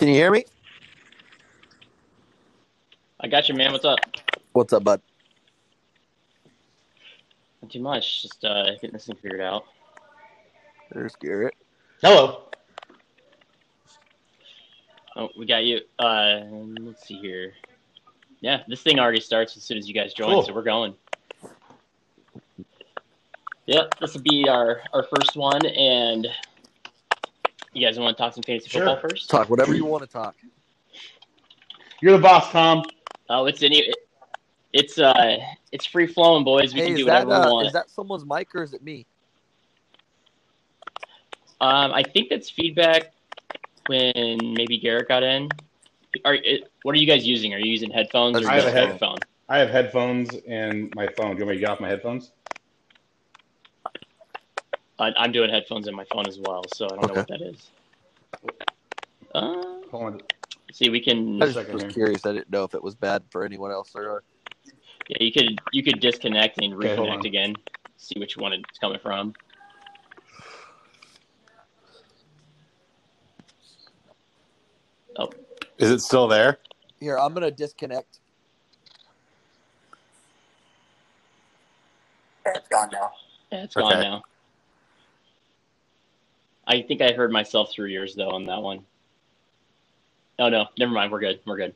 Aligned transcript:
Can 0.00 0.08
you 0.08 0.14
hear 0.14 0.30
me? 0.30 0.46
I 3.20 3.28
got 3.28 3.50
you, 3.50 3.54
man. 3.54 3.70
What's 3.70 3.84
up? 3.84 3.98
What's 4.52 4.72
up, 4.72 4.82
bud? 4.82 5.02
Not 7.60 7.70
too 7.70 7.82
much. 7.82 8.22
Just 8.22 8.42
uh, 8.42 8.70
getting 8.76 8.92
this 8.92 9.04
thing 9.04 9.16
figured 9.16 9.42
out. 9.42 9.66
There's 10.90 11.14
Garrett. 11.16 11.52
Hello. 12.00 12.44
Oh, 15.16 15.28
we 15.38 15.44
got 15.44 15.64
you. 15.64 15.80
Uh, 15.98 16.44
let's 16.80 17.06
see 17.06 17.18
here. 17.18 17.52
Yeah, 18.40 18.62
this 18.68 18.80
thing 18.82 18.98
already 18.98 19.20
starts 19.20 19.54
as 19.58 19.64
soon 19.64 19.76
as 19.76 19.86
you 19.86 19.92
guys 19.92 20.14
join, 20.14 20.30
Cool. 20.30 20.44
so 20.44 20.54
we're 20.54 20.62
going. 20.62 20.94
Yep, 23.66 24.00
this 24.00 24.14
will 24.14 24.22
be 24.22 24.48
our 24.48 24.80
our 24.94 25.02
first 25.02 25.36
one, 25.36 25.66
and 25.66 26.26
you 27.72 27.86
guys 27.86 27.98
want 27.98 28.16
to 28.16 28.22
talk 28.22 28.34
some 28.34 28.42
fantasy 28.42 28.68
Sure. 28.68 28.84
football 28.86 29.10
first? 29.10 29.30
Talk 29.30 29.48
whatever 29.48 29.74
you 29.74 29.84
want 29.84 30.02
to 30.02 30.08
talk. 30.08 30.34
You're 32.02 32.12
the 32.12 32.22
boss, 32.22 32.50
Tom. 32.50 32.82
Oh, 33.28 33.46
it's 33.46 33.62
any. 33.62 33.92
It's 34.72 34.98
uh, 34.98 35.38
it's 35.72 35.84
free 35.86 36.06
flowing, 36.06 36.44
boys. 36.44 36.72
We 36.74 36.80
hey, 36.80 36.86
can 36.86 36.96
do 36.96 37.00
is 37.02 37.06
that, 37.06 37.26
whatever 37.26 37.46
we 37.46 37.50
uh, 37.50 37.54
want. 37.54 37.66
is 37.66 37.72
that 37.72 37.90
someone's 37.90 38.24
mic 38.24 38.54
or 38.54 38.62
is 38.62 38.72
it 38.72 38.82
me? 38.82 39.06
Um, 41.60 41.92
I 41.92 42.02
think 42.02 42.30
that's 42.30 42.48
feedback 42.48 43.12
when 43.86 44.38
maybe 44.56 44.78
Garrett 44.78 45.08
got 45.08 45.22
in. 45.22 45.48
Are 46.24 46.34
it, 46.34 46.70
what 46.82 46.94
are 46.94 46.98
you 46.98 47.06
guys 47.06 47.26
using? 47.26 47.52
Are 47.54 47.58
you 47.58 47.70
using 47.70 47.90
headphones 47.90 48.40
or 48.40 48.48
I 48.48 48.54
have 48.54 48.62
just 48.62 48.74
a 48.74 48.78
head- 48.78 48.88
headphone? 48.90 49.18
I 49.48 49.58
have 49.58 49.68
headphones 49.70 50.30
and 50.48 50.92
my 50.94 51.08
phone. 51.16 51.32
Do 51.32 51.40
you 51.40 51.44
want 51.44 51.48
me 51.48 51.54
to 51.56 51.60
get 51.60 51.70
off 51.70 51.80
my 51.80 51.88
headphones? 51.88 52.30
I, 55.00 55.12
I'm 55.16 55.32
doing 55.32 55.50
headphones 55.50 55.88
in 55.88 55.94
my 55.94 56.04
phone 56.12 56.28
as 56.28 56.38
well, 56.38 56.62
so 56.68 56.86
I 56.86 56.88
don't 56.96 57.08
know 57.08 57.14
what 57.14 57.28
that 57.28 57.40
is. 57.40 57.70
Uh, 59.34 59.88
Hold 59.90 60.14
on. 60.14 60.20
see, 60.72 60.90
we 60.90 61.00
can. 61.00 61.42
I 61.42 61.46
just 61.46 61.72
was 61.72 61.82
here. 61.82 61.90
curious. 61.90 62.26
I 62.26 62.32
didn't 62.32 62.50
know 62.50 62.64
if 62.64 62.74
it 62.74 62.82
was 62.82 62.94
bad 62.94 63.22
for 63.30 63.44
anyone 63.44 63.70
else 63.70 63.92
or. 63.94 64.22
Yeah, 65.08 65.16
you 65.20 65.32
could 65.32 65.58
you 65.72 65.82
could 65.82 66.00
disconnect 66.00 66.62
and 66.62 66.74
reconnect 66.74 67.20
on. 67.20 67.26
again. 67.26 67.56
See 67.96 68.18
which 68.20 68.36
one 68.36 68.52
it's 68.52 68.78
coming 68.78 68.98
from. 69.00 69.32
Oh. 75.16 75.30
Is 75.78 75.90
it 75.90 76.00
still 76.00 76.28
there? 76.28 76.58
Here, 77.00 77.18
I'm 77.18 77.32
gonna 77.32 77.50
disconnect. 77.50 78.20
It's 82.46 82.68
gone 82.68 82.90
now. 82.92 83.10
Yeah, 83.50 83.64
it's 83.64 83.74
gone 83.74 84.00
now. 84.00 84.22
I 86.70 86.82
think 86.82 87.02
I 87.02 87.10
heard 87.10 87.32
myself 87.32 87.72
through 87.72 87.88
yours 87.88 88.14
though 88.14 88.30
on 88.30 88.46
that 88.46 88.62
one. 88.62 88.84
Oh 90.38 90.48
no, 90.48 90.66
never 90.78 90.92
mind. 90.92 91.10
We're 91.10 91.18
good. 91.18 91.40
We're 91.44 91.56
good. 91.56 91.74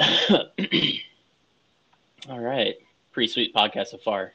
All 2.28 2.40
right, 2.40 2.74
pretty 3.12 3.32
sweet 3.32 3.54
podcast 3.54 3.86
so 3.88 3.98
far. 3.98 4.32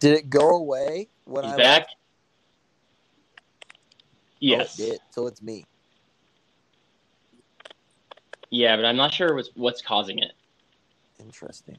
Did 0.00 0.14
it 0.14 0.28
go 0.28 0.56
away 0.56 1.08
when 1.24 1.44
He's 1.44 1.52
I 1.52 1.56
back. 1.56 1.82
left? 1.82 1.94
Oh, 1.94 1.98
yes. 4.40 4.80
Oh, 4.80 4.84
it. 4.86 4.98
So 5.10 5.28
it's 5.28 5.40
me. 5.40 5.64
Yeah, 8.50 8.74
but 8.74 8.84
I'm 8.84 8.96
not 8.96 9.14
sure 9.14 9.36
what's 9.36 9.50
what's 9.54 9.82
causing 9.82 10.18
it. 10.18 10.32
Interesting. 11.20 11.78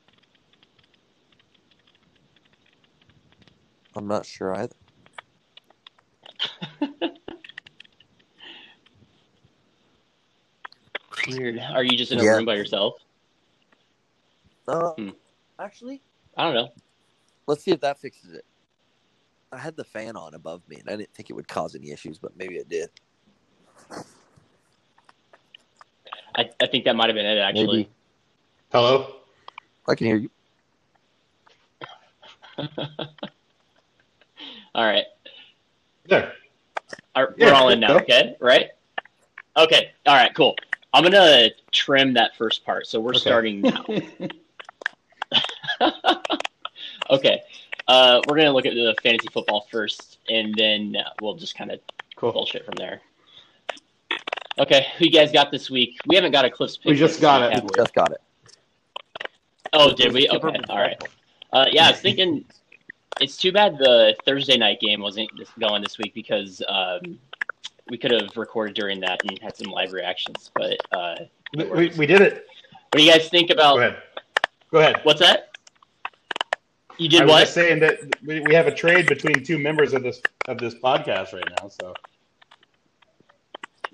I'm 3.98 4.08
not 4.08 4.26
sure 4.26 4.56
either. 4.56 4.76
Weird. 11.28 11.59
Are 11.59 11.83
you 11.83 11.98
just 11.98 12.11
in 12.11 12.20
a 12.20 12.23
Yeah. 12.23 12.36
room 12.36 12.45
by 12.45 12.55
yourself? 12.55 12.94
Uh, 14.67 14.92
Hmm. 14.92 15.10
Actually, 15.60 16.04
I 16.38 16.44
don't 16.44 16.54
know. 16.54 16.70
let's 17.48 17.64
see 17.64 17.71
if 17.71 17.80
that 17.82 17.99
fixes 17.99 18.33
it. 18.33 18.45
I 19.52 19.58
had 19.58 19.76
the 19.76 19.83
fan 19.83 20.16
on 20.16 20.36
above 20.36 20.61
me, 20.67 20.76
and 20.77 20.88
I 20.88 20.95
didn't 20.98 21.14
think 21.16 21.30
it 21.32 21.33
would 21.33 21.48
cause 21.48 21.73
any 21.73 21.89
issues, 21.92 22.20
but 22.20 22.38
maybe 22.38 22.58
it 22.58 22.70
did. 22.70 22.89
I, 26.36 26.50
I 26.61 26.67
think 26.67 26.86
that 26.86 26.95
might 26.95 27.08
have 27.08 27.16
been 27.16 27.26
it 27.26 27.39
actually. 27.39 27.77
Maybe. 27.77 27.89
Hello. 28.71 29.16
I 29.88 29.95
can 29.95 30.05
hear 30.05 30.17
you. 30.17 30.30
all 34.77 34.86
right. 34.86 35.05
There. 36.08 36.32
Are, 37.15 37.33
Yeah, 37.36 37.48
we're 37.48 37.54
all 37.54 37.70
in 37.70 37.80
now, 37.80 37.89
go. 37.89 37.95
okay? 37.98 38.36
Right? 38.39 38.70
Okay. 39.58 39.92
All 40.05 40.15
right, 40.15 40.33
cool. 40.36 40.55
I'm 40.93 41.02
going 41.04 41.11
to 41.14 41.52
trim 41.71 42.14
that 42.14 42.36
first 42.38 42.64
part. 42.64 42.88
So 42.88 42.99
we're 42.99 43.10
Okay. 43.10 43.20
starting 43.20 43.61
now. 43.61 43.83
okay. 47.10 47.42
Uh, 47.88 48.21
we're 48.27 48.36
going 48.36 48.45
to 48.48 48.52
look 48.52 48.65
at 48.65 48.73
the 48.73 48.95
fantasy 49.02 49.27
football 49.33 49.67
first, 49.71 50.20
and 50.30 50.54
then 50.55 50.95
uh, 50.95 51.09
we'll 51.21 51.36
just 51.36 51.58
kind 51.58 51.71
of 51.71 51.80
Cool. 52.15 52.32
bullshit 52.32 52.65
from 52.65 52.76
there. 52.76 53.02
Okay. 54.59 54.88
Who 54.98 55.05
you 55.05 55.11
guys 55.11 55.32
got 55.32 55.52
this 55.52 55.70
week? 55.70 55.98
We 56.08 56.15
haven't 56.15 56.32
got 56.32 56.45
a 56.45 56.49
Cliffs 56.49 56.77
pick. 56.77 56.86
We 56.86 56.95
just 56.95 57.20
got 57.21 57.49
week, 57.49 57.58
it. 57.59 57.64
we? 57.64 57.70
Just 57.76 57.94
got 57.94 58.11
it. 58.11 58.21
Oh, 59.73 59.94
did 59.94 60.14
we? 60.14 60.27
Okay. 60.30 60.59
All 60.70 60.77
right. 60.77 61.02
Uh, 61.54 61.65
yeah, 61.71 61.88
I 61.88 61.92
was 61.92 61.99
thinking 61.99 62.44
it's 63.20 63.38
too 63.38 63.52
bad 63.52 63.78
the 63.78 64.16
Thursday 64.26 64.58
night 64.58 64.80
game 64.80 65.02
wasn't 65.02 65.30
going 65.60 65.82
this 65.82 65.98
week 65.98 66.14
because 66.14 66.61
um, 66.67 67.17
we 67.89 67.98
could 67.98 68.11
have 68.11 68.36
recorded 68.36 68.76
during 68.76 69.00
that 69.02 69.22
and 69.23 69.39
had 69.42 69.55
some 69.55 69.72
live 69.72 69.92
reactions. 69.94 70.52
But 70.54 70.78
uh, 70.92 71.16
We, 71.56 71.64
we, 71.66 71.89
we 71.98 72.06
did 72.06 72.22
it. 72.22 72.45
what 72.92 72.98
do 73.00 73.04
you 73.04 73.11
guys 73.11 73.30
think 73.30 73.50
about 73.50 73.76
Go 73.76 73.80
ahead. 73.82 73.98
Go 74.72 74.80
ahead. 74.80 75.00
what's 75.04 75.20
that? 75.22 75.50
You 76.98 77.08
I 77.08 77.10
did 77.10 77.22
was 77.23 77.30
what? 77.32 77.39
just 77.42 77.54
saying 77.54 77.80
that 77.82 78.00
we, 78.26 78.42
we 78.42 78.54
have 78.56 78.67
a 78.67 78.73
trade 78.73 79.06
between 79.08 79.44
two 79.44 79.60
members 79.60 79.94
of 79.94 80.02
this 80.04 80.20
of 80.48 80.58
this 80.58 80.73
podcast 80.76 81.32
right 81.33 81.44
now. 81.61 81.70
So 81.70 81.94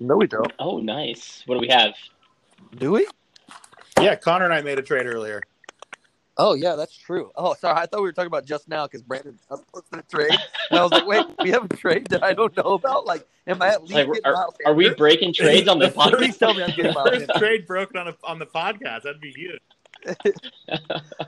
No, 0.00 0.16
we 0.16 0.26
don't. 0.26 0.52
Oh, 0.58 0.80
nice. 0.80 1.42
What 1.46 1.56
do 1.56 1.60
we 1.60 1.68
have? 1.68 1.92
Do 2.76 2.92
we? 2.92 3.06
Yeah, 4.00 4.16
Connor 4.16 4.46
and 4.46 4.54
I 4.54 4.62
made 4.62 4.78
a 4.78 4.82
trade 4.82 5.06
earlier. 5.06 5.42
Oh, 6.36 6.54
yeah, 6.54 6.74
that's 6.74 6.96
true. 6.96 7.30
Oh, 7.36 7.54
sorry. 7.54 7.78
I 7.78 7.86
thought 7.86 8.00
we 8.00 8.08
were 8.08 8.12
talking 8.12 8.26
about 8.26 8.44
just 8.44 8.68
now 8.68 8.86
because 8.86 9.02
Brandon 9.02 9.38
posted 9.72 10.00
a 10.00 10.02
trade. 10.02 10.36
And 10.70 10.80
I 10.80 10.82
was 10.82 10.90
like, 10.90 11.06
wait, 11.06 11.24
we 11.40 11.50
have 11.50 11.64
a 11.64 11.76
trade 11.76 12.08
that 12.08 12.24
I 12.24 12.32
don't 12.32 12.56
know 12.56 12.72
about? 12.72 13.06
Like, 13.06 13.26
am 13.46 13.62
I 13.62 13.68
at 13.68 13.84
least 13.84 14.08
Like, 14.08 14.20
are, 14.24 14.48
are 14.66 14.74
we 14.74 14.92
breaking 14.94 15.32
trades 15.32 15.68
on 15.68 15.78
the 15.78 15.90
Please 16.16 16.36
tell 16.36 16.52
me 16.54 16.64
I'm 16.64 16.74
getting 16.74 16.92
Miles 16.92 17.10
First 17.10 17.30
trade 17.38 17.66
broken 17.66 17.98
on 17.98 18.08
a, 18.08 18.16
on 18.24 18.38
the 18.40 18.46
podcast. 18.46 19.02
That'd 19.02 19.20
be 19.20 19.30
huge. 19.30 19.60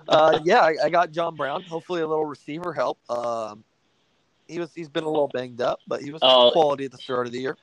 uh, 0.09 0.41
yeah, 0.45 0.61
I, 0.61 0.75
I 0.85 0.91
got 0.91 1.13
John 1.13 1.37
Brown. 1.37 1.63
Hopefully, 1.63 2.03
a 2.03 2.07
little 2.07 2.27
receiver 2.27 2.73
help. 2.73 2.99
Um, 3.11 3.65
he 4.49 4.59
was 4.59 4.75
he's 4.75 4.89
been 4.89 5.05
a 5.05 5.09
little 5.09 5.29
banged 5.29 5.61
up, 5.61 5.81
but 5.87 6.03
he 6.03 6.11
was 6.11 6.21
Oh. 6.23 6.51
quality 6.53 6.85
at 6.85 6.93
the 6.93 6.99
start 6.99 7.27
of 7.27 7.33
the 7.33 7.41
year. 7.41 7.57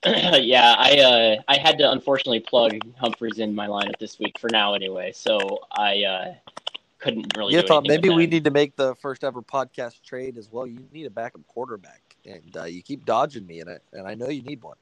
yeah, 0.06 0.74
I 0.78 0.98
uh, 1.00 1.42
I 1.48 1.58
had 1.58 1.78
to 1.78 1.90
unfortunately 1.90 2.40
plug 2.40 2.78
Humphries 2.98 3.38
in 3.38 3.54
my 3.54 3.66
lineup 3.66 3.98
this 3.98 4.18
week 4.18 4.38
for 4.38 4.48
now 4.48 4.74
anyway, 4.74 5.10
so 5.12 5.58
I 5.72 6.04
uh, 6.04 6.34
couldn't 6.98 7.36
really. 7.36 7.54
yeah, 7.54 7.62
Tom. 7.62 7.84
Maybe 7.86 8.08
we 8.08 8.28
need 8.28 8.44
to 8.44 8.52
make 8.52 8.76
the 8.76 8.94
first 8.96 9.24
ever 9.24 9.42
podcast 9.42 10.02
trade 10.02 10.38
as 10.38 10.52
well. 10.52 10.68
You 10.68 10.84
need 10.92 11.06
a 11.06 11.10
backup 11.10 11.44
quarterback, 11.48 12.16
and 12.24 12.56
uh, 12.56 12.64
you 12.64 12.80
keep 12.80 13.04
dodging 13.04 13.44
me 13.44 13.58
in 13.58 13.66
it, 13.66 13.82
and 13.92 14.06
I 14.06 14.14
know 14.14 14.28
you 14.28 14.42
need 14.42 14.62
one. 14.62 14.76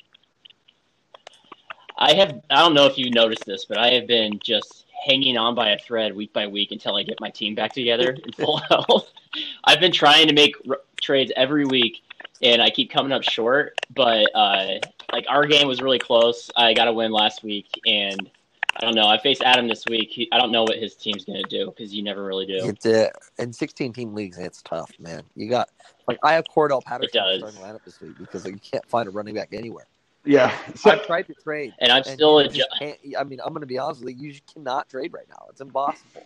I 1.97 2.13
have. 2.15 2.41
I 2.51 2.61
don't 2.61 2.75
know 2.75 2.85
if 2.85 2.99
you 2.99 3.11
noticed 3.11 3.47
this, 3.47 3.65
but 3.65 3.79
I 3.79 3.93
have 3.93 4.07
been 4.07 4.39
just 4.45 4.85
hanging 5.07 5.39
on 5.39 5.55
by 5.55 5.71
a 5.71 5.79
thread 5.79 6.15
week 6.15 6.33
by 6.35 6.47
week 6.47 6.73
until 6.73 6.97
I 6.97 7.03
get 7.03 7.21
my 7.21 7.31
team 7.31 7.55
back 7.55 7.73
together 7.73 8.17
in 8.23 8.33
full 8.37 8.59
health. 8.59 9.11
I've 9.65 9.81
been 9.81 9.93
trying 9.93 10.29
to 10.29 10.35
make 10.35 10.57
r- 10.69 10.81
trades 11.01 11.33
every 11.37 11.65
week, 11.65 12.03
and 12.43 12.61
I 12.61 12.69
keep 12.69 12.91
coming 12.91 13.13
up 13.13 13.23
short. 13.23 13.79
But 13.95 14.27
uh, 14.35 14.79
like 15.13 15.25
our 15.29 15.47
game 15.47 15.69
was 15.69 15.81
really 15.81 15.99
close. 15.99 16.51
I 16.57 16.75
got 16.75 16.89
a 16.89 16.93
win 16.93 17.13
last 17.13 17.43
week, 17.43 17.69
and 17.87 18.31
I 18.77 18.81
don't 18.85 18.95
know. 18.95 19.07
I 19.07 19.19
faced 19.19 19.43
Adam 19.43 19.69
this 19.69 19.85
week. 19.87 20.11
He, 20.11 20.29
I 20.33 20.39
don't 20.39 20.53
know 20.53 20.63
what 20.65 20.77
his 20.79 20.95
team's 20.97 21.25
gonna 21.25 21.43
do 21.45 21.67
because 21.77 21.95
you 21.95 22.03
never 22.03 22.25
really 22.25 22.47
do. 22.47 22.59
It's 22.63 22.85
uh, 22.87 23.09
in 23.39 23.53
16 23.53 23.93
team 23.93 24.15
leagues, 24.15 24.39
it's 24.39 24.63
tough, 24.63 24.91
man. 24.99 25.23
You 25.35 25.49
got 25.49 25.69
like 26.09 26.19
I 26.23 26.35
have 26.35 26.45
Cordarrelle 26.55 26.85
Patterson 26.85 27.11
does. 27.23 27.39
starting 27.41 27.61
lineup 27.61 27.85
this 27.85 28.01
week 28.01 28.19
because 28.19 28.45
like, 28.45 28.55
you 28.55 28.61
can't 28.61 28.87
find 28.87 29.09
a 29.09 29.11
running 29.11 29.35
back 29.35 29.49
anywhere. 29.53 29.87
yeah. 30.25 30.57
I 30.85 30.97
tried 30.99 31.27
to 31.29 31.35
trade, 31.35 31.73
And 31.81 31.91
I'm 31.93 31.99
and 31.99 32.07
still 32.07 32.37
adju- 32.37 32.63
can't- 32.79 32.99
I 33.19 33.25
mean, 33.25 33.41
I'm 33.45 33.53
going 33.53 33.61
to 33.63 33.67
be 33.67 33.79
honest 33.79 34.05
with 34.05 34.17
you. 34.19 34.31
You 34.33 34.41
cannot 34.53 34.89
trade 34.91 35.13
right 35.13 35.29
now. 35.29 35.47
It's 35.51 35.61
impossible. 35.61 36.23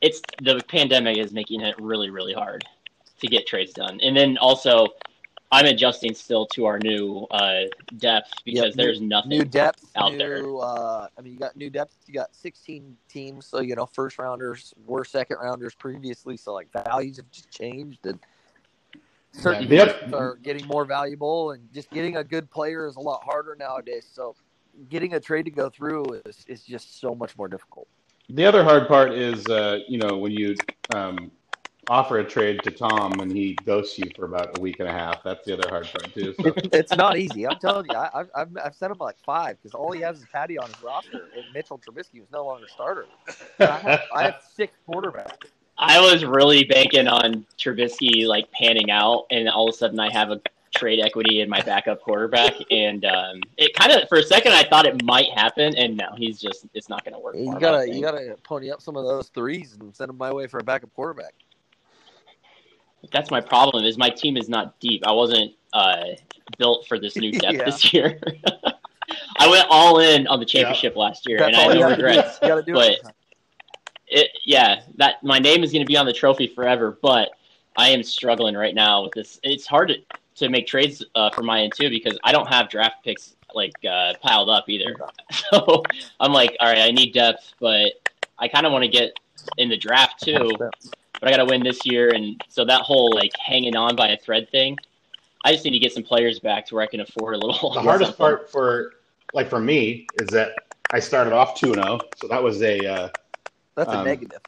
it's 0.00 0.20
the 0.42 0.60
pandemic 0.68 1.16
is 1.18 1.32
making 1.32 1.60
it 1.60 1.74
really 1.80 2.10
really 2.10 2.32
hard 2.34 2.64
to 3.20 3.26
get 3.28 3.46
trades 3.46 3.72
done 3.72 3.98
and 4.02 4.14
then 4.16 4.36
also 4.38 4.86
i'm 5.52 5.66
adjusting 5.66 6.14
still 6.14 6.46
to 6.46 6.64
our 6.66 6.78
new 6.78 7.26
uh, 7.30 7.62
depth 7.98 8.30
because 8.44 8.74
Yep, 8.74 8.76
new- 8.76 8.84
there's 8.84 9.00
nothing 9.00 9.38
New 9.38 9.44
depth, 9.44 9.96
out 9.96 10.12
new, 10.12 10.18
there. 10.18 10.42
Uh, 10.60 11.08
I 11.18 11.20
mean, 11.20 11.32
you 11.32 11.38
got 11.38 11.56
new 11.56 11.70
depth. 11.70 11.96
You 12.06 12.14
got 12.14 12.34
16 12.34 12.96
teams, 13.08 13.46
so 13.46 13.60
you 13.60 13.74
know 13.74 13.86
first 13.86 14.18
rounders 14.18 14.72
were 14.86 15.04
second 15.04 15.38
rounders 15.42 15.74
previously. 15.74 16.36
So 16.36 16.54
like 16.54 16.68
values 16.84 17.16
have 17.16 17.30
just 17.30 17.50
changed, 17.50 18.06
and 18.06 18.20
certain 19.32 19.68
Yeah, 19.68 19.84
the 19.86 20.16
are 20.16 20.36
getting 20.36 20.66
more 20.66 20.84
valuable, 20.84 21.50
and 21.52 21.68
just 21.72 21.90
getting 21.90 22.16
a 22.16 22.24
good 22.24 22.50
player 22.50 22.86
is 22.86 22.96
a 22.96 23.00
lot 23.00 23.22
harder 23.24 23.56
nowadays. 23.58 24.08
So, 24.10 24.36
getting 24.88 25.14
a 25.14 25.20
trade 25.20 25.44
to 25.46 25.50
go 25.50 25.68
through 25.70 26.04
is 26.26 26.44
is 26.48 26.64
just 26.64 27.00
so 27.00 27.14
much 27.14 27.36
more 27.36 27.48
difficult. 27.48 27.88
The 28.28 28.44
other 28.44 28.62
hard 28.64 28.88
part 28.88 29.12
is, 29.12 29.46
uh, 29.48 29.78
you 29.88 29.98
know, 29.98 30.16
when 30.18 30.32
you 30.32 30.54
um, 30.90 31.30
offer 31.88 32.18
a 32.18 32.24
trade 32.24 32.62
to 32.64 32.70
Tom 32.70 33.20
and 33.20 33.30
he 33.30 33.54
ghosts 33.64 33.98
you 33.98 34.10
for 34.16 34.24
about 34.24 34.58
a 34.58 34.60
week 34.60 34.80
and 34.80 34.88
a 34.88 34.92
half. 34.92 35.22
That's 35.22 35.44
the 35.44 35.54
other 35.54 35.68
hard 35.68 35.86
part 35.86 36.12
too. 36.12 36.34
So. 36.40 36.52
it's 36.72 36.94
not 36.96 37.16
easy. 37.16 37.46
I'm 37.46 37.58
telling 37.58 37.86
you, 37.90 37.96
I, 37.96 38.10
I've 38.14 38.30
I've, 38.34 38.48
I've 38.64 38.74
sent 38.74 38.92
him 38.92 38.98
like 38.98 39.16
five 39.24 39.56
because 39.62 39.74
all 39.74 39.92
he 39.92 40.00
has 40.00 40.18
is 40.18 40.26
Patty 40.32 40.58
on 40.58 40.66
his 40.66 40.82
roster, 40.82 41.28
and 41.36 41.44
Mitchell 41.54 41.78
Trubisky 41.78 42.22
is 42.22 42.30
no 42.32 42.44
longer 42.44 42.66
starter. 42.68 43.06
I 43.60 43.64
have, 43.64 44.00
I 44.14 44.22
have 44.24 44.42
six 44.54 44.76
quarterbacks. 44.88 45.48
I 45.78 46.00
was 46.00 46.24
really 46.24 46.64
banking 46.64 47.06
on 47.06 47.46
Trubisky 47.58 48.26
like 48.26 48.50
panning 48.52 48.90
out, 48.90 49.26
and 49.30 49.48
all 49.48 49.68
of 49.68 49.74
a 49.74 49.76
sudden 49.76 50.00
I 50.00 50.10
have 50.12 50.30
a 50.30 50.40
trade 50.74 51.00
equity 51.00 51.40
in 51.40 51.48
my 51.48 51.60
backup 51.62 52.00
quarterback, 52.02 52.54
and 52.70 53.04
um, 53.04 53.40
it 53.56 53.74
kind 53.74 53.92
of 53.92 54.08
for 54.08 54.18
a 54.18 54.22
second 54.22 54.52
I 54.52 54.64
thought 54.64 54.86
it 54.86 55.02
might 55.04 55.30
happen, 55.34 55.76
and 55.76 55.96
no, 55.96 56.08
he's 56.16 56.40
just 56.40 56.66
it's 56.74 56.88
not 56.88 57.04
going 57.04 57.14
to 57.14 57.20
work. 57.20 57.36
You 57.36 57.44
for 57.44 57.50
him, 57.52 57.56
I 57.56 57.60
gotta 57.60 57.94
you 57.94 58.00
gotta 58.00 58.36
pony 58.42 58.70
up 58.70 58.82
some 58.82 58.96
of 58.96 59.04
those 59.04 59.28
threes 59.28 59.76
and 59.78 59.94
send 59.94 60.08
them 60.08 60.18
my 60.18 60.32
way 60.32 60.46
for 60.46 60.58
a 60.58 60.64
backup 60.64 60.92
quarterback. 60.94 61.34
That's 63.12 63.30
my 63.30 63.40
problem. 63.40 63.84
Is 63.84 63.96
my 63.98 64.10
team 64.10 64.36
is 64.36 64.48
not 64.48 64.78
deep. 64.80 65.02
I 65.06 65.12
wasn't 65.12 65.52
uh, 65.72 66.04
built 66.58 66.86
for 66.86 66.98
this 66.98 67.16
new 67.16 67.32
depth 67.44 67.56
Yeah. 67.58 67.64
this 67.64 67.92
year. 67.92 68.20
I 69.38 69.48
went 69.48 69.66
all 69.70 70.00
in 70.00 70.26
on 70.26 70.40
the 70.40 70.46
championship 70.46 70.96
last 70.96 71.28
year, 71.28 71.38
That's 71.38 71.56
and 71.56 71.56
I 71.56 71.62
have 71.62 71.74
no 71.74 71.90
regrets. 71.90 72.38
But- 72.42 72.66
it. 72.66 73.00
it 74.08 74.30
yeah 74.44 74.82
that 74.96 75.22
my 75.22 75.38
name 75.38 75.62
is 75.64 75.72
going 75.72 75.82
to 75.84 75.86
be 75.86 75.96
on 75.96 76.06
the 76.06 76.12
trophy 76.12 76.46
forever 76.46 76.96
but 77.02 77.30
i 77.76 77.88
am 77.88 78.04
struggling 78.04 78.54
right 78.54 78.74
now 78.76 79.02
with 79.02 79.12
this 79.12 79.40
it's 79.42 79.66
hard 79.66 79.88
to, 79.88 79.96
to 80.36 80.48
make 80.48 80.64
trades 80.64 81.04
uh, 81.16 81.28
for 81.30 81.42
my 81.42 81.62
end 81.62 81.72
too 81.76 81.90
because 81.90 82.16
i 82.22 82.30
don't 82.30 82.46
have 82.46 82.68
draft 82.68 83.02
picks 83.04 83.34
like 83.52 83.72
uh, 83.84 84.12
piled 84.22 84.48
up 84.48 84.68
either 84.68 84.94
so 85.50 85.82
i'm 86.20 86.32
like 86.32 86.56
all 86.60 86.68
right 86.68 86.82
i 86.82 86.92
need 86.92 87.12
depth 87.14 87.52
but 87.58 87.94
i 88.38 88.46
kind 88.46 88.64
of 88.64 88.70
want 88.70 88.84
to 88.84 88.88
get 88.88 89.10
in 89.58 89.68
the 89.68 89.76
draft 89.76 90.22
too 90.22 90.50
but 91.20 91.28
i 91.28 91.30
gotta 91.32 91.44
win 91.44 91.62
this 91.62 91.84
year 91.86 92.12
and 92.12 92.36
so 92.48 92.64
that 92.64 92.82
whole 92.82 93.14
like 93.14 93.32
hanging 93.44 93.76
on 93.76 93.96
by 93.96 94.08
a 94.08 94.16
thread 94.18 94.48
thing 94.50 94.76
i 95.44 95.52
just 95.52 95.64
need 95.64 95.72
to 95.72 95.78
get 95.78 95.92
some 95.92 96.02
players 96.02 96.38
back 96.40 96.66
to 96.66 96.74
where 96.74 96.84
i 96.84 96.86
can 96.86 97.00
afford 97.00 97.34
a 97.34 97.38
little 97.38 97.72
the 97.72 97.80
hardest 97.82 98.16
part 98.18 98.50
for 98.50 98.92
like 99.32 99.48
for 99.48 99.60
me 99.60 100.10
is 100.14 100.30
that 100.30 100.52
I 100.92 101.00
started 101.00 101.32
off 101.32 101.54
two 101.58 101.68
and 101.72 101.76
zero, 101.76 102.00
so 102.14 102.28
that 102.28 102.42
was 102.42 102.62
a 102.62 102.86
uh, 102.86 103.08
That's 103.74 103.92
a 103.92 103.96
Um, 103.96 104.04
negative. 104.04 104.40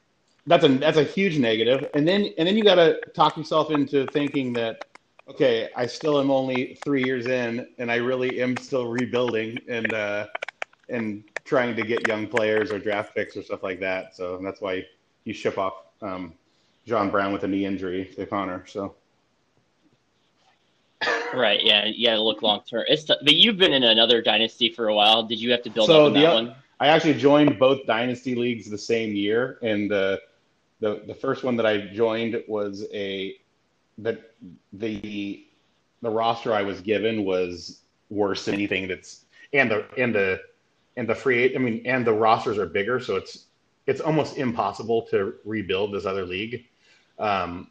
that's 0.46 0.64
a 0.64 0.68
that's 0.68 0.96
a 0.96 1.04
huge 1.04 1.38
negative. 1.38 1.90
And 1.94 2.06
then 2.06 2.32
and 2.38 2.48
then 2.48 2.56
you 2.56 2.64
got 2.64 2.76
to 2.76 2.98
talk 3.14 3.36
yourself 3.36 3.70
into 3.70 4.06
thinking 4.08 4.52
that 4.54 4.86
okay, 5.28 5.68
I 5.76 5.86
still 5.86 6.18
am 6.20 6.30
only 6.30 6.74
three 6.74 7.04
years 7.04 7.26
in, 7.26 7.68
and 7.78 7.90
I 7.92 7.96
really 7.96 8.40
am 8.40 8.56
still 8.56 8.86
rebuilding 8.86 9.60
and 9.68 9.92
uh, 9.92 10.26
and 10.88 11.24
trying 11.44 11.76
to 11.76 11.82
get 11.82 12.04
young 12.04 12.26
players 12.26 12.72
or 12.72 12.78
draft 12.78 13.14
picks 13.14 13.36
or 13.36 13.42
stuff 13.42 13.62
like 13.62 13.80
that. 13.80 14.16
So 14.16 14.38
that's 14.42 14.60
why 14.60 14.86
you 15.24 15.34
ship 15.34 15.58
off 15.58 15.74
um, 16.00 16.32
John 16.88 17.10
Brown 17.10 17.32
with 17.32 17.44
a 17.44 17.48
knee 17.48 17.64
injury 17.64 18.06
to 18.16 18.26
Connor. 18.26 18.64
So 18.66 18.94
right 21.34 21.62
yeah 21.62 21.84
you 21.84 22.06
gotta 22.08 22.20
look 22.20 22.40
long 22.42 22.62
term 22.68 22.82
it's 22.88 23.04
t- 23.04 23.14
but 23.22 23.34
you've 23.34 23.58
been 23.58 23.72
in 23.74 23.84
another 23.84 24.22
dynasty 24.22 24.70
for 24.70 24.88
a 24.88 24.94
while 24.94 25.22
did 25.22 25.38
you 25.38 25.52
have 25.52 25.62
to 25.62 25.68
build 25.68 25.86
So 25.86 26.06
up 26.06 26.14
the 26.14 26.20
that 26.20 26.34
one 26.34 26.54
I 26.80 26.88
actually 26.88 27.14
joined 27.14 27.58
both 27.58 27.86
dynasty 27.86 28.34
leagues 28.34 28.70
the 28.70 28.78
same 28.78 29.14
year, 29.14 29.58
and 29.62 29.90
the 29.90 30.20
the 30.80 31.02
the 31.06 31.14
first 31.14 31.42
one 31.42 31.56
that 31.56 31.66
I 31.66 31.78
joined 31.78 32.42
was 32.46 32.86
a 32.92 33.36
the 33.98 34.20
the 34.72 35.44
the 36.02 36.10
roster 36.10 36.54
I 36.54 36.62
was 36.62 36.80
given 36.80 37.24
was 37.24 37.80
worse 38.10 38.44
than 38.44 38.54
anything 38.54 38.86
that's 38.86 39.24
and 39.52 39.70
the 39.70 39.84
and 39.96 40.14
the 40.14 40.40
and 40.96 41.08
the 41.08 41.14
free 41.14 41.54
I 41.54 41.58
mean 41.58 41.82
and 41.84 42.06
the 42.06 42.12
rosters 42.12 42.58
are 42.58 42.66
bigger, 42.66 43.00
so 43.00 43.16
it's 43.16 43.46
it's 43.88 44.00
almost 44.00 44.36
impossible 44.36 45.02
to 45.10 45.34
rebuild 45.44 45.92
this 45.92 46.06
other 46.06 46.24
league. 46.24 46.64
Um, 47.18 47.70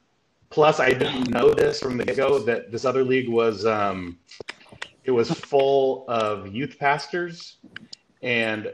plus, 0.49 0.79
I 0.79 0.89
didn't 0.93 1.29
know 1.29 1.53
this 1.53 1.79
from 1.79 1.97
the 1.97 2.05
get 2.05 2.17
go 2.17 2.39
that 2.39 2.71
this 2.71 2.85
other 2.85 3.03
league 3.03 3.29
was 3.29 3.65
um, 3.65 4.17
it 5.03 5.11
was 5.11 5.31
full 5.31 6.05
of 6.07 6.53
youth 6.53 6.77
pastors 6.79 7.57
and 8.21 8.71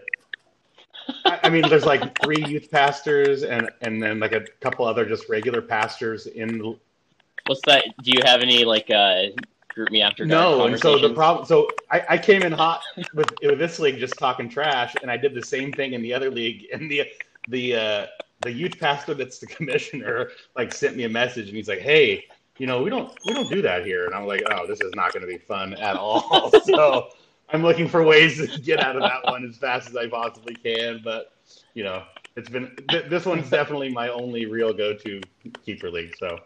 I, 1.25 1.39
I 1.43 1.49
mean, 1.49 1.67
there's 1.69 1.85
like 1.85 2.17
three 2.23 2.43
youth 2.47 2.71
pastors 2.71 3.43
and 3.43 3.69
and 3.81 4.01
then 4.01 4.19
like 4.19 4.33
a 4.33 4.45
couple 4.61 4.85
other 4.85 5.05
just 5.05 5.29
regular 5.29 5.61
pastors 5.61 6.27
in. 6.27 6.57
the- 6.57 6.79
What's 7.47 7.61
that? 7.65 7.85
Do 8.01 8.11
you 8.11 8.21
have 8.23 8.41
any 8.41 8.63
like 8.63 8.89
uh 8.89 9.25
GroupMe 9.75 10.01
after 10.01 10.25
No, 10.25 10.65
and 10.65 10.79
so 10.79 10.97
the 10.97 11.13
problem. 11.13 11.45
So 11.45 11.67
I, 11.91 12.03
I 12.11 12.17
came 12.17 12.43
in 12.43 12.51
hot 12.51 12.81
with, 13.13 13.27
with 13.41 13.59
this 13.59 13.79
league 13.79 13.99
just 13.99 14.17
talking 14.17 14.47
trash, 14.47 14.95
and 15.01 15.11
I 15.11 15.17
did 15.17 15.33
the 15.33 15.41
same 15.41 15.73
thing 15.73 15.93
in 15.93 16.01
the 16.01 16.13
other 16.13 16.31
league. 16.31 16.67
And 16.71 16.89
the 16.89 17.05
the 17.49 17.75
uh, 17.75 18.07
the 18.43 18.51
youth 18.51 18.79
pastor 18.79 19.13
that's 19.13 19.39
the 19.39 19.47
commissioner 19.57 20.29
like 20.55 20.73
sent 20.73 20.95
me 20.95 21.03
a 21.03 21.09
message, 21.09 21.47
and 21.47 21.57
he's 21.57 21.67
like, 21.67 21.79
"Hey, 21.79 22.25
you 22.57 22.67
know, 22.67 22.81
we 22.81 22.89
don't 22.89 23.17
we 23.25 23.33
don't 23.33 23.49
do 23.49 23.61
that 23.61 23.85
here." 23.85 24.05
And 24.05 24.13
I'm 24.13 24.25
like, 24.25 24.43
"Oh, 24.49 24.67
this 24.67 24.81
is 24.81 24.91
not 24.95 25.13
going 25.13 25.21
to 25.21 25.27
be 25.27 25.37
fun 25.37 25.73
at 25.75 25.95
all." 25.95 26.51
so 26.65 27.09
I'm 27.49 27.63
looking 27.63 27.87
for 27.87 28.03
ways 28.03 28.37
to 28.37 28.59
get 28.61 28.79
out 28.79 28.95
of 28.95 29.03
that 29.03 29.23
one 29.23 29.45
as 29.47 29.57
fast 29.57 29.89
as 29.89 29.95
I 29.95 30.07
possibly 30.07 30.55
can. 30.55 31.01
But 31.03 31.33
you 31.73 31.83
know, 31.83 32.03
it's 32.35 32.49
been 32.49 32.75
th- 32.89 33.05
this 33.09 33.25
one's 33.25 33.49
definitely 33.49 33.89
my 33.89 34.09
only 34.09 34.45
real 34.45 34.73
go 34.73 34.95
to 34.95 35.21
keeper 35.65 35.89
league. 35.89 36.15
So. 36.19 36.39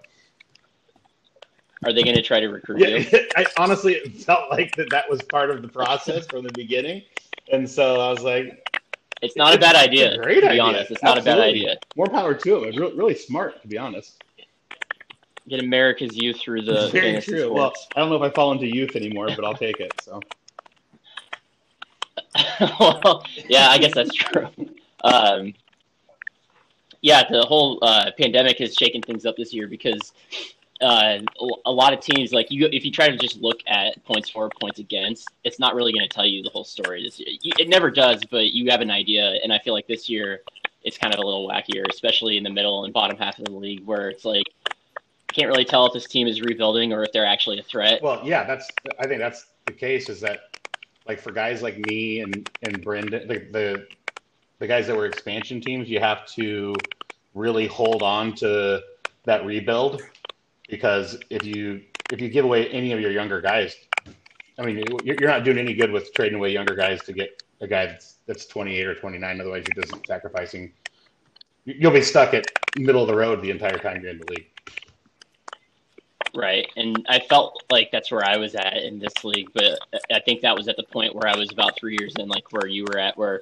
Are 1.86 1.94
they 1.94 2.02
going 2.02 2.16
to 2.16 2.24
try 2.24 2.40
to 2.40 2.48
recruit 2.48 2.80
Yeah, 2.80 2.98
you? 2.98 3.28
I 3.36 3.46
honestly 3.58 3.94
it 3.94 4.22
felt 4.24 4.50
like 4.50 4.76
that 4.78 4.90
that 4.90 5.08
was 5.08 5.22
part 5.22 5.52
of 5.52 5.62
the 5.62 5.68
process 5.68 6.26
from 6.26 6.44
the 6.44 6.52
beginning, 6.54 7.04
and 7.52 7.70
so 7.70 8.02
I 8.02 8.10
was 8.10 8.24
like, 8.24 8.77
It's 9.22 9.36
not 9.36 9.54
a 9.56 9.58
bad 9.58 9.76
It's 9.76 9.80
a 9.80 9.90
idea. 9.90 10.18
great 10.22 10.36
to 10.36 10.42
be 10.42 10.48
idea. 10.48 10.62
honest, 10.64 10.92
it's 10.92 11.04
not 11.04 11.18
a 11.18 11.22
bad 11.22 11.40
idea. 11.40 11.78
more 11.96 12.08
power 12.08 12.34
to 12.34 12.64
him. 12.64 12.76
Really, 12.76 12.96
really 12.96 13.16
smart, 13.16 13.62
to 13.62 13.68
be 13.68 13.78
honest. 13.78 14.24
Get 15.50 15.62
America's 15.62 16.16
youth 16.16 16.40
through 16.40 16.64
the 16.64 16.84
It's 16.84 16.92
very 16.92 17.22
true. 17.22 17.54
Well. 17.54 17.74
I 17.96 18.00
don't 18.00 18.10
know 18.10 18.16
if 18.16 18.22
I 18.22 18.30
fall 18.34 18.52
into 18.52 18.68
youth 18.68 18.96
anymore, 18.96 19.28
but 19.36 19.46
I'll 19.46 19.56
take 19.56 19.80
it. 19.80 19.92
So 20.02 20.20
well, 22.80 23.26
yeah, 23.48 23.70
I 23.70 23.78
guess 23.78 23.94
that's 23.94 24.14
true. 24.14 24.48
Um, 25.04 25.54
yeah, 27.02 27.24
the 27.30 27.44
whole 27.46 27.80
uh, 27.82 28.12
pandemic 28.18 28.58
has 28.60 28.76
shaken 28.76 29.02
things 29.02 29.26
up 29.26 29.36
this 29.38 29.54
year 29.54 29.68
because 29.68 30.14
uh, 30.82 31.20
a 31.66 31.72
lot 31.72 31.94
of 31.94 32.00
teams, 32.00 32.32
like 32.32 32.52
you, 32.52 32.68
if 32.72 32.86
you 32.86 32.92
try 32.92 33.10
to 33.10 33.18
just 33.18 33.42
look 33.42 33.60
at 33.68 34.04
points 34.06 34.30
for, 34.30 34.50
points 34.62 34.80
against, 34.80 35.28
it's 35.44 35.60
not 35.60 35.76
really 35.76 35.92
going 35.92 36.08
to 36.08 36.14
tell 36.14 36.26
you 36.26 36.44
the 36.44 36.50
whole 36.50 36.64
story 36.64 37.04
this 37.04 37.20
year. 37.20 37.30
It 37.58 37.68
never 37.68 37.90
does, 37.90 38.24
but 38.26 38.52
you 38.54 38.70
have 38.70 38.82
an 38.82 38.92
idea, 38.92 39.40
and 39.44 39.52
I 39.52 39.60
feel 39.60 39.74
like 39.74 39.88
this 39.88 40.08
year 40.10 40.42
it's 40.84 40.98
kind 40.98 41.14
of 41.14 41.20
a 41.20 41.26
little 41.26 41.48
wackier, 41.48 41.84
especially 41.90 42.38
in 42.38 42.44
the 42.44 42.50
middle 42.50 42.86
and 42.86 42.94
bottom 42.94 43.18
half 43.18 43.40
of 43.40 43.46
the 43.46 43.52
league, 43.52 43.86
where 43.86 44.10
it's 44.10 44.24
like 44.24 44.46
can't 45.34 45.50
really 45.50 45.66
tell 45.66 45.86
if 45.86 45.94
this 45.94 46.08
team 46.08 46.28
is 46.28 46.42
rebuilding 46.42 46.94
or 46.94 47.04
if 47.04 47.12
they're 47.12 47.26
actually 47.26 47.60
a 47.60 47.64
threat. 47.64 48.02
well, 48.02 48.22
yeah, 48.24 48.44
that's 48.44 48.70
I 49.00 49.08
think 49.08 49.20
that's 49.20 49.48
the 49.66 49.74
case. 49.74 50.10
Is 50.10 50.22
that 50.22 50.58
like 51.08 51.20
for 51.20 51.32
guys 51.32 51.62
like 51.62 51.78
me 51.88 52.22
and 52.22 52.50
and 52.64 52.82
Brendan, 52.84 53.28
the 53.28 53.40
the, 53.52 53.88
the 54.60 54.68
guys 54.68 54.88
that 54.88 54.96
were 54.96 55.06
expansion 55.06 55.60
teams, 55.60 55.90
you 55.90 56.00
have 56.00 56.26
to 56.28 56.76
really 57.34 57.68
hold 57.68 58.02
on 58.02 58.34
to 58.36 58.82
that 59.26 59.46
rebuild 59.46 60.02
because 60.68 61.18
if 61.30 61.46
you 61.46 61.82
if 62.12 62.22
you 62.22 62.30
give 62.30 62.46
away 62.46 62.68
any 62.70 62.92
of 62.94 63.00
your 63.00 63.12
younger 63.12 63.42
guys, 63.42 63.76
I 64.60 64.66
mean, 64.66 64.84
you're 65.04 65.28
not 65.28 65.44
doing 65.44 65.58
any 65.58 65.74
good 65.74 65.92
with 65.92 66.14
trading 66.14 66.38
away 66.38 66.52
younger 66.52 66.76
guys 66.76 67.04
to 67.04 67.14
get 67.14 67.44
a 67.62 67.68
guy 67.68 67.88
that's 67.88 68.16
that's 68.26 68.46
28 68.46 68.86
or 68.86 68.96
29. 68.96 69.42
Otherwise, 69.42 69.66
you're 69.74 69.84
just 69.84 70.06
sacrificing. 70.06 70.72
You'll 71.66 71.92
be 71.92 72.02
stuck 72.02 72.34
at 72.34 72.46
middle 72.78 73.02
of 73.02 73.08
the 73.08 73.16
road 73.16 73.42
the 73.42 73.52
entire 73.52 73.78
time 73.78 74.02
you're 74.02 74.12
in 74.12 74.20
the 74.20 74.32
league. 74.32 74.48
Right. 76.36 76.68
And 76.76 77.06
I 77.10 77.20
felt 77.20 77.64
like 77.72 77.90
that's 77.92 78.12
where 78.12 78.24
I 78.24 78.38
was 78.38 78.54
at 78.54 78.78
in 78.78 79.00
this 79.00 79.24
league, 79.24 79.50
but 79.54 79.80
I 80.12 80.20
think 80.20 80.42
that 80.42 80.56
was 80.56 80.68
at 80.68 80.78
the 80.78 80.84
point 80.84 81.16
where 81.16 81.28
I 81.28 81.36
was 81.36 81.52
about 81.52 81.78
three 81.80 81.98
years 82.00 82.14
in, 82.20 82.28
like 82.28 82.52
where 82.52 82.68
you 82.68 82.86
were 82.88 83.00
at, 83.00 83.18
where 83.18 83.42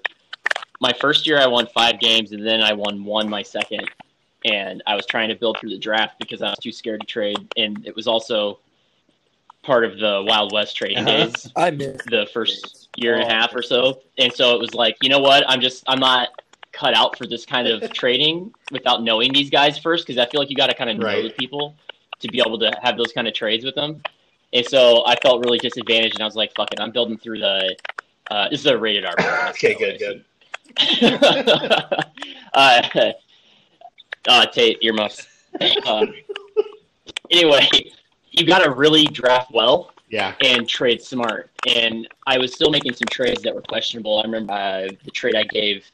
my 0.79 0.94
first 0.94 1.27
year 1.27 1.39
I 1.39 1.48
won 1.48 1.67
five 1.67 2.00
games 2.00 2.32
and 2.32 2.46
then 2.46 2.62
I 2.62 2.74
won 2.74 3.03
one 3.03 3.29
my 3.29 3.41
second. 3.41 3.89
And 4.45 4.81
I 4.85 4.95
was 4.95 5.05
trying 5.07 5.29
to 5.29 5.35
build 5.35 5.57
through 5.59 5.71
the 5.71 5.77
draft 5.79 6.19
because 6.19 6.41
I 6.41 6.49
was 6.49 6.59
too 6.59 6.71
scared 6.71 7.01
to 7.01 7.07
trade. 7.07 7.47
And 7.57 7.85
it 7.85 7.95
was 7.95 8.07
also 8.07 8.59
part 9.63 9.83
of 9.83 9.97
the 9.97 10.23
Wild 10.23 10.53
West 10.53 10.75
trading 10.77 10.99
Uh-huh. 10.99 11.25
days 11.25 11.51
I 11.55 11.71
miss. 11.71 12.03
the 12.05 12.27
first 12.31 12.89
year 12.95 13.15
and 13.15 13.23
a 13.23 13.33
half 13.33 13.55
or 13.55 13.63
so. 13.63 14.01
And 14.19 14.31
so 14.31 14.53
it 14.53 14.59
was 14.59 14.73
like, 14.75 14.97
you 15.01 15.09
know 15.09 15.19
what? 15.19 15.43
I'm 15.47 15.59
just, 15.61 15.83
I'm 15.87 15.99
not 15.99 16.29
cut 16.71 16.93
out 16.93 17.17
for 17.17 17.25
this 17.25 17.45
kind 17.45 17.67
of 17.67 17.91
trading 17.93 18.53
without 18.71 19.01
knowing 19.01 19.33
these 19.33 19.49
guys 19.49 19.79
first 19.79 20.05
because 20.05 20.19
I 20.19 20.29
feel 20.29 20.39
like 20.39 20.49
you 20.51 20.55
got 20.55 20.67
to 20.67 20.75
kind 20.75 20.89
of 20.91 20.97
know 20.97 21.05
Right. 21.05 21.23
the 21.23 21.31
people 21.31 21.75
to 22.19 22.27
be 22.27 22.39
able 22.39 22.59
to 22.59 22.71
have 22.83 22.97
those 22.97 23.11
kind 23.13 23.27
of 23.27 23.33
trades 23.33 23.65
with 23.65 23.73
them. 23.75 24.01
And 24.53 24.65
so 24.65 25.03
I 25.07 25.15
felt 25.15 25.43
really 25.43 25.57
disadvantaged 25.57 26.13
and 26.15 26.21
I 26.21 26.25
was 26.25 26.35
like, 26.35 26.53
fuck 26.55 26.71
it, 26.71 26.79
I'm 26.79 26.91
building 26.91 27.17
through 27.17 27.39
the, 27.39 27.75
uh, 28.29 28.47
this 28.49 28.59
is 28.59 28.67
a 28.67 28.77
rated 28.77 29.05
R. 29.05 29.15
Okay, 29.49 29.73
by 29.73 29.79
good, 29.79 29.99
good. 29.99 30.25
uh, 32.53 32.81
uh, 34.27 34.46
Tate, 34.46 34.77
earmuffs. 34.82 35.27
Um, 35.86 36.13
anyway, 37.32 37.67
you 38.32 38.46
got 38.46 38.63
to 38.63 38.72
really 38.72 39.05
draft 39.05 39.51
well 39.51 39.91
Yeah. 40.10 40.34
and 40.44 40.67
trade 40.67 41.01
smart. 41.01 41.50
And 41.67 42.08
I 42.27 42.38
was 42.38 42.53
still 42.53 42.70
making 42.70 42.94
some 42.94 43.08
trades 43.10 43.41
that 43.44 43.53
were 43.55 43.62
questionable. 43.62 44.20
I 44.20 44.24
remember 44.24 44.53
uh, 44.53 44.88
the 45.03 45.12
trade 45.12 45.36
I 45.36 45.44
gave 45.44 45.86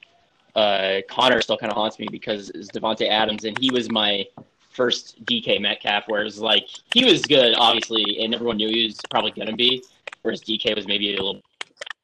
uh, 0.55 1.01
Connor 1.09 1.41
still 1.41 1.57
kind 1.57 1.71
of 1.71 1.77
haunts 1.77 1.97
me 1.99 2.07
because 2.11 2.49
it's 2.49 2.69
Davante 2.71 3.07
Adams, 3.09 3.45
and 3.45 3.57
he 3.57 3.71
was 3.71 3.89
my 3.89 4.25
first 4.71 5.23
DK 5.25 5.61
Metcalf. 5.61 6.03
Where 6.07 6.21
it 6.21 6.25
was 6.25 6.39
like 6.39 6.67
he 6.93 7.05
was 7.05 7.21
good, 7.21 7.53
obviously, 7.55 8.19
and 8.21 8.33
everyone 8.35 8.57
knew 8.57 8.67
he 8.67 8.85
was 8.85 8.99
probably 9.09 9.31
going 9.31 9.47
to 9.47 9.55
be. 9.55 9.81
Whereas 10.23 10.41
DK 10.41 10.75
was 10.75 10.87
maybe 10.87 11.09
a 11.15 11.15
little 11.15 11.41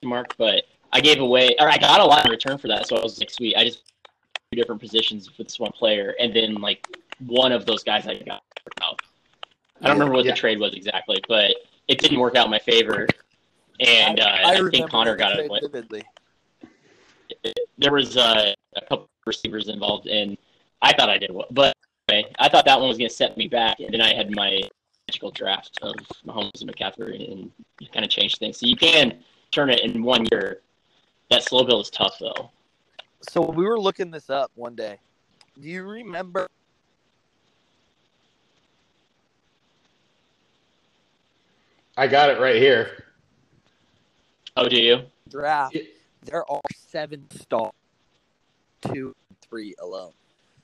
mark, 0.03 0.33
but 0.37 0.63
I 0.93 1.01
gave 1.01 1.19
away 1.19 1.55
or 1.59 1.69
I 1.69 1.77
got 1.77 1.99
a 1.99 2.05
lot 2.05 2.25
in 2.25 2.31
return 2.31 2.57
for 2.57 2.67
that. 2.69 2.87
So 2.87 2.95
I 2.95 3.01
was 3.03 3.19
like, 3.19 3.29
sweet. 3.29 3.55
I 3.57 3.65
just 3.65 3.81
different 4.55 4.79
positions 4.81 5.27
with 5.37 5.47
this 5.47 5.59
one 5.59 5.71
player, 5.71 6.15
and 6.19 6.33
then 6.33 6.55
like 6.55 6.85
one 7.25 7.51
of 7.51 7.65
those 7.65 7.83
guys 7.83 8.07
I 8.07 8.15
got 8.15 8.43
out. 8.81 9.01
I 9.81 9.87
don't 9.87 9.97
remember 9.97 10.13
what 10.15 10.25
Yeah. 10.25 10.31
the 10.31 10.37
trade 10.37 10.59
was 10.59 10.73
exactly, 10.73 11.21
but 11.27 11.51
it 11.87 11.99
didn't 11.99 12.19
work 12.19 12.35
out 12.35 12.45
in 12.45 12.51
my 12.51 12.59
favor. 12.59 13.07
And 13.79 14.19
uh, 14.19 14.23
I, 14.23 14.51
remember 14.51 14.71
think 14.71 14.89
Connor 14.89 15.15
got 15.15 15.37
it. 15.37 15.51
vividly. 15.61 16.03
There 17.77 17.91
was 17.91 18.17
uh, 18.17 18.53
a 18.75 18.81
couple 18.81 19.09
receivers 19.25 19.69
involved, 19.69 20.07
and 20.07 20.37
I 20.81 20.93
thought 20.93 21.09
I 21.09 21.17
did 21.17 21.31
well, 21.31 21.45
but 21.51 21.75
anyway, 22.09 22.31
I 22.39 22.49
thought 22.49 22.65
that 22.65 22.79
one 22.79 22.89
was 22.89 22.97
going 22.97 23.09
to 23.09 23.15
set 23.15 23.37
me 23.37 23.47
back, 23.47 23.79
and 23.79 23.93
then 23.93 24.01
I 24.01 24.13
had 24.15 24.33
my 24.35 24.61
magical 25.07 25.29
draft 25.31 25.77
of 25.83 25.93
Mahomes 26.25 26.61
and 26.61 26.73
McCaffrey, 26.73 27.31
and 27.31 27.51
kind 27.93 28.03
of 28.03 28.09
changed 28.09 28.39
things. 28.39 28.57
So 28.59 28.65
you 28.65 28.75
can 28.75 29.19
turn 29.51 29.69
it 29.69 29.81
in 29.81 30.01
one 30.01 30.25
year. 30.31 30.61
That 31.29 31.43
slow 31.43 31.63
build 31.63 31.81
is 31.81 31.89
tough, 31.91 32.17
though. 32.19 32.49
So 33.21 33.41
we 33.41 33.65
were 33.65 33.79
looking 33.79 34.11
this 34.11 34.29
up 34.29 34.51
one 34.55 34.75
day. 34.75 34.99
Do 35.59 35.67
you 35.67 35.83
remember 35.83 36.47
I 41.99 42.05
got 42.05 42.29
it 42.29 42.39
right 42.39 42.55
here. 42.55 43.05
Oh, 44.55 44.69
do 44.69 44.79
you? 44.79 45.01
draft? 45.29 45.75
Yeah. 45.75 45.81
There 46.23 46.49
are 46.49 46.61
seven 46.75 47.25
stars, 47.31 47.73
two, 48.81 49.15
three 49.41 49.75
alone, 49.81 50.11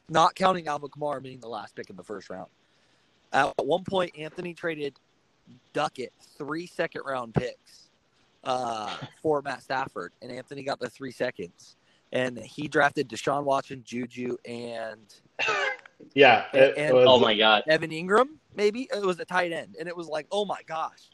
not 0.10 0.36
counting 0.36 0.67
Alvin 0.67 0.89
Kamara 0.89 1.22
being 1.22 1.39
the 1.39 1.48
last 1.48 1.75
pick 1.75 1.89
in 1.89 1.95
the 1.95 2.03
first 2.03 2.29
round. 2.29 2.50
At 3.31 3.53
one 3.57 3.83
point, 3.83 4.12
Anthony 4.17 4.53
traded 4.53 5.00
Duckett 5.74 6.13
three 6.38 6.67
second 6.67 7.01
round 7.05 7.33
picks 7.33 7.89
uh, 8.43 8.95
for 9.22 9.41
Matt 9.41 9.63
Stafford, 9.63 10.13
and 10.22 10.31
Anthony 10.31 10.63
got 10.63 10.79
the 10.79 10.89
three 10.89 11.12
seconds. 11.12 11.77
And 12.13 12.38
he 12.38 12.67
drafted 12.70 13.10
Deshaun 13.10 13.43
Watson, 13.43 13.82
Juju, 13.84 14.38
and 14.46 15.13
Yeah. 16.13 16.46
It 16.53 16.77
And- 16.77 16.93
was, 16.96 17.05
Oh 17.08 17.20
my 17.20 17.36
God, 17.36 17.63
Evan 17.67 17.89
Engram. 17.91 18.27
Maybe 18.55 18.88
it 18.96 19.01
was 19.03 19.20
a 19.20 19.25
tight 19.25 19.51
end, 19.51 19.75
and 19.79 19.88
it 19.89 19.98
was 19.98 20.08
like, 20.08 20.27
oh 20.32 20.46
my 20.46 20.62
gosh. 20.67 21.10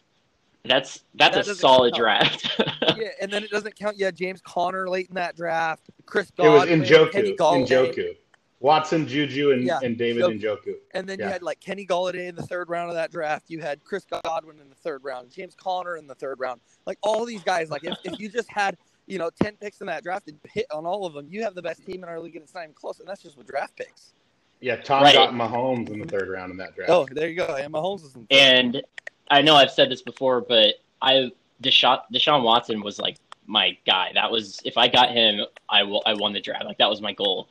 that's 0.65 1.06
that's 1.15 1.36
That 1.38 1.48
a 1.48 1.56
solid 1.56 1.94
count. 1.94 2.01
draft. 2.01 2.62
Yeah, 3.00 3.10
and 3.22 3.32
then 3.32 3.46
it 3.46 3.50
doesn't 3.50 3.77
count. 3.77 3.98
Yeah, 3.98 4.12
James 4.12 4.41
Connor 4.41 4.89
late 4.89 5.08
in 5.08 5.15
that 5.15 5.38
draft. 5.38 5.89
Chris 6.06 6.29
It 6.38 6.41
was 6.41 6.65
Godwin, 6.65 6.82
Njoku. 6.82 7.12
Kenny 7.13 7.34
Golladay. 7.34 7.68
Njoku. 7.96 8.18
Watson, 8.60 9.08
Juju, 9.08 9.51
and, 9.51 9.63
Yeah. 9.63 9.79
and 9.82 9.98
David 9.98 10.22
So- 10.24 10.32
Njoku. 10.32 10.74
And 10.94 11.08
then 11.08 11.18
you 11.20 11.24
had 11.25 11.41
like 11.41 11.62
Kenny 11.62 11.86
Golladay 11.86 12.27
in 12.27 12.36
the 12.36 12.41
third 12.41 12.68
round 12.70 12.89
of 12.89 12.96
that 12.96 13.10
draft. 13.10 13.46
You 13.50 13.62
had 13.62 13.82
Chris 13.86 14.03
Godwin 14.06 14.60
in 14.60 14.68
the 14.68 14.75
third 14.75 15.01
round, 15.06 15.32
James 15.32 15.56
Connor 15.56 15.96
in 15.96 16.08
the 16.08 16.15
third 16.15 16.41
round. 16.41 16.60
Like 16.86 16.98
all 17.01 17.24
these 17.24 17.41
guys, 17.44 17.70
like 17.70 17.86
if, 17.86 17.98
if 18.03 18.20
you 18.20 18.27
just 18.27 18.51
had, 18.51 18.75
you 19.10 19.18
know, 19.18 19.30
10 19.42 19.56
picks 19.58 19.82
in 19.82 19.88
that 19.88 20.04
draft 20.04 20.28
and 20.30 20.39
hit 20.54 20.68
on 20.72 20.86
all 20.86 21.06
of 21.06 21.13
them, 21.13 21.28
you 21.30 21.44
have 21.44 21.56
the 21.56 21.62
best 21.62 21.84
team 21.86 22.04
in 22.04 22.10
our 22.10 22.20
league 22.20 22.36
and 22.36 22.44
it's 22.44 22.54
not 22.54 22.63
even 22.63 22.74
close. 22.74 23.00
And 23.00 23.08
that's 23.10 23.24
just 23.24 23.38
with 23.38 23.48
draft 23.48 23.75
picks. 23.75 24.13
Yeah, 24.62 24.75
Tom 24.75 25.04
Right. 25.04 25.13
got 25.16 25.32
Mahomes 25.34 25.89
in 25.89 26.00
the 26.00 26.06
third 26.08 26.30
round 26.30 26.51
in 26.51 26.58
that 26.58 26.75
draft. 26.75 26.92
Oh, 26.92 27.08
there 27.12 27.28
you 27.28 27.36
go. 27.36 27.56
And 27.56 27.74
Mahomes 27.74 28.06
is 28.06 28.16
in 28.16 28.22
third. 28.28 28.38
And 28.38 28.84
I 29.32 29.42
know 29.42 29.56
I've 29.56 29.72
said 29.72 29.89
this 29.89 30.01
before, 30.01 30.42
but 30.42 30.75
I 31.01 31.32
Deshaun, 31.63 32.00
Deshaun 32.13 32.44
Watson 32.44 32.82
was 32.82 33.00
like 33.00 33.18
my 33.48 33.75
guy. 33.86 34.12
That 34.13 34.30
was 34.32 34.60
if 34.63 34.78
I 34.78 34.88
got 34.88 35.10
him, 35.12 35.42
I 35.70 35.84
will 35.84 36.04
I 36.06 36.13
won 36.13 36.34
the 36.34 36.42
draft. 36.42 36.66
Like 36.66 36.78
that 36.78 36.89
was 36.89 37.01
my 37.01 37.13
goal. 37.13 37.48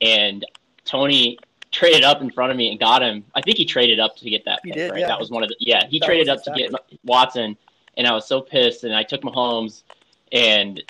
And 0.00 0.44
Tony 0.84 1.38
traded 1.72 2.04
up 2.04 2.20
in 2.20 2.30
front 2.30 2.50
of 2.52 2.56
me 2.56 2.70
and 2.70 2.78
got 2.78 3.02
him. 3.02 3.24
I 3.34 3.40
think 3.42 3.56
he 3.56 3.64
traded 3.64 3.98
up 3.98 4.16
to 4.16 4.28
get 4.30 4.44
that 4.44 4.60
He 4.64 4.70
pick, 4.70 4.76
did, 4.78 4.90
right? 4.92 5.00
yeah. 5.00 5.08
That 5.08 5.18
was 5.18 5.30
one 5.30 5.42
of 5.42 5.48
the 5.48 5.56
yeah. 5.60 5.86
He 5.88 5.98
That 5.98 6.06
traded 6.06 6.28
was 6.28 6.38
up 6.38 6.44
to 6.54 6.60
get 6.60 6.72
Watson, 7.04 7.56
and 7.96 8.06
I 8.06 8.12
was 8.12 8.26
so 8.26 8.40
pissed. 8.40 8.84
And 8.84 8.94
I 8.94 9.02
took 9.02 9.22
Mahomes, 9.22 9.82
and 10.32 10.82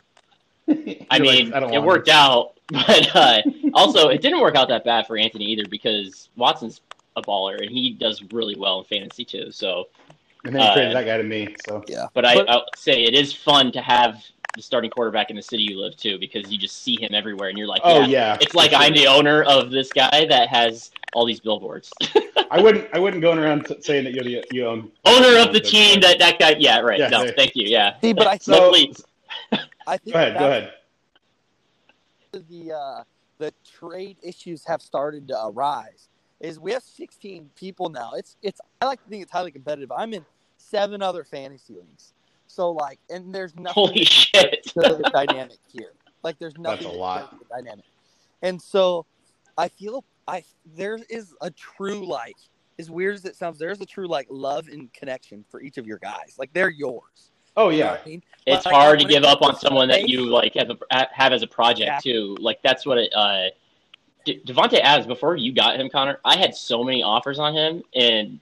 I 1.11 1.17
You're 1.17 1.27
like, 1.27 1.45
mean, 1.45 1.53
I 1.55 1.61
don't 1.61 1.71
it 1.73 1.79
want 1.79 1.87
worked 1.87 2.09
out, 2.09 2.53
but 2.69 3.17
uh, 3.17 3.43
also 3.75 4.09
it 4.09 4.23
didn't 4.23 4.41
work 4.41 4.55
out 4.57 4.69
that 4.69 4.85
bad 4.85 5.07
for 5.07 5.17
Anthony 5.17 5.45
either 5.47 5.65
because 5.69 6.29
Watson's 6.37 6.81
a 7.17 7.23
baller 7.23 7.61
and 7.61 7.71
he 7.71 7.93
does 7.93 8.23
really 8.33 8.57
well 8.57 8.79
in 8.81 8.85
fantasy 8.85 9.25
too. 9.25 9.51
So, 9.51 9.89
And 10.45 10.55
then 10.55 10.63
uh, 10.63 10.75
traded 10.75 10.95
that 10.97 11.05
guy 11.07 11.17
to 11.17 11.25
me. 11.25 11.55
So 11.67 11.83
yeah. 11.89 12.07
but 12.15 12.25
I, 12.25 12.35
But- 12.37 12.51
I'll 12.51 12.65
say 12.77 13.03
it 13.05 13.15
is 13.15 13.33
fun 13.33 13.73
to 13.73 13.81
have 13.83 14.23
the 14.57 14.63
starting 14.63 14.91
quarterback 14.91 15.31
in 15.31 15.37
the 15.37 15.43
city 15.43 15.63
you 15.63 15.81
live 15.81 15.97
too 15.97 16.19
because 16.19 16.51
you 16.51 16.59
just 16.59 16.83
see 16.83 17.01
him 17.01 17.11
everywhere 17.15 17.49
and 17.51 17.59
you're 17.59 17.69
like, 17.69 17.83
Oh 17.85 18.01
yeah. 18.01 18.07
yeah. 18.07 18.39
It's 18.41 18.55
like 18.55 18.73
I'm 18.75 18.93
the 18.95 19.07
owner 19.07 19.43
of 19.45 19.71
this 19.71 19.93
guy 19.93 20.27
that 20.27 20.49
has 20.49 20.91
all 21.13 21.25
these 21.25 21.39
billboards. 21.41 21.93
I 22.51 22.61
wouldn't 22.61 22.89
I 22.93 22.99
wouldn't 22.99 23.23
go 23.23 23.33
around 23.33 23.67
t- 23.67 23.77
saying 23.81 24.05
that 24.05 24.13
you're 24.15 24.25
the 24.25 24.45
you 24.53 24.67
own 24.67 24.91
owner 25.05 25.39
of 25.39 25.53
the 25.53 25.61
team 25.61 26.01
that 26.01 26.19
that 26.19 26.39
guy. 26.41 26.57
Yeah, 26.59 26.81
right. 26.81 26.99
Yeah, 26.99 27.09
no, 27.11 27.25
there- 27.25 27.33
thank 27.37 27.55
you. 27.55 27.67
Yeah. 27.69 27.95
See, 28.01 28.13
but 28.13 28.27
I 28.27 28.39
So 28.39 28.53
Luckily- 28.53 28.95
I 29.87 29.97
think 29.97 30.15
go 30.15 30.21
ahead, 30.21 30.39
go 30.39 30.47
ahead. 30.47 30.73
the 32.33 32.73
uh, 32.73 33.03
the 33.39 33.53
trade 33.79 34.17
issues 34.23 34.65
have 34.67 34.83
started 34.83 35.29
to 35.29 35.47
arise. 35.47 36.09
Is 36.41 36.59
we 36.59 36.73
have 36.73 36.83
16 36.83 37.51
people 37.55 37.89
now. 37.91 38.13
It's 38.17 38.37
it's 38.43 38.61
I 38.81 38.87
like 38.87 39.03
to 39.05 39.11
think 39.11 39.23
it's 39.23 39.33
highly 39.33 39.51
competitive. 39.51 39.93
I'm 39.93 40.15
in 40.15 40.25
seven 40.57 41.03
other 41.03 41.25
fantasy 41.25 41.75
leagues. 41.75 42.13
So 42.47 42.71
like, 42.73 42.99
and 43.11 43.35
there's 43.35 43.55
nothing 43.57 43.73
Holy 43.75 44.05
shit. 44.05 44.63
to 44.65 44.81
the 44.81 45.11
dynamic 45.13 45.59
here. 45.73 45.93
Like 46.23 46.39
there's 46.39 46.57
nothing 46.59 46.85
That's 46.85 46.97
a 46.97 46.99
lot. 46.99 47.31
break 47.31 47.43
the 47.49 47.55
dynamic. 47.57 47.85
And 48.43 48.61
so 48.61 49.07
I 49.59 49.69
feel 49.69 50.05
I 50.27 50.45
there 50.77 50.99
is 51.09 51.35
a 51.41 51.51
true 51.51 52.07
like 52.07 52.37
as 52.79 52.91
weird 52.91 53.15
as 53.15 53.25
it 53.27 53.37
sounds, 53.37 53.59
there's 53.59 53.81
a 53.83 53.87
true 53.87 54.09
like 54.09 54.27
love 54.31 54.69
and 54.69 54.93
connection 54.95 55.45
for 55.51 55.61
each 55.61 55.77
of 55.77 55.87
your 55.87 55.99
guys. 55.99 56.37
Like 56.39 56.53
they're 56.55 56.71
yours. 56.71 57.31
Oh 57.61 57.69
You 57.69 57.81
know 57.81 57.85
yeah. 57.85 57.99
I 58.05 58.09
mean? 58.09 58.23
it's 58.47 58.65
Like, 58.67 58.75
hard 58.75 59.01
to 59.01 59.05
give 59.07 59.25
up 59.25 59.43
on 59.43 59.55
someone 59.57 59.89
that 59.89 60.09
you 60.09 60.25
like 60.27 60.55
have, 60.55 60.71
a, 60.71 61.09
have 61.13 61.33
as 61.33 61.43
a 61.43 61.47
project 61.47 61.89
Exactly. 61.89 62.13
too. 62.13 62.37
Like 62.41 62.63
that's 62.63 62.87
what 62.87 62.99
it. 62.99 63.13
Uh, 63.15 63.49
De- 64.25 64.41
Davante 64.41 64.81
Adams. 64.81 65.07
Before 65.07 65.37
you 65.37 65.53
got 65.53 65.79
him, 65.79 65.89
Connor, 65.89 66.21
I 66.25 66.37
had 66.37 66.55
so 66.55 66.83
many 66.83 67.03
offers 67.03 67.39
on 67.39 67.55
him, 67.55 67.83
and 67.95 68.39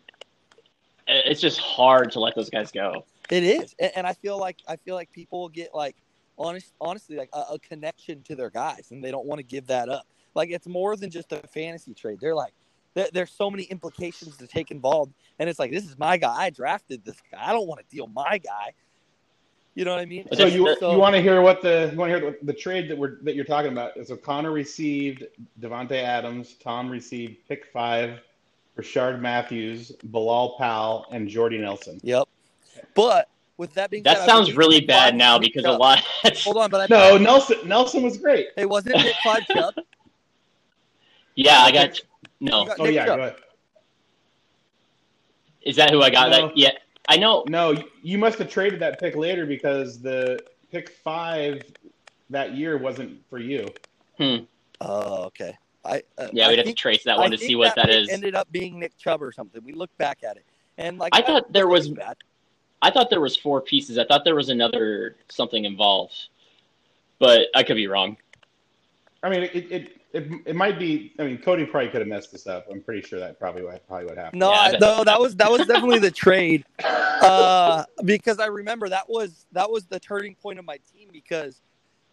it's 1.06 1.40
just 1.40 1.58
hard 1.58 2.12
to 2.12 2.20
let 2.20 2.34
those 2.34 2.50
guys 2.50 2.70
go. 2.70 3.04
It 3.30 3.42
is, 3.42 3.74
and, 3.78 3.92
and 3.96 4.06
I 4.06 4.12
feel 4.14 4.38
like 4.38 4.58
I 4.68 4.76
feel 4.76 4.94
like 4.94 5.10
people 5.12 5.48
get 5.48 5.74
like 5.74 5.96
honest, 6.38 6.72
honestly, 6.80 7.16
like 7.16 7.30
a, 7.32 7.54
a 7.54 7.58
connection 7.58 8.22
to 8.24 8.34
their 8.36 8.50
guys, 8.50 8.88
and 8.90 9.02
they 9.02 9.10
don't 9.10 9.26
want 9.26 9.38
to 9.40 9.44
give 9.44 9.66
that 9.68 9.88
up. 9.88 10.06
Like 10.34 10.50
it's 10.50 10.66
more 10.66 10.96
than 10.96 11.10
just 11.10 11.32
a 11.32 11.38
fantasy 11.48 11.94
trade. 11.94 12.18
They're 12.20 12.34
like, 12.34 12.52
there, 12.94 13.08
there's 13.12 13.30
so 13.32 13.50
many 13.50 13.64
implications 13.64 14.36
to 14.38 14.46
take 14.46 14.70
involved, 14.70 15.12
and 15.38 15.48
it's 15.48 15.58
like 15.58 15.70
this 15.70 15.84
is 15.84 15.98
my 15.98 16.16
guy. 16.16 16.34
I 16.34 16.50
drafted 16.50 17.04
this 17.04 17.16
guy. 17.30 17.38
I 17.40 17.52
don't 17.52 17.66
want 17.66 17.80
to 17.80 17.86
deal 17.94 18.06
my 18.08 18.38
guy. 18.38 18.72
You 19.74 19.84
know 19.84 19.92
what 19.92 20.00
I 20.00 20.06
mean? 20.06 20.24
So 20.24 20.36
that's- 20.36 20.54
you 20.54 20.64
that- 20.64 20.90
you 20.92 20.98
want 20.98 21.14
to 21.14 21.22
hear 21.22 21.40
what 21.40 21.62
the 21.62 21.88
you 21.92 21.98
want 21.98 22.10
to 22.12 22.18
hear 22.18 22.30
the, 22.40 22.46
the 22.46 22.52
trade 22.52 22.88
that 22.90 22.98
we're 22.98 23.16
that 23.22 23.34
you're 23.36 23.44
talking 23.44 23.70
about? 23.72 23.92
So 24.06 24.16
Connor 24.16 24.50
received 24.50 25.24
Davante 25.60 25.92
Adams, 26.02 26.54
Tom 26.54 26.90
received 26.90 27.36
pick 27.48 27.66
five, 27.72 28.18
Rishard 28.76 29.20
Matthews, 29.20 29.92
Bilal 30.04 30.56
Powell, 30.58 31.06
and 31.12 31.28
Jordy 31.28 31.58
Nelson. 31.58 32.00
Yep. 32.02 32.24
But 32.94 33.28
with 33.56 33.72
that 33.74 33.90
being 33.90 34.02
That 34.02 34.18
said, 34.18 34.26
sounds 34.26 34.56
really 34.56 34.80
bad 34.80 35.14
now 35.16 35.38
Nick 35.38 35.52
because 35.54 35.64
a 35.64 35.68
Chubb- 35.68 35.80
lot. 35.80 35.98
Hold 36.44 36.56
on, 36.56 36.70
but 36.70 36.80
I 36.80 36.86
No, 36.94 37.16
Nelson 37.18 37.58
Nelson 37.68 38.02
was 38.02 38.16
great. 38.18 38.48
Hey, 38.56 38.66
wasn't 38.66 38.96
it 38.96 39.02
Nick 39.04 39.16
five 39.22 39.46
Chubb? 39.46 39.74
yeah, 41.36 41.60
I 41.62 41.70
got 41.70 42.00
no. 42.40 42.64
Got 42.66 42.80
Oh 42.80 42.84
yeah, 42.86 43.06
Chubb. 43.06 43.18
go 43.18 43.22
ahead. 43.24 43.36
Is 45.62 45.76
that 45.76 45.90
who 45.90 46.02
I 46.02 46.10
got? 46.10 46.30
No. 46.30 46.46
That 46.48 46.56
yeah, 46.56 46.70
I 47.08 47.16
know. 47.16 47.44
No, 47.48 47.72
you- 47.72 47.90
you 48.02 48.18
must 48.18 48.38
have 48.38 48.50
traded 48.50 48.80
that 48.80 49.00
pick 49.00 49.16
later 49.16 49.46
because 49.46 50.00
the 50.00 50.38
pick 50.70 50.90
five 50.90 51.62
that 52.30 52.54
year 52.54 52.76
wasn't 52.76 53.26
for 53.30 53.38
you. 53.38 53.66
Oh, 54.80 55.24
okay. 55.24 55.56
I 55.84 56.02
uh, 56.18 56.28
Yeah, 56.32 56.46
I 56.46 56.48
we'd 56.50 56.58
have 56.58 56.66
to 56.66 56.74
trace 56.74 57.04
that 57.04 57.16
I 57.16 57.20
one 57.20 57.30
to 57.30 57.38
see 57.38 57.54
what 57.56 57.74
that 57.76 57.86
pick 57.86 57.94
is. 57.96 58.08
Ended 58.10 58.34
up 58.34 58.50
being 58.52 58.78
Nick 58.78 58.96
Chubb 58.98 59.22
or 59.22 59.32
something. 59.32 59.62
We 59.64 59.72
looked 59.72 59.96
back 59.96 60.18
at 60.22 60.36
it, 60.36 60.44
and 60.76 60.98
like 60.98 61.14
I 61.14 61.22
thought 61.22 61.52
there 61.52 61.66
was- 61.68 61.88
bad. 61.88 62.16
I 62.80 62.90
thought 62.90 63.10
there 63.10 63.20
was 63.20 63.36
four 63.36 63.60
pieces. 63.60 63.98
I 63.98 64.04
thought 64.04 64.24
there 64.24 64.36
was 64.36 64.50
another 64.50 65.16
something 65.28 65.64
involved, 65.64 66.28
but 67.18 67.48
I 67.54 67.64
could 67.64 67.74
be 67.76 67.88
wrong. 67.88 68.18
I 69.22 69.30
mean, 69.30 69.42
it 69.44 69.54
it, 69.72 69.97
it, 70.12 70.26
it 70.46 70.56
might 70.56 70.78
be. 70.78 71.12
I 71.18 71.24
mean, 71.24 71.38
Cody 71.38 71.64
probably 71.66 71.90
could 71.90 72.00
have 72.00 72.08
messed 72.08 72.32
this 72.32 72.46
up. 72.46 72.66
I'm 72.70 72.80
pretty 72.82 73.06
sure 73.06 73.18
that 73.20 73.38
probably 73.38 73.62
what 73.62 73.86
probably 73.86 74.06
what 74.06 74.16
happened. 74.16 74.40
No, 74.40 74.50
Yeah, 74.50 74.58
I 74.58 74.66
I- 74.74 74.78
no, 74.78 75.04
that 75.04 75.20
was 75.20 75.36
that 75.36 75.50
was 75.50 75.66
definitely 75.66 75.98
the 75.98 76.10
trade. 76.10 76.64
Uh, 76.84 77.84
because 78.04 78.38
I 78.38 78.46
remember 78.46 78.88
that 78.88 79.08
was 79.08 79.46
that 79.52 79.70
was 79.70 79.86
the 79.86 79.98
turning 80.00 80.34
point 80.34 80.58
of 80.58 80.64
my 80.64 80.78
team 80.92 81.08
because 81.12 81.60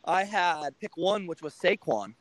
I 0.03 0.23
had 0.23 0.71
pick 0.79 0.97
one, 0.97 1.27
which 1.27 1.41
was 1.41 1.53
Saquon. 1.53 2.15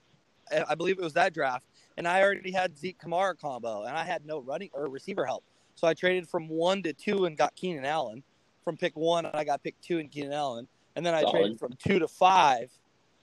I 0.52 0.64
I 0.70 0.74
believe 0.74 0.98
it 0.98 1.02
was 1.04 1.14
that 1.14 1.32
draft, 1.34 1.66
and 1.96 2.06
I 2.06 2.22
already 2.22 2.52
had 2.52 2.78
Zeke 2.78 2.98
Kamara 3.00 3.38
combo, 3.38 3.82
and 3.84 3.96
I 3.96 4.04
had 4.04 4.24
no 4.26 4.40
running 4.40 4.70
or 4.72 4.88
receiver 4.88 5.24
help. 5.24 5.44
So 5.76 5.88
I 5.88 5.94
traded 5.94 6.28
from 6.28 6.46
one 6.48 6.82
to 6.84 6.92
two 6.92 7.24
and 7.24 7.36
got 7.36 7.54
Keenan 7.56 7.84
Allen. 7.84 8.22
From 8.62 8.76
pick 8.78 8.96
one, 8.96 9.26
and 9.26 9.36
I 9.36 9.44
got 9.44 9.62
pick 9.62 9.78
two 9.82 9.98
and 9.98 10.10
Keenan 10.10 10.32
Allen. 10.32 10.66
And 10.96 11.04
then 11.04 11.14
I 11.14 11.20
Solid. 11.20 11.32
traded 11.32 11.58
from 11.58 11.72
two 11.78 11.98
to 11.98 12.08
five, 12.08 12.70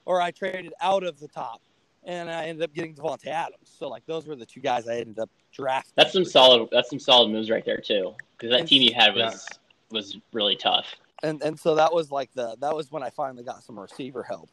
or 0.04 0.20
I 0.20 0.30
traded 0.30 0.72
out 0.80 1.02
of 1.02 1.18
the 1.18 1.26
top, 1.26 1.60
and 2.04 2.30
I 2.30 2.44
ended 2.46 2.64
up 2.64 2.72
getting 2.74 2.94
Davante 2.94 3.26
Adams. 3.28 3.70
So 3.78 3.88
like 3.88 4.04
those 4.06 4.26
were 4.26 4.36
the 4.36 4.46
two 4.46 4.60
guys 4.60 4.88
I 4.88 4.96
ended 4.96 5.18
up 5.18 5.30
drafting. 5.52 5.92
That's 5.96 6.12
some 6.12 6.24
solid. 6.24 6.68
That's 6.72 6.90
some 6.90 6.98
solid 6.98 7.30
moves 7.30 7.50
right 7.50 7.64
there 7.64 7.78
too. 7.80 8.14
Because 8.32 8.50
that 8.50 8.60
And- 8.60 8.68
team 8.68 8.82
you 8.82 8.94
had 8.94 9.14
was 9.14 9.46
was 9.90 10.16
really 10.32 10.56
tough. 10.56 10.86
and 11.22 11.42
and 11.42 11.58
so 11.58 11.74
that 11.76 11.92
was 11.92 12.10
like 12.10 12.30
the 12.34 12.56
that 12.60 12.74
was 12.74 12.90
when 12.90 13.02
I 13.02 13.10
finally 13.10 13.44
got 13.44 13.62
some 13.62 13.78
receiver 13.78 14.22
help. 14.22 14.48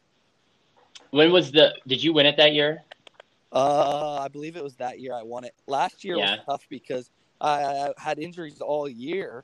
When 1.10 1.32
was 1.32 1.50
the? 1.50 1.74
Did 1.86 2.02
you 2.04 2.12
win 2.12 2.26
it 2.26 2.36
that 2.36 2.52
year? 2.52 2.82
Uh, 3.52 4.18
I 4.22 4.28
believe 4.28 4.56
it 4.56 4.62
was 4.62 4.76
that 4.76 5.00
year 5.00 5.12
I 5.12 5.22
won 5.24 5.44
it. 5.44 5.54
Last 5.66 6.04
year 6.04 6.16
Yeah. 6.16 6.36
was 6.36 6.40
tough 6.46 6.66
because 6.68 7.10
I, 7.40 7.62
I 7.64 7.92
had 7.98 8.20
injuries 8.20 8.60
all 8.60 8.88
year, 8.88 9.42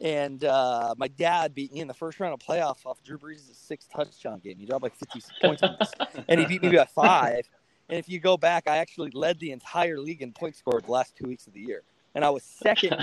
and 0.00 0.44
uh, 0.44 0.94
my 0.98 1.08
dad 1.08 1.54
beat 1.54 1.72
me 1.72 1.80
in 1.80 1.88
the 1.88 1.94
first 1.94 2.20
round 2.20 2.34
of 2.34 2.40
playoff 2.40 2.84
off 2.86 3.02
Drew 3.02 3.18
Brees' 3.18 3.54
six 3.54 3.86
touchdown 3.86 4.40
game. 4.40 4.56
He 4.58 4.66
dropped 4.66 4.82
like 4.82 4.96
fifty 4.96 5.22
points 5.40 5.62
on 5.62 5.76
this, 5.78 5.90
and 6.28 6.40
he 6.40 6.46
beat 6.46 6.62
me 6.62 6.76
by 6.76 6.84
five. 6.86 7.48
And 7.88 7.98
if 7.98 8.08
you 8.08 8.18
go 8.18 8.36
back, 8.36 8.66
I 8.66 8.78
actually 8.78 9.10
led 9.10 9.38
the 9.38 9.52
entire 9.52 9.98
league 9.98 10.22
in 10.22 10.32
points 10.32 10.58
scored 10.58 10.84
the 10.86 10.90
last 10.90 11.14
two 11.16 11.28
weeks 11.28 11.46
of 11.46 11.52
the 11.52 11.60
year, 11.60 11.82
and 12.14 12.24
I 12.24 12.30
was 12.30 12.42
second 12.42 12.94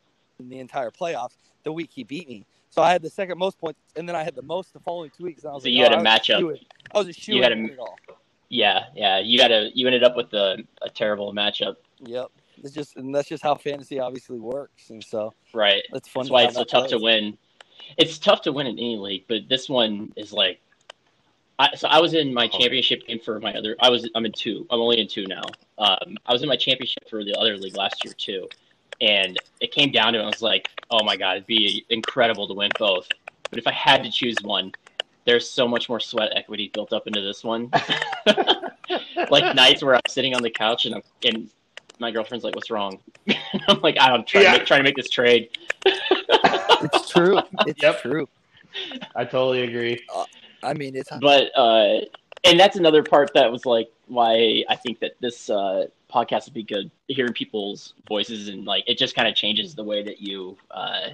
in 0.38 0.48
the 0.48 0.58
entire 0.58 0.90
playoffs 0.90 1.36
the 1.62 1.72
week 1.72 1.90
he 1.92 2.04
beat 2.04 2.28
me. 2.28 2.46
So 2.70 2.82
I 2.82 2.92
had 2.92 3.02
the 3.02 3.10
second 3.10 3.36
most 3.38 3.58
points, 3.58 3.80
and 3.96 4.08
then 4.08 4.16
I 4.16 4.22
had 4.22 4.34
the 4.34 4.42
most 4.42 4.72
the 4.72 4.80
following 4.80 5.10
two 5.16 5.24
weeks. 5.24 5.42
And 5.42 5.50
I 5.50 5.54
was 5.54 5.64
So 5.64 5.68
like, 5.68 5.76
you 5.76 5.82
had 5.82 5.92
oh, 5.92 5.98
a 5.98 6.02
matchup. 6.04 6.58
I 6.94 6.98
was 6.98 7.08
a 7.08 7.12
shoe 7.12 7.34
You 7.34 7.42
had 7.42 7.52
a- 7.52 7.56
to 7.56 7.64
it 7.72 7.78
all. 7.78 7.98
Yeah, 8.48 8.86
yeah. 8.96 9.18
You 9.20 9.40
had 9.42 9.52
a. 9.52 9.70
You 9.74 9.86
ended 9.86 10.02
up 10.02 10.16
with 10.16 10.32
a, 10.32 10.58
a 10.82 10.90
terrible 10.90 11.32
matchup. 11.32 11.76
Yep. 12.00 12.30
It's 12.62 12.74
just 12.74 12.96
and 12.96 13.14
that's 13.14 13.28
just 13.28 13.42
how 13.42 13.54
fantasy 13.54 13.98
obviously 13.98 14.38
works. 14.38 14.90
And 14.90 15.02
so 15.02 15.34
Right. 15.52 15.82
that's 15.92 16.08
fun. 16.08 16.24
That's 16.24 16.30
why 16.30 16.42
it's 16.44 16.54
so 16.54 16.60
that 16.60 16.68
tough 16.68 16.88
to 16.88 16.98
win. 16.98 17.36
It's 17.96 18.18
tough 18.18 18.42
to 18.42 18.52
win 18.52 18.66
in 18.66 18.78
any 18.78 18.96
league, 18.96 19.24
but 19.28 19.48
this 19.48 19.68
one 19.68 20.12
is 20.16 20.32
like. 20.32 20.60
I, 21.58 21.74
so 21.76 21.88
I 21.88 22.00
was 22.00 22.14
in 22.14 22.32
my 22.32 22.48
championship 22.48 23.06
game 23.06 23.20
for 23.22 23.38
my 23.38 23.52
other. 23.52 23.76
I 23.80 23.90
was. 23.90 24.08
I'm 24.14 24.24
in 24.24 24.32
two. 24.32 24.66
I'm 24.70 24.80
only 24.80 24.98
in 24.98 25.06
two 25.08 25.26
now. 25.26 25.42
Um, 25.76 26.16
I 26.24 26.32
was 26.32 26.42
in 26.42 26.48
my 26.48 26.56
championship 26.56 27.08
for 27.08 27.22
the 27.22 27.34
other 27.38 27.56
league 27.58 27.76
last 27.76 28.02
year 28.02 28.14
too, 28.16 28.48
and 29.02 29.38
it 29.60 29.70
came 29.70 29.92
down 29.92 30.14
to 30.14 30.20
it. 30.20 30.22
I 30.22 30.26
was 30.26 30.40
like, 30.40 30.70
oh 30.90 31.04
my 31.04 31.16
god, 31.16 31.36
it'd 31.36 31.46
be 31.46 31.84
incredible 31.90 32.48
to 32.48 32.54
win 32.54 32.70
both. 32.78 33.08
But 33.50 33.58
if 33.58 33.66
I 33.66 33.72
had 33.72 34.02
to 34.04 34.10
choose 34.10 34.36
one, 34.42 34.72
there's 35.26 35.48
so 35.48 35.68
much 35.68 35.88
more 35.88 36.00
sweat 36.00 36.32
equity 36.34 36.70
built 36.72 36.92
up 36.92 37.06
into 37.06 37.20
this 37.20 37.44
one. 37.44 37.70
like 39.30 39.54
nights 39.54 39.82
where 39.82 39.94
I'm 39.94 40.00
sitting 40.08 40.34
on 40.34 40.42
the 40.42 40.50
couch 40.50 40.86
and 40.86 40.94
I'm, 40.94 41.02
and 41.24 41.50
my 42.00 42.10
girlfriend's 42.10 42.44
like, 42.44 42.54
"What's 42.54 42.70
wrong?" 42.70 43.00
I'm 43.68 43.80
like, 43.82 43.96
"I'm 44.00 44.24
trying, 44.24 44.44
Yeah. 44.44 44.52
to 44.52 44.58
make, 44.58 44.66
trying 44.66 44.80
to 44.80 44.84
make 44.84 44.96
this 44.96 45.10
trade." 45.10 45.50
It's 46.82 47.10
true. 47.10 47.38
It's 47.66 47.82
Yep. 47.82 48.00
true. 48.00 48.26
I 49.14 49.24
totally 49.24 49.62
agree. 49.64 49.98
I 50.62 50.72
mean, 50.74 50.96
it's 50.96 51.10
but 51.20 51.50
uh 51.56 51.98
and 52.44 52.58
that's 52.58 52.76
another 52.76 53.02
part 53.02 53.30
that 53.34 53.50
was 53.52 53.66
like 53.66 53.88
why 54.06 54.64
i 54.68 54.76
think 54.76 54.98
that 55.00 55.12
this 55.20 55.50
uh 55.50 55.86
podcast 56.10 56.46
would 56.46 56.54
be 56.54 56.62
good 56.62 56.90
hearing 57.08 57.32
people's 57.34 57.94
voices 58.08 58.48
and 58.48 58.64
like 58.64 58.82
it 58.86 58.96
just 58.98 59.14
kind 59.14 59.28
of 59.28 59.34
changes 59.34 59.74
the 59.74 59.84
way 59.84 60.02
that 60.02 60.20
you 60.20 60.56
uh 60.70 61.08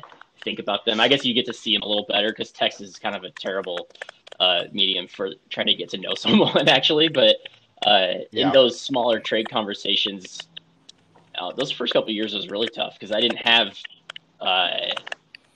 think 0.45 0.59
about 0.61 0.85
them 0.87 1.01
i 1.01 1.09
guess 1.09 1.25
you 1.25 1.35
get 1.35 1.47
to 1.47 1.53
see 1.53 1.73
them 1.75 1.83
a 1.83 1.87
little 1.87 2.07
better 2.09 2.29
because 2.31 2.53
text 2.53 2.81
is 2.81 2.97
kind 2.99 3.17
of 3.17 3.25
a 3.25 3.31
terrible 3.31 3.89
uh 4.41 4.65
medium 4.73 5.07
for 5.09 5.31
trying 5.51 5.67
to 5.67 5.75
get 5.75 5.89
to 5.89 5.99
know 5.99 6.15
someone 6.25 6.69
actually 6.69 7.09
but 7.09 7.37
uh 7.85 8.15
Yeah. 8.31 8.47
in 8.47 8.53
those 8.53 8.81
smaller 8.81 9.19
trade 9.19 9.49
conversations 9.51 10.47
uh, 11.39 11.53
those 11.53 11.71
first 11.71 11.93
couple 11.93 12.11
years 12.11 12.35
was 12.35 12.49
really 12.49 12.69
tough 12.69 12.95
because 12.95 13.13
i 13.13 13.21
didn't 13.21 13.47
have 13.47 13.77
uh 14.41 14.69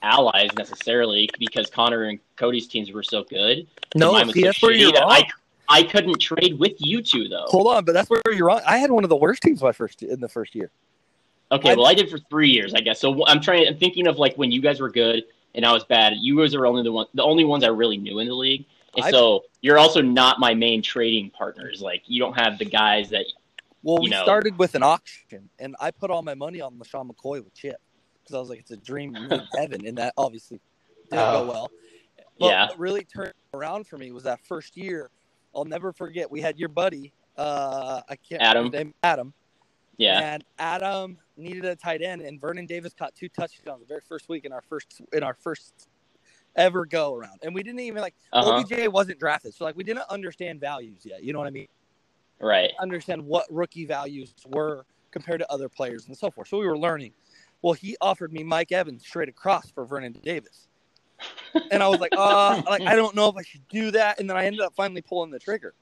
allies 0.03 0.49
necessarily 0.57 1.29
because 1.39 1.69
connor 1.69 2.05
and 2.05 2.19
cody's 2.37 2.67
teams 2.67 2.91
were 2.93 3.03
so 3.03 3.23
good 3.25 3.67
no. 3.95 4.13
See, 4.25 4.41
so 4.43 4.47
that's 4.47 4.63
where 4.63 4.73
you're 4.73 4.93
wrong. 4.93 5.11
I, 5.11 5.29
I 5.69 5.83
couldn't 5.83 6.21
trade 6.21 6.59
with 6.59 6.75
you 6.79 7.03
two 7.03 7.27
though. 7.29 7.47
Hold 7.49 7.67
on, 7.67 7.85
but 7.85 7.93
that's 7.93 8.09
where 8.09 8.23
you're 8.33 8.47
wrong. 8.47 8.61
I 8.67 8.79
had 8.79 8.91
one 8.91 9.03
of 9.05 9.11
the 9.11 9.17
worst 9.17 9.43
teams 9.43 9.63
my 9.63 9.73
first 9.73 10.03
in 10.03 10.21
the 10.21 10.29
first 10.29 10.55
year. 10.55 10.71
Okay, 11.53 11.71
I- 11.73 11.75
well 11.75 11.87
I 11.87 11.95
did 11.95 12.09
for 12.09 12.19
three 12.31 12.51
years, 12.51 12.73
I 12.73 12.81
guess. 12.81 13.01
So 13.01 13.27
I'm 13.27 13.41
trying. 13.41 13.67
I'm 13.67 13.77
thinking 13.77 14.07
of 14.07 14.19
like 14.19 14.37
when 14.37 14.53
you 14.53 14.61
guys 14.61 14.81
were 14.81 14.91
good 14.91 15.25
and 15.57 15.65
I 15.67 15.73
was 15.73 15.83
bad. 15.85 16.15
You 16.21 16.39
guys 16.39 16.55
are 16.55 16.67
only 16.67 16.83
the 16.85 16.93
one, 16.93 17.07
the 17.15 17.25
only 17.25 17.45
ones 17.45 17.65
I 17.65 17.69
really 17.69 17.97
knew 17.97 18.21
in 18.21 18.29
the 18.29 18.35
league. 18.35 18.65
And 18.95 19.05
so 19.13 19.45
you're 19.61 19.79
also 19.79 20.01
not 20.01 20.39
my 20.39 20.55
main 20.55 20.83
trading 20.83 21.31
partners. 21.31 21.83
Like 21.83 22.03
you 22.07 22.21
don't 22.21 22.35
have 22.39 22.59
the 22.59 22.65
guys 22.65 23.11
that. 23.11 23.27
Well, 23.83 24.03
we 24.03 24.11
know. 24.11 24.23
started 24.23 24.59
with 24.59 24.75
an 24.75 24.83
auction, 24.83 25.49
and 25.59 25.75
I 25.81 25.91
put 25.91 26.11
all 26.11 26.23
my 26.23 26.35
money 26.35 26.61
on 26.61 26.75
LeSean 26.79 27.09
McCoy 27.11 27.43
with 27.43 27.55
Chip 27.55 27.77
because 28.23 28.35
I 28.37 28.39
was 28.39 28.49
like, 28.51 28.61
it's 28.61 28.71
a 28.71 28.77
dream 28.77 29.15
in 29.31 29.49
heaven, 29.57 29.87
and 29.87 29.97
that 29.99 30.13
obviously 30.17 30.61
didn't 31.11 31.25
Oh. 31.29 31.33
go 31.33 31.47
well. 31.51 31.71
But 32.39 32.47
Yeah. 32.47 32.67
what 32.69 32.79
really 32.79 33.05
turned 33.05 33.33
around 33.55 33.87
for 33.87 33.97
me 33.99 34.13
was 34.13 34.25
that 34.25 34.41
first 34.43 34.77
year. 34.77 35.11
I'll 35.55 35.65
never 35.65 35.93
forget. 35.93 36.31
We 36.31 36.41
had 36.41 36.59
your 36.59 36.69
buddy, 36.69 37.13
uh, 37.37 38.03
I 38.09 38.17
can't 38.17 38.43
Adam. 38.43 38.65
remember 38.67 38.77
his 38.77 38.85
name, 38.85 38.95
Adam, 39.03 39.35
Yeah. 39.97 40.21
and 40.33 40.45
Adam 40.59 41.19
needed 41.37 41.65
a 41.65 41.75
tight 41.75 42.03
end, 42.03 42.21
and 42.23 42.41
Vernon 42.41 42.67
Davis 42.67 42.93
caught 42.95 43.15
two 43.15 43.29
touchdowns 43.31 43.81
the 43.81 43.87
very 43.87 44.03
first 44.03 44.29
week 44.29 44.45
in 44.45 44.53
our 44.53 44.63
first 44.63 45.01
in 45.13 45.23
our 45.23 45.35
first 45.35 45.89
ever 46.57 46.85
go 46.85 47.15
around, 47.15 47.39
and 47.43 47.55
we 47.55 47.63
didn't 47.63 47.81
even 47.81 48.03
like 48.03 48.15
Uh 48.33 48.45
huh. 48.45 48.65
OBJ 48.65 48.89
wasn't 48.89 49.19
drafted, 49.19 49.55
so 49.55 49.65
like 49.65 49.77
we 49.77 49.85
didn't 49.85 50.05
understand 50.11 50.61
values 50.61 51.05
yet. 51.05 51.23
You 51.25 51.33
know 51.33 51.39
what 51.39 51.49
I 51.49 51.53
mean? 51.53 51.69
Right. 52.41 52.71
Understand 52.81 53.23
what 53.25 53.47
rookie 53.51 53.85
values 53.85 54.35
were 54.47 54.87
compared 55.11 55.41
to 55.41 55.53
other 55.53 55.69
players 55.69 56.07
and 56.07 56.17
so 56.17 56.31
forth. 56.31 56.49
So 56.49 56.59
we 56.59 56.67
were 56.67 56.79
learning. 56.79 57.13
Well, 57.63 57.75
he 57.75 57.97
offered 58.01 58.33
me 58.33 58.43
Mike 58.43 58.73
Evans 58.73 59.05
straight 59.07 59.29
across 59.29 59.71
for 59.71 59.85
Vernon 59.85 60.13
Davis, 60.23 60.69
and 61.71 61.83
I 61.83 61.89
was 61.89 62.01
like, 62.01 62.13
uh, 62.17 62.63
like 62.69 62.83
I 62.87 62.97
don't 62.97 63.15
know 63.15 63.29
if 63.29 63.37
I 63.37 63.43
should 63.43 63.67
do 63.69 63.91
that. 63.91 64.19
And 64.19 64.29
then 64.31 64.37
I 64.37 64.47
ended 64.47 64.61
up 64.63 64.75
finally 64.75 65.03
pulling 65.03 65.31
the 65.31 65.39
trigger, 65.39 65.75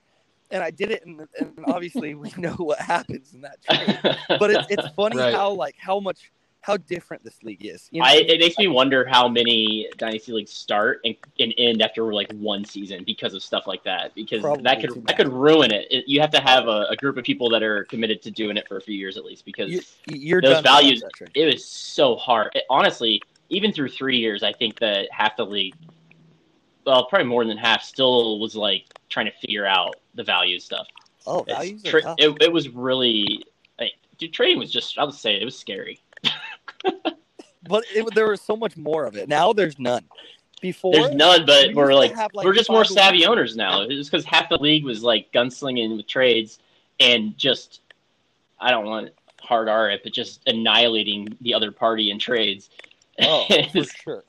and 0.51 0.63
I 0.63 0.71
did 0.71 0.91
it. 0.91 1.05
And, 1.07 1.21
and 1.39 1.65
obviously, 1.67 2.15
we 2.17 2.33
know 2.37 2.55
what 2.55 2.81
happens 2.81 3.33
in 3.35 3.43
that 3.43 3.63
trade. 3.63 3.99
But 4.39 4.51
it's 4.51 4.67
it's 4.69 4.87
funny 4.97 5.17
Right. 5.17 5.33
how 5.33 5.53
like 5.53 5.77
how 5.79 6.01
much 6.01 6.33
how 6.61 6.77
different 6.77 7.25
this 7.25 7.43
league 7.43 7.65
is. 7.65 7.89
You 7.91 8.01
know? 8.01 8.09
I, 8.09 8.15
it 8.17 8.41
makes 8.41 8.59
me 8.59 8.69
wonder 8.69 9.07
how 9.07 9.29
many 9.29 9.89
dynasty 9.97 10.33
leagues 10.33 10.53
start 10.53 11.01
and, 11.05 11.15
and 11.39 11.55
end 11.57 11.81
after 11.83 12.13
like 12.13 12.31
one 12.33 12.65
season 12.65 13.05
because 13.05 13.33
of 13.35 13.43
stuff 13.43 13.67
like 13.67 13.83
that. 13.85 14.15
Because 14.15 14.43
Probably 14.43 14.65
that 14.65 14.81
could 14.81 15.07
that 15.07 15.17
could 15.17 15.33
ruin 15.33 15.73
it. 15.73 15.87
it. 15.91 16.05
You 16.07 16.21
have 16.21 16.31
to 16.33 16.41
have 16.41 16.67
a, 16.69 16.87
a 16.91 16.97
group 16.97 17.17
of 17.17 17.25
people 17.25 17.49
that 17.51 17.63
are 17.63 17.85
committed 17.85 18.23
to 18.23 18.31
doing 18.31 18.57
it 18.57 18.69
for 18.69 18.77
a 18.77 18.81
few 18.81 18.95
years 18.95 19.17
at 19.17 19.25
least. 19.25 19.45
Because 19.45 19.71
you, 19.71 19.81
you're 20.09 20.43
those 20.43 20.61
values- 20.63 21.03
without 21.03 21.13
that 21.19 21.33
trade. 21.33 21.43
it 21.43 21.47
was 21.53 21.65
so 21.65 22.17
hard. 22.17 22.51
It- 22.55 22.65
honestly, 22.69 23.23
even 23.49 23.73
through 23.73 23.89
three 23.89 24.19
years, 24.19 24.43
I 24.43 24.53
think 24.53 24.79
that 24.81 25.09
half 25.11 25.37
the 25.37 25.47
league, 25.47 25.75
well, 26.85 27.07
probably 27.07 27.29
more 27.29 27.45
than 27.45 27.57
half, 27.57 27.83
still 27.83 28.39
was 28.41 28.55
like 28.55 28.85
trying 29.09 29.27
to 29.27 29.33
figure 29.33 29.67
out 29.67 29.97
the 30.15 30.25
value 30.25 30.59
stuff. 30.59 30.87
Oh, 31.27 31.43
values 31.43 31.83
tra- 31.83 32.15
it, 32.19 32.37
it 32.43 32.53
was 32.53 32.69
really, 32.69 33.45
like, 33.79 33.93
dude, 34.19 34.33
trading 34.33 34.59
was 34.59 34.71
just, 34.71 34.99
I'll 34.99 35.09
just 35.09 35.23
say 35.23 35.37
it, 35.37 35.43
it 35.43 35.45
was 35.45 35.59
scary. 35.59 36.01
but 37.69 37.85
it, 37.95 38.15
there 38.15 38.29
was 38.29 38.41
so 38.41 38.57
much 38.57 38.77
more 38.77 39.05
of 39.05 39.17
it. 39.17 39.29
Now 39.29 39.53
there's 39.53 39.79
none. 39.79 40.05
Before 40.61 40.93
There's 40.93 41.15
none, 41.15 41.47
but 41.47 41.69
we 41.69 41.75
we're 41.75 41.95
like, 41.95 42.17
have, 42.17 42.35
like, 42.35 42.45
we're 42.45 42.53
just 42.53 42.69
more 42.69 42.85
savvy 42.85 43.25
owners 43.25 43.55
now. 43.55 43.83
It's 43.83 44.11
because 44.11 44.25
half 44.25 44.49
the 44.49 44.59
league 44.59 44.85
was 44.85 45.05
like 45.05 45.31
gunslinging 45.33 45.97
with 45.97 46.09
trades 46.09 46.59
and 46.99 47.39
just, 47.39 47.81
I 48.59 48.73
don't 48.73 48.87
want 48.87 49.11
hard 49.41 49.69
R 49.69 49.91
it, 49.91 50.03
but 50.03 50.13
just 50.13 50.41
annihilating 50.49 51.29
the 51.43 51.55
other 51.55 51.71
party 51.71 52.11
in 52.11 52.19
trades. 52.19 52.71
Oh, 53.21 53.47
for 53.73 53.85
sure. 53.85 54.25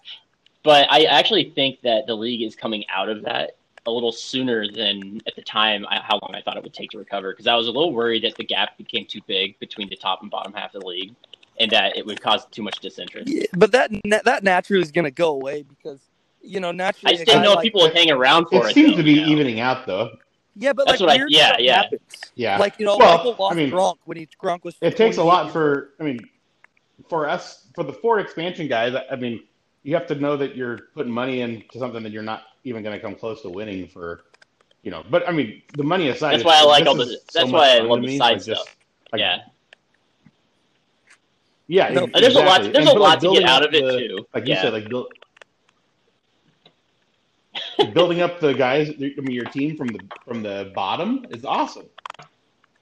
But 0.63 0.91
I 0.91 1.05
actually 1.05 1.51
think 1.55 1.81
that 1.81 2.05
the 2.05 2.15
league 2.15 2.43
is 2.43 2.55
coming 2.55 2.85
out 2.89 3.09
of 3.09 3.23
that 3.23 3.57
a 3.85 3.91
little 3.91 4.11
sooner 4.11 4.67
than 4.71 5.19
at 5.25 5.35
the 5.35 5.41
time 5.41 5.85
I, 5.89 5.99
how 5.99 6.19
long 6.21 6.35
I 6.35 6.41
thought 6.41 6.57
it 6.57 6.63
would 6.63 6.73
take 6.73 6.91
to 6.91 6.97
recover. 6.97 7.31
Because 7.31 7.47
I 7.47 7.55
was 7.55 7.67
a 7.67 7.71
little 7.71 7.93
worried 7.93 8.23
that 8.23 8.35
the 8.35 8.43
gap 8.43 8.77
became 8.77 9.05
too 9.05 9.21
big 9.25 9.57
between 9.59 9.89
the 9.89 9.95
top 9.95 10.21
and 10.21 10.29
bottom 10.29 10.53
half 10.53 10.75
of 10.75 10.81
the 10.81 10.87
league, 10.87 11.15
and 11.59 11.69
that 11.71 11.97
it 11.97 12.05
would 12.05 12.21
cause 12.21 12.45
too 12.51 12.61
much 12.63 12.79
disinterest. 12.79 13.27
Yeah, 13.27 13.43
but 13.55 13.71
that 13.73 13.91
na- 14.05 14.21
that 14.25 14.43
naturally 14.43 14.81
is 14.81 14.91
going 14.91 15.05
to 15.05 15.11
go 15.11 15.31
away 15.31 15.63
because 15.63 15.99
you 16.41 16.59
know 16.59 16.71
naturally. 16.71 17.13
I 17.13 17.17
just 17.17 17.23
a 17.23 17.25
didn't 17.31 17.43
know 17.43 17.51
if 17.51 17.55
like 17.57 17.63
people 17.63 17.81
would 17.81 17.93
hang 17.95 18.11
around 18.11 18.47
for 18.47 18.65
it. 18.67 18.71
It 18.71 18.73
seems 18.73 18.91
though, 18.91 18.97
to 18.97 19.03
be 19.03 19.13
you 19.13 19.21
know? 19.25 19.31
evening 19.31 19.59
out 19.59 19.85
though. 19.85 20.11
Yeah, 20.55 20.73
but 20.73 20.87
That's 20.87 20.99
like 20.99 21.19
what 21.19 21.21
I- 21.21 21.25
yeah, 21.29 21.47
stuff 21.47 21.59
yeah. 21.59 21.75
happens. 21.75 22.01
Yeah. 22.35 22.57
Like 22.57 22.79
you 22.79 22.85
know, 22.85 22.97
Well, 22.97 23.17
Michael 23.17 23.35
lost 23.39 23.53
I 23.53 23.55
mean- 23.55 23.71
Gronk 23.71 23.95
when 24.05 24.17
he 24.17 24.27
Gronk 24.41 24.63
was. 24.63 24.75
It 24.81 24.97
takes 24.97 25.17
a 25.17 25.23
lot 25.23 25.51
for 25.51 25.91
I 25.99 26.03
mean 26.03 26.19
for 27.07 27.29
us 27.29 27.65
for 27.75 27.83
the 27.83 27.93
four 27.93 28.19
expansion 28.19 28.67
guys, 28.67 28.93
I 29.09 29.15
mean, 29.15 29.43
you 29.83 29.95
have 29.95 30.05
to 30.07 30.15
know 30.15 30.35
that 30.37 30.55
you're 30.55 30.79
putting 30.93 31.11
money 31.11 31.41
into 31.41 31.79
something 31.79 32.03
that 32.03 32.11
you're 32.11 32.23
not 32.23 32.43
even 32.65 32.83
going 32.83 32.93
to 32.95 33.01
come 33.01 33.15
close 33.15 33.41
to 33.43 33.49
winning 33.49 33.87
for, 33.87 34.25
you 34.83 34.91
know. 34.91 35.03
But 35.09 35.27
I 35.27 35.31
mean, 35.31 35.61
the 35.77 35.83
money 35.83 36.09
aside, 36.09 36.33
That's 36.33 36.43
why 36.43 36.57
I 36.59 36.63
like 36.63 36.85
all 36.87 36.95
the- 36.95 37.03
is 37.03 37.21
so 37.31 37.39
that's 37.39 37.51
why 37.51 37.77
I 37.77 37.79
love 37.79 38.01
to 38.01 38.07
the 38.07 38.17
side 38.17 38.33
like, 38.33 38.43
just, 38.43 38.69
like, 39.13 39.19
yeah, 39.21 39.37
yeah. 41.69 41.89
No, 41.89 42.03
e- 42.07 42.11
there's 42.13 42.35
a 42.35 42.39
lot. 42.39 42.57
exactly. 42.65 42.71
There's 42.73 42.87
And 42.89 42.97
a 42.97 42.99
lot 43.01 43.09
like, 43.23 43.33
to 43.33 43.39
get 43.39 43.43
out 43.49 43.61
up 43.63 43.69
of 43.69 43.75
it 43.75 43.85
the- 43.85 43.99
too. 43.99 44.27
Like 44.33 44.47
you 44.47 44.55
said, 44.55 44.73
like 44.73 44.89
build, 44.89 45.07
building 47.93 48.21
up 48.21 48.39
the 48.39 48.53
guys. 48.53 48.89
I 48.89 48.93
mean, 48.97 49.31
your 49.31 49.45
team 49.45 49.77
from 49.77 49.87
the 49.87 49.99
from 50.25 50.41
the 50.43 50.71
bottom 50.75 51.25
is 51.29 51.45
awesome. 51.45 51.85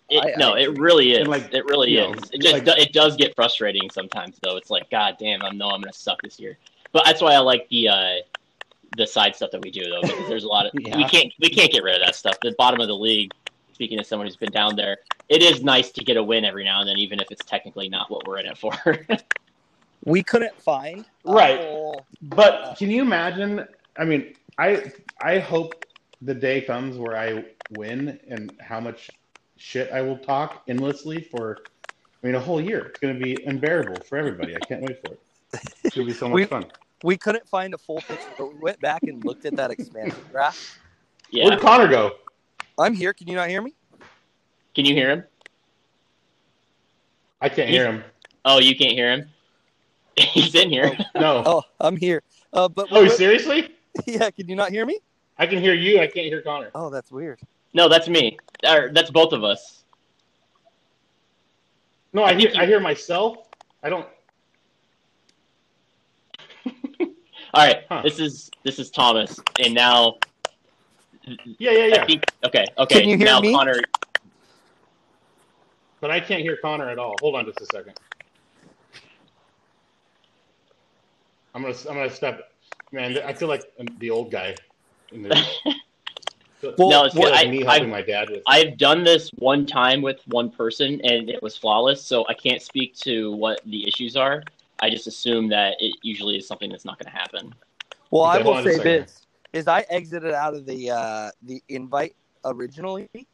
It, 0.10 0.23
I- 0.23 0.39
no, 0.39 0.54
I 0.54 0.60
it 0.62 0.78
really 0.80 1.12
is. 1.12 1.28
Like, 1.28 1.54
it 1.54 1.65
really 1.65 1.97
is. 1.97 2.08
know, 2.15 2.21
it 2.32 2.41
just 2.41 2.54
like- 2.54 2.65
do, 2.65 2.71
it 2.71 2.93
does 2.93 3.15
get 3.17 3.36
frustrating 3.36 3.89
sometimes 3.91 4.38
though. 4.41 4.58
It's 4.58 4.69
like, 4.69 4.89
God 4.89 5.17
damn, 5.19 5.43
I 5.43 5.50
know 5.52 5.67
I'm 5.69 5.82
gonna 5.82 5.93
suck 5.93 6.21
this 6.23 6.39
year. 6.39 6.58
But 6.93 7.04
that's 7.06 7.21
why 7.21 7.34
I 7.34 7.39
like 7.39 7.67
the 7.69 7.89
uh, 7.89 8.15
the 8.95 9.06
side 9.06 9.36
stuff 9.36 9.52
that 9.52 9.62
we 9.62 9.69
do 9.69 9.84
though, 9.84 10.02
because 10.02 10.28
there's 10.30 10.45
a 10.45 10.47
lot 10.47 10.65
of 10.65 10.71
we 10.76 10.84
can't 11.06 11.34
we 11.39 11.50
can't 11.50 11.71
get 11.71 11.84
rid 11.84 11.95
of 12.00 12.06
that 12.06 12.15
stuff. 12.15 12.38
The 12.41 12.56
bottom 12.58 12.80
of 12.80 12.88
the 12.88 12.95
league. 12.95 13.32
Speaking 13.78 14.00
as 14.00 14.08
someone 14.08 14.26
who's 14.26 14.36
been 14.36 14.50
down 14.52 14.76
there, 14.76 14.98
it 15.30 15.44
is 15.44 15.62
nice 15.63 15.92
to 15.92 16.04
get 16.04 16.18
a 16.18 16.24
win 16.24 16.44
every 16.44 16.63
now 16.63 16.80
and 16.80 16.90
then, 16.90 16.98
even 16.98 17.20
if 17.20 17.30
it's 17.32 17.46
technically 17.46 17.88
not 17.90 18.10
what 18.10 18.26
we're 18.26 18.40
in 18.40 18.48
it 18.48 18.58
for. 18.58 18.74
We 20.06 20.24
couldn't 20.24 20.60
find 20.62 21.06
Right. 21.26 21.60
whole- 21.60 22.06
But 22.24 22.76
can 22.78 22.90
you 22.90 23.02
imagine? 23.04 23.68
I 24.00 24.04
mean, 24.06 24.34
I 24.58 24.92
I 25.22 25.38
hope 25.38 25.86
the 26.24 26.34
day 26.34 26.62
comes 26.62 26.98
where 26.98 27.16
I 27.18 27.44
win 27.72 28.20
and 28.30 28.52
how 28.62 28.80
much 28.80 29.10
shit 29.58 29.92
I 29.92 30.02
will 30.02 30.18
talk 30.18 30.63
endlessly 30.68 31.22
for. 31.22 31.58
I 32.24 32.26
mean, 32.28 32.36
a 32.36 32.40
whole 32.40 32.62
year. 32.62 32.86
It's 32.88 33.00
going 33.00 33.13
to 33.20 33.24
be 33.24 33.44
unbearable 33.46 34.02
for 34.10 34.18
everybody. 34.18 34.56
I 34.56 34.60
can't 34.66 34.82
wait 34.82 34.98
for 35.06 35.13
it. 35.13 35.20
It's 35.84 35.94
going 35.96 36.08
to 36.08 36.13
be 36.13 36.18
so 36.18 36.30
much 36.30 36.36
We- 36.36 36.46
fun. 36.46 36.66
we 37.04 37.16
couldn't 37.18 37.48
find 37.48 37.74
a 37.76 37.78
full 37.78 37.98
picture, 38.02 38.32
but 38.40 38.54
we 38.54 38.60
went 38.60 38.80
back 38.80 39.04
and 39.04 39.24
looked 39.26 39.46
at 39.46 39.56
that 39.58 39.70
expansion 39.72 40.18
draft. 40.32 40.80
yeah, 41.32 41.44
Where 41.46 41.56
did 41.58 41.60
Connor 41.62 41.88
go? 41.90 42.13
I'm 42.78 42.94
here. 42.94 43.13
Can 43.13 43.28
you 43.28 43.36
not 43.36 43.50
hear 43.50 43.62
me? 43.62 43.74
can 44.76 44.86
you 44.86 44.94
hear 44.94 45.10
him? 45.10 45.24
I 47.42 47.50
can't 47.50 47.70
hear 47.70 47.92
him. 47.92 48.04
Oh, 48.46 48.60
you 48.60 48.76
can't 48.76 48.92
hear 48.94 49.12
him. 49.12 49.30
He's 50.18 50.54
in 50.56 50.70
here. 50.70 50.92
No. 51.16 51.44
Oh, 51.46 51.63
I'm 51.80 51.96
here. 51.98 52.22
Uh, 52.54 52.68
but 52.70 52.88
Oh, 52.92 53.08
seriously? 53.08 53.70
yeah, 54.06 54.30
can 54.30 54.48
you 54.48 54.56
not 54.56 54.70
hear 54.72 54.86
me? 54.86 55.00
I 55.40 55.46
can 55.48 55.60
hear 55.60 55.74
you. 55.74 56.00
I 56.00 56.06
can't 56.08 56.28
hear 56.28 56.42
Connor. 56.42 56.70
Oh, 56.76 56.90
that's 56.90 57.12
weird. 57.12 57.40
No, 57.74 57.88
that's 57.90 58.08
me. 58.08 58.38
Or 58.68 58.90
that's 58.94 59.10
both 59.12 59.34
of 59.34 59.44
us. 59.44 59.84
No, 62.13 62.24
I 62.24 62.30
I 62.30 62.34
hear 62.36 62.50
you- 62.50 62.60
I 62.60 62.66
hear 62.66 62.80
myself. 62.80 63.38
I 63.84 63.90
don't. 63.90 64.08
All 67.54 67.66
right, 67.66 67.84
Huh. 67.90 68.02
this 68.04 68.20
is 68.20 68.50
this 68.63 68.78
is 68.80 68.90
Thomas, 68.92 69.40
and 69.63 69.74
now 69.74 70.18
Yeah, 71.60 71.72
yeah, 71.72 71.86
yeah. 71.86 72.06
think 72.06 72.24
okay, 72.46 72.66
okay. 72.78 73.02
Can 73.02 73.10
you 73.10 73.18
hear 73.18 73.26
now 73.26 73.40
me? 73.40 73.54
Connor, 73.54 73.82
But 76.02 76.12
I 76.12 76.20
can't 76.20 76.42
hear 76.42 76.58
Connor 76.58 76.90
at 76.90 77.00
all. 77.00 77.16
Hold 77.20 77.36
on 77.36 77.46
just 77.46 77.62
a 77.62 77.66
second. 77.66 77.94
I'm 81.54 81.62
gonna 81.63 81.76
I'm 81.90 81.96
gonna 81.96 82.10
step. 82.10 82.42
Man, 82.92 83.18
I 83.26 83.34
feel 83.34 83.48
like 83.48 83.63
the 84.00 84.10
old 84.10 84.32
guy. 84.32 84.56
In 85.12 85.24
the, 85.24 85.30
Well, 86.78 86.90
No, 86.90 87.04
it's 87.06 87.16
I 87.16 87.20
feel 87.20 87.24
good. 87.26 87.34
like 87.34 87.48
I- 87.48 87.52
me 87.52 87.60
I- 87.62 87.74
helping 87.74 87.90
my 87.90 88.02
dad 88.02 88.30
with. 88.30 88.44
I've 88.48 88.78
done 88.78 89.04
this 89.04 89.30
one 89.38 89.66
time 89.66 90.02
with 90.02 90.22
one 90.28 90.50
person, 90.50 91.02
and 91.04 91.30
it 91.30 91.42
was 91.44 91.56
flawless. 91.58 92.02
So 92.04 92.26
I 92.28 92.34
can't 92.34 92.62
speak 92.62 92.96
to 92.98 93.32
what 93.34 93.62
the 93.66 93.88
issues 93.88 94.16
are. 94.16 94.44
I 94.82 94.90
just 94.90 95.08
assume 95.08 95.50
that 95.50 95.76
it 95.80 95.96
usually 96.02 96.38
is 96.38 96.48
something 96.48 96.70
that's 96.70 96.86
not 96.86 96.98
going 97.00 97.12
to 97.12 97.18
happen. 97.18 97.54
Well, 98.12 98.24
I 98.24 98.38
will 98.38 98.46
hold 98.46 98.58
on 98.58 98.63
a 98.63 98.70
say 98.72 98.78
second. 98.78 98.92
this: 99.04 99.27
is 99.54 99.68
I 99.68 99.82
exited 99.90 100.34
out 100.34 100.54
of 100.54 100.66
the 100.66 100.92
uh, 100.92 101.32
the 101.42 101.64
invite 101.70 102.16
originally, 102.46 103.10
Mhm. 103.16 103.26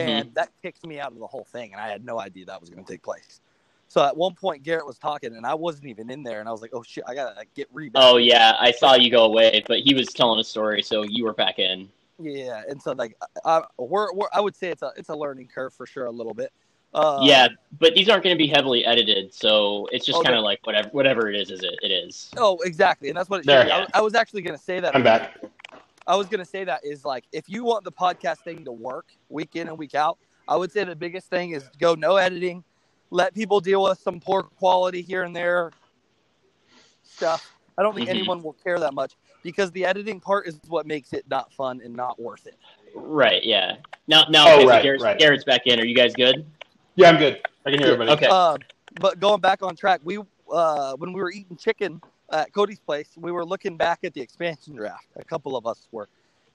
and 0.00 0.34
that 0.34 0.50
kicked 0.62 0.84
me 0.86 1.00
out 1.00 1.12
of 1.12 1.18
the 1.18 1.26
whole 1.26 1.44
thing, 1.44 1.72
and 1.72 1.80
I 1.80 1.88
had 1.88 2.04
no 2.04 2.20
idea 2.20 2.46
that 2.46 2.60
was 2.60 2.70
going 2.70 2.84
to 2.84 2.92
take 2.92 3.02
place. 3.02 3.40
So 3.88 4.04
at 4.04 4.16
one 4.16 4.34
point, 4.34 4.62
Garrett 4.62 4.86
was 4.86 4.98
talking, 4.98 5.34
and 5.34 5.44
I 5.44 5.54
wasn't 5.54 5.86
even 5.86 6.10
in 6.10 6.22
there, 6.22 6.38
and 6.38 6.48
I 6.48 6.52
was 6.52 6.62
like, 6.62 6.70
"Oh 6.72 6.82
shit, 6.84 7.02
I 7.08 7.14
gotta 7.14 7.34
like, 7.36 7.52
get 7.54 7.68
re." 7.72 7.90
Oh 7.96 8.18
yeah, 8.18 8.54
I 8.60 8.70
saw 8.70 8.94
you 8.94 9.10
go 9.10 9.24
away, 9.24 9.64
but 9.66 9.80
he 9.80 9.94
was 9.94 10.08
telling 10.08 10.38
a 10.38 10.44
story, 10.44 10.82
so 10.82 11.02
you 11.02 11.24
were 11.24 11.32
back 11.32 11.58
in. 11.58 11.88
yeah, 12.20 12.62
and 12.68 12.80
so 12.80 12.92
like, 12.92 13.16
I, 13.44 13.62
we're, 13.78 14.12
we're 14.12 14.28
I 14.32 14.40
would 14.40 14.54
say 14.54 14.68
it's 14.68 14.82
a 14.82 14.92
it's 14.96 15.08
a 15.08 15.16
learning 15.16 15.48
curve 15.52 15.74
for 15.74 15.86
sure 15.86 16.06
a 16.06 16.10
little 16.10 16.34
bit. 16.34 16.52
Uh, 16.92 17.20
yeah, 17.22 17.46
but 17.78 17.94
these 17.94 18.08
aren't 18.08 18.24
going 18.24 18.34
to 18.34 18.38
be 18.38 18.48
heavily 18.48 18.84
edited, 18.84 19.32
so 19.32 19.86
it's 19.92 20.04
just 20.04 20.18
Oh, 20.18 20.22
kind 20.22 20.34
of 20.34 20.42
like 20.42 20.58
whatever 20.66 20.88
whatever 20.90 21.28
it 21.28 21.36
is, 21.36 21.50
is 21.50 21.62
it? 21.62 21.78
It 21.82 21.88
is. 21.92 22.30
Oh, 22.36 22.58
exactly, 22.64 23.08
and 23.08 23.16
that's 23.16 23.30
what 23.30 23.40
it 23.40 23.46
There. 23.46 23.62
should 23.62 23.86
be. 23.86 23.92
I, 23.94 23.98
I 23.98 24.00
was 24.00 24.14
actually 24.16 24.42
going 24.42 24.56
to 24.56 24.62
say 24.62 24.80
that. 24.80 24.94
I'm 24.96 25.04
back. 25.04 25.38
I 26.06 26.16
was 26.16 26.26
gonna 26.26 26.44
say 26.46 26.64
that 26.64 26.80
is 26.82 27.04
like 27.04 27.24
if 27.30 27.48
you 27.48 27.62
want 27.62 27.84
the 27.84 27.92
podcast 27.92 28.38
thing 28.38 28.64
to 28.64 28.72
work 28.72 29.06
week 29.28 29.54
in 29.54 29.68
and 29.68 29.78
week 29.78 29.94
out, 29.94 30.18
I 30.48 30.56
would 30.56 30.72
say 30.72 30.82
the 30.82 30.96
biggest 30.96 31.28
thing 31.30 31.50
is 31.52 31.68
go 31.78 31.94
no 31.94 32.16
editing, 32.16 32.64
let 33.10 33.32
people 33.32 33.60
deal 33.60 33.84
with 33.84 34.00
some 34.00 34.18
poor 34.18 34.42
quality 34.42 35.02
here 35.02 35.22
and 35.22 35.36
there 35.36 35.70
stuff. 37.04 37.52
I 37.78 37.82
don't 37.82 37.94
think 37.94 38.08
Mhm. 38.08 38.14
anyone 38.14 38.42
will 38.42 38.54
care 38.54 38.78
that 38.80 38.92
much 38.94 39.12
because 39.44 39.70
the 39.70 39.84
editing 39.84 40.18
part 40.20 40.48
is 40.48 40.58
what 40.66 40.86
makes 40.86 41.12
it 41.12 41.24
not 41.30 41.52
fun 41.52 41.80
and 41.84 41.94
not 41.94 42.18
worth 42.20 42.46
it. 42.46 42.56
Right. 42.94 43.44
Yeah. 43.44 43.76
Now, 44.08 44.24
now, 44.28 44.48
Oh, 44.48 44.54
okay, 44.56 44.66
so 44.78 44.82
Garrett's, 44.82 45.04
right. 45.04 45.18
Garrett's 45.18 45.44
back 45.44 45.66
in. 45.66 45.78
Are 45.78 45.84
you 45.84 45.94
guys 45.94 46.12
good? 46.14 46.44
Yeah, 47.00 47.08
I'm 47.08 47.16
good. 47.16 47.40
I 47.64 47.70
can 47.70 47.78
hear 47.78 47.92
everybody. 47.92 48.10
Okay. 48.12 48.28
Uh, 48.30 48.58
but 49.00 49.18
going 49.20 49.40
back 49.40 49.62
on 49.62 49.74
track, 49.74 50.00
we 50.04 50.18
uh, 50.52 50.94
when 50.96 51.12
we 51.12 51.20
were 51.20 51.32
eating 51.32 51.56
chicken 51.56 52.00
at 52.30 52.52
Cody's 52.52 52.78
place, 52.78 53.08
we 53.16 53.32
were 53.32 53.44
looking 53.44 53.76
back 53.78 54.00
at 54.04 54.12
the 54.12 54.20
expansion 54.20 54.74
draft. 54.74 55.06
A 55.16 55.24
couple 55.24 55.56
of 55.56 55.66
us 55.66 55.88
were. 55.92 56.08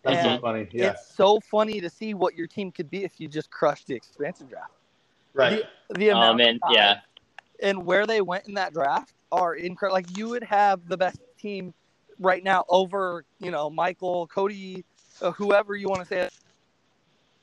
That's 0.03 0.23
so 0.23 0.39
funny. 0.39 0.67
Yeah. 0.71 0.91
It's 0.91 1.15
so 1.15 1.39
funny 1.39 1.81
to 1.81 1.89
see 1.89 2.13
what 2.13 2.35
your 2.35 2.45
team 2.45 2.71
could 2.71 2.91
be 2.91 3.03
if 3.03 3.19
you 3.19 3.27
just 3.27 3.49
crushed 3.49 3.87
the 3.87 3.95
expansion 3.95 4.45
draft. 4.45 4.71
Right. 5.33 5.63
The 5.95 6.11
Oh 6.11 6.17
amount 6.17 6.37
man, 6.37 6.55
of 6.55 6.61
time 6.61 6.71
yeah. 6.73 6.99
and 7.63 7.83
where 7.83 8.05
they 8.05 8.21
went 8.21 8.47
in 8.47 8.53
that 8.53 8.71
draft 8.71 9.15
are 9.31 9.55
incredible. 9.55 9.95
Like 9.95 10.15
you 10.15 10.29
would 10.29 10.43
have 10.43 10.87
the 10.87 10.95
best 10.95 11.19
team 11.39 11.73
right 12.19 12.43
now 12.43 12.65
over, 12.69 13.25
you 13.39 13.49
know, 13.49 13.71
Michael, 13.71 14.27
Cody, 14.27 14.85
uh, 15.21 15.31
whoever 15.31 15.75
you 15.75 15.89
want 15.89 16.01
to 16.01 16.07
say, 16.07 16.29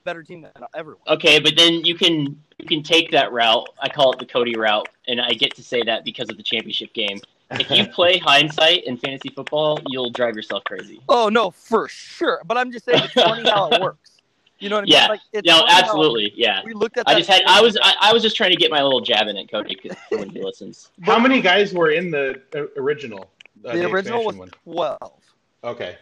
better 0.05 0.23
team 0.23 0.43
than 0.43 0.53
everyone. 0.75 1.03
Okay, 1.09 1.39
but 1.41 1.55
then 1.57 1.85
you 1.85 1.95
can 1.95 2.41
you 2.59 2.67
can 2.67 2.83
take 2.83 3.11
that 3.13 3.33
route. 3.33 3.67
I 3.81 3.89
call 3.89 4.13
it 4.13 4.19
the 4.19 4.27
Cody 4.27 4.57
route, 4.57 4.89
and 5.09 5.21
I 5.21 5.31
get 5.33 5.55
to 5.57 5.63
say 5.63 5.83
that 5.85 6.05
because 6.05 6.29
of 6.31 6.37
the 6.37 6.43
championship 6.43 6.93
game. 6.95 7.19
If 7.51 7.71
you 7.71 7.87
play 7.95 8.19
hindsight 8.19 8.85
in 8.85 8.97
fantasy 8.97 9.29
football, 9.31 9.79
you'll 9.87 10.11
drive 10.11 10.37
yourself 10.37 10.65
crazy. 10.65 11.01
Oh 11.09 11.29
no, 11.29 11.51
for 11.51 11.89
sure. 11.89 12.43
But 12.47 12.57
I'm 12.59 12.73
just 12.73 12.85
saying 12.85 13.03
it's 13.05 13.13
funny 13.15 13.49
how 13.49 13.69
it 13.71 13.81
works. 13.83 14.11
You 14.59 14.69
know 14.69 14.77
what 14.77 14.83
I 14.83 14.85
mean? 14.85 14.93
Yeah. 14.93 15.07
Like, 15.09 15.21
it's 15.33 15.47
No, 15.47 15.59
funny 15.59 15.73
how- 15.73 15.79
absolutely, 15.81 16.33
yeah. 16.37 16.63
we 16.65 16.73
looked 16.73 16.97
at. 16.97 17.09
I 17.09 17.17
just 17.17 17.29
had 17.29 17.43
I 17.47 17.61
was 17.61 17.77
I, 17.83 17.95
I 18.01 18.13
was 18.13 18.23
just 18.23 18.37
trying 18.37 18.51
to 18.53 18.57
get 18.57 18.71
my 18.71 18.81
little 18.83 19.01
jab 19.01 19.27
in 19.29 19.37
at 19.37 19.51
Cody 19.51 19.77
when 20.11 20.31
he 20.31 20.41
listens. 20.43 20.91
How 21.03 21.19
many 21.19 21.41
guys 21.41 21.75
were 21.75 21.91
in 21.91 22.11
the 22.13 22.41
uh, 22.55 22.67
original? 22.81 23.31
Uh, 23.65 23.73
the 23.77 23.91
original 23.91 24.25
was 24.25 24.37
expansion 24.37 24.59
twelve. 24.65 25.21
Okay. 25.65 25.97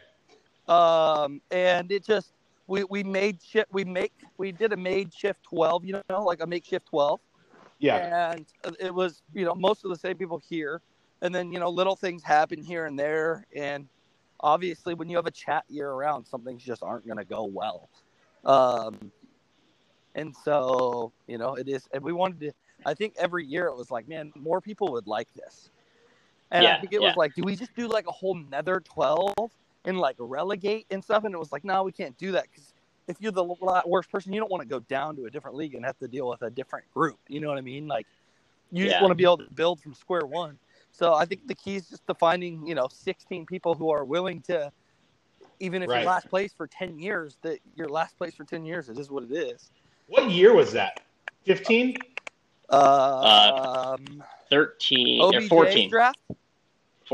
um, 0.68 1.40
and 1.50 1.90
it 1.90 2.04
just 2.04 2.32
we 2.70 2.84
we 2.84 3.02
made 3.02 3.42
shift 3.42 3.70
we 3.72 3.84
make 3.84 4.12
we 4.38 4.52
did 4.52 4.72
a 4.72 4.76
made 4.76 5.12
shift 5.12 5.42
12 5.42 5.84
you 5.84 6.00
know 6.08 6.22
like 6.22 6.40
a 6.40 6.46
makeshift 6.46 6.86
12 6.86 7.20
Yeah. 7.80 8.32
and 8.32 8.46
it 8.78 8.94
was 8.94 9.22
you 9.34 9.44
know 9.44 9.54
most 9.54 9.84
of 9.84 9.90
the 9.90 9.96
same 9.96 10.16
people 10.16 10.40
here. 10.48 10.80
And 11.22 11.34
then 11.34 11.52
you 11.52 11.58
know 11.58 11.68
little 11.68 11.96
things 11.96 12.22
happen 12.22 12.62
here 12.62 12.86
and 12.86 12.98
there. 12.98 13.46
And 13.54 13.88
obviously 14.38 14.94
when 14.94 15.10
you 15.10 15.16
have 15.16 15.26
a 15.26 15.30
chat 15.30 15.64
year 15.68 15.90
around 15.90 16.24
some 16.24 16.42
things 16.42 16.62
just 16.62 16.82
aren't 16.82 17.04
going 17.04 17.18
to 17.18 17.24
go 17.24 17.44
well. 17.44 17.90
Um 18.44 19.10
and 20.14 20.34
so 20.44 21.12
you 21.26 21.38
know 21.38 21.56
it 21.56 21.68
is 21.68 21.88
and 21.92 22.02
we 22.02 22.12
wanted 22.12 22.40
to 22.40 22.52
i 22.84 22.94
think 22.94 23.14
every 23.18 23.44
year 23.44 23.66
it 23.66 23.76
was 23.76 23.90
like 23.90 24.08
man 24.08 24.32
more 24.36 24.60
people 24.60 24.92
would 24.92 25.06
like 25.08 25.28
this. 25.34 25.70
And 26.52 26.66
i 26.66 26.80
think 26.80 26.92
it 26.92 27.00
yeah. 27.00 27.08
was 27.08 27.16
like 27.16 27.34
do 27.34 27.42
we 27.42 27.56
just 27.56 27.74
do 27.74 27.88
like 27.88 28.06
a 28.06 28.12
whole 28.12 28.34
nether 28.34 28.80
12 28.80 29.34
and 29.84 29.98
like 29.98 30.16
relegate 30.18 30.86
and 30.90 31.02
stuff 31.02 31.24
and 31.24 31.34
it 31.34 31.38
was 31.38 31.52
like 31.52 31.64
no 31.64 31.82
we 31.82 31.92
can't 31.92 32.16
do 32.18 32.32
that 32.32 32.44
because 32.50 32.72
if 33.08 33.16
you're 33.20 33.32
the 33.32 33.44
worst 33.86 34.10
person 34.10 34.32
you 34.32 34.40
don't 34.40 34.50
want 34.50 34.62
to 34.62 34.68
go 34.68 34.80
down 34.80 35.16
to 35.16 35.24
a 35.24 35.30
different 35.30 35.56
league 35.56 35.74
and 35.74 35.84
have 35.84 35.98
to 35.98 36.08
deal 36.08 36.28
with 36.28 36.42
a 36.42 36.50
different 36.50 36.88
group 36.92 37.18
you 37.28 37.40
know 37.40 37.48
what 37.48 37.58
i 37.58 37.62
mean 37.62 37.86
like 37.86 38.06
you 38.70 38.84
just 38.86 39.00
want 39.00 39.10
to 39.10 39.14
be 39.16 39.24
able 39.24 39.38
to 39.38 39.48
build 39.54 39.80
from 39.80 39.94
square 39.94 40.26
one 40.26 40.58
so 40.92 41.14
i 41.14 41.24
think 41.24 41.46
the 41.46 41.54
key 41.54 41.76
is 41.76 41.88
just 41.88 42.06
to 42.06 42.14
finding 42.14 42.66
you 42.66 42.74
know 42.74 42.88
16 42.90 43.46
people 43.46 43.74
who 43.74 43.90
are 43.90 44.04
willing 44.04 44.40
to 44.42 44.70
even 45.58 45.82
if 45.82 45.88
Right. 45.88 45.98
you're 45.98 46.06
last 46.06 46.28
place 46.28 46.52
for 46.52 46.66
10 46.66 46.98
years 46.98 47.36
that 47.42 47.58
you're 47.74 47.88
last 47.88 48.16
place 48.18 48.34
for 48.34 48.44
10 48.44 48.64
years 48.64 48.88
it 48.88 48.98
is 48.98 49.10
what 49.10 49.24
it 49.24 49.32
is 49.32 49.70
What 50.08 50.30
year 50.30 50.54
was 50.54 50.72
that? 50.72 51.00
15? 51.46 51.96
uh, 52.70 53.96
um, 53.98 54.22
Thirteen 54.48 55.20
or 55.22 55.40
fourteen. 55.42 55.88
draft 55.90 56.18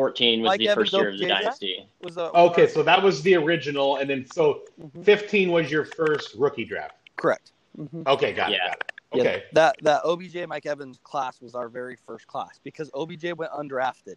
Fourteen 0.01 0.43
was 0.43 0.51
Mike 0.51 0.59
the 0.59 0.69
Evans, 0.69 0.91
first 0.91 0.93
year 0.93 1.09
of 1.09 1.19
the 1.19 1.27
dynasty. 1.27 1.89
was 2.03 2.19
a 2.19 2.31
Okay, 2.37 2.67
so 2.67 2.83
that 2.83 3.03
was 3.03 3.23
the 3.23 3.35
original, 3.35 3.97
and 3.97 4.11
then 4.11 4.27
so 4.27 4.61
Mhm. 4.79 5.03
15 5.03 5.51
was 5.51 5.71
your 5.71 5.87
first 5.87 6.35
rookie 6.35 6.67
draft. 6.67 6.97
correct 7.17 7.53
Mhm. 7.79 8.07
Okay, 8.07 8.35
got 8.35 8.51
Yeah. 8.51 8.57
it. 8.57 8.69
Got 8.69 8.77
it. 8.77 8.93
Yeah, 9.15 9.21
Okay. 9.23 9.45
that 9.55 9.77
that 9.81 10.03
OBJ 10.05 10.45
Mike 10.45 10.67
Evans 10.67 11.01
class 11.03 11.41
was 11.41 11.55
our 11.55 11.71
very 11.71 11.97
first 11.97 12.27
class 12.27 12.61
because 12.63 12.91
OBJ 12.93 13.33
went 13.33 13.51
undrafted 13.53 14.17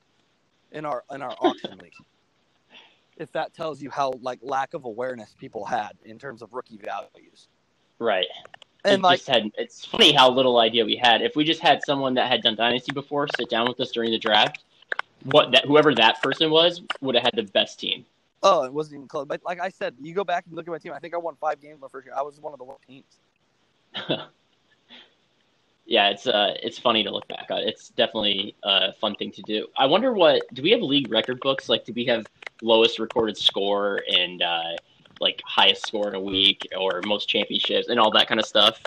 in 0.74 0.84
our 0.86 1.06
in 1.12 1.22
our 1.22 1.34
auction 1.39 1.78
league. 1.78 1.94
If 3.15 3.32
that 3.32 3.54
tells 3.54 3.82
you 3.82 3.89
how 3.89 4.12
like 4.22 4.39
lack 4.42 4.74
of 4.74 4.84
awareness 4.84 5.34
people 5.39 5.63
had 5.63 5.92
in 6.04 6.20
terms 6.20 6.42
of 6.42 6.54
rookie 6.54 6.78
values. 6.78 7.48
Right. 8.00 8.28
And 8.84 8.96
It 8.96 9.02
like 9.02 9.20
just 9.20 9.30
had, 9.30 9.50
it's 9.58 9.86
funny 9.86 10.12
how 10.13 10.30
little 10.30 10.58
idea 10.60 10.84
we 10.86 10.98
had. 10.98 11.22
If 11.22 11.36
we 11.38 11.44
just 11.46 11.62
had 11.62 11.82
someone 11.86 12.13
that 12.15 12.30
had 12.30 12.42
done 12.42 12.56
dynasty 12.56 12.92
before 12.94 13.28
sit 13.38 13.50
down 13.50 13.68
with 13.68 13.80
us 13.80 13.92
during 13.92 14.12
the 14.12 14.18
draft, 14.18 14.63
what 15.23 15.51
that 15.51 15.65
whoever 15.65 15.93
that 15.95 16.21
person 16.21 16.49
was 16.51 16.82
would 17.01 17.15
have 17.15 17.23
had 17.23 17.36
the 17.36 17.43
best 17.43 17.79
team. 17.79 18.05
oh, 18.43 18.63
it 18.63 18.73
wasn't 18.73 18.95
even 18.95 19.08
close. 19.08 19.25
But 19.27 19.41
like 19.43 19.60
I 19.60 19.69
said, 19.69 19.95
you 20.01 20.13
go 20.13 20.23
back 20.23 20.45
and 20.47 20.55
look 20.55 20.67
at 20.67 20.71
my 20.71 20.77
team. 20.77 20.93
I 20.93 20.99
think 20.99 21.13
I 21.13 21.17
won 21.17 21.36
five 21.39 21.62
games 21.62 21.79
my 21.82 21.88
first 21.89 22.05
year. 22.05 22.15
I 22.17 22.21
was 22.21 22.39
one 22.39 22.53
of 22.53 22.60
the 22.60 22.65
worst 22.65 22.84
teams. 22.88 23.19
yeah, 25.86 26.10
it's 26.10 26.27
uh, 26.27 26.53
it's 26.62 26.77
funny 26.77 27.03
to 27.03 27.12
look 27.12 27.27
back 27.27 27.47
on. 27.49 27.60
It's 27.60 27.89
definitely 27.89 28.55
a 28.63 28.93
fun 28.93 29.15
thing 29.15 29.32
to 29.32 29.41
do. 29.41 29.67
I 29.77 29.86
wonder 29.88 30.13
what 30.13 30.43
do 30.53 30.62
we 30.62 30.71
have 30.71 30.82
league 30.82 31.12
record 31.12 31.39
books? 31.41 31.67
Like, 31.67 31.86
do 31.86 31.93
we 31.93 32.05
have 32.05 32.25
lowest 32.62 32.99
recorded 32.99 33.38
score 33.38 34.01
and 34.08 34.41
uh, 34.41 34.75
like 35.19 35.41
highest 35.45 35.88
score 35.88 36.08
in 36.08 36.15
a 36.15 36.21
week, 36.21 36.67
or 36.77 37.01
most 37.05 37.27
championships 37.27 37.89
and 37.89 37.99
all 37.99 38.12
that 38.12 38.27
kind 38.27 38.39
of 38.39 38.45
stuff? 38.45 38.79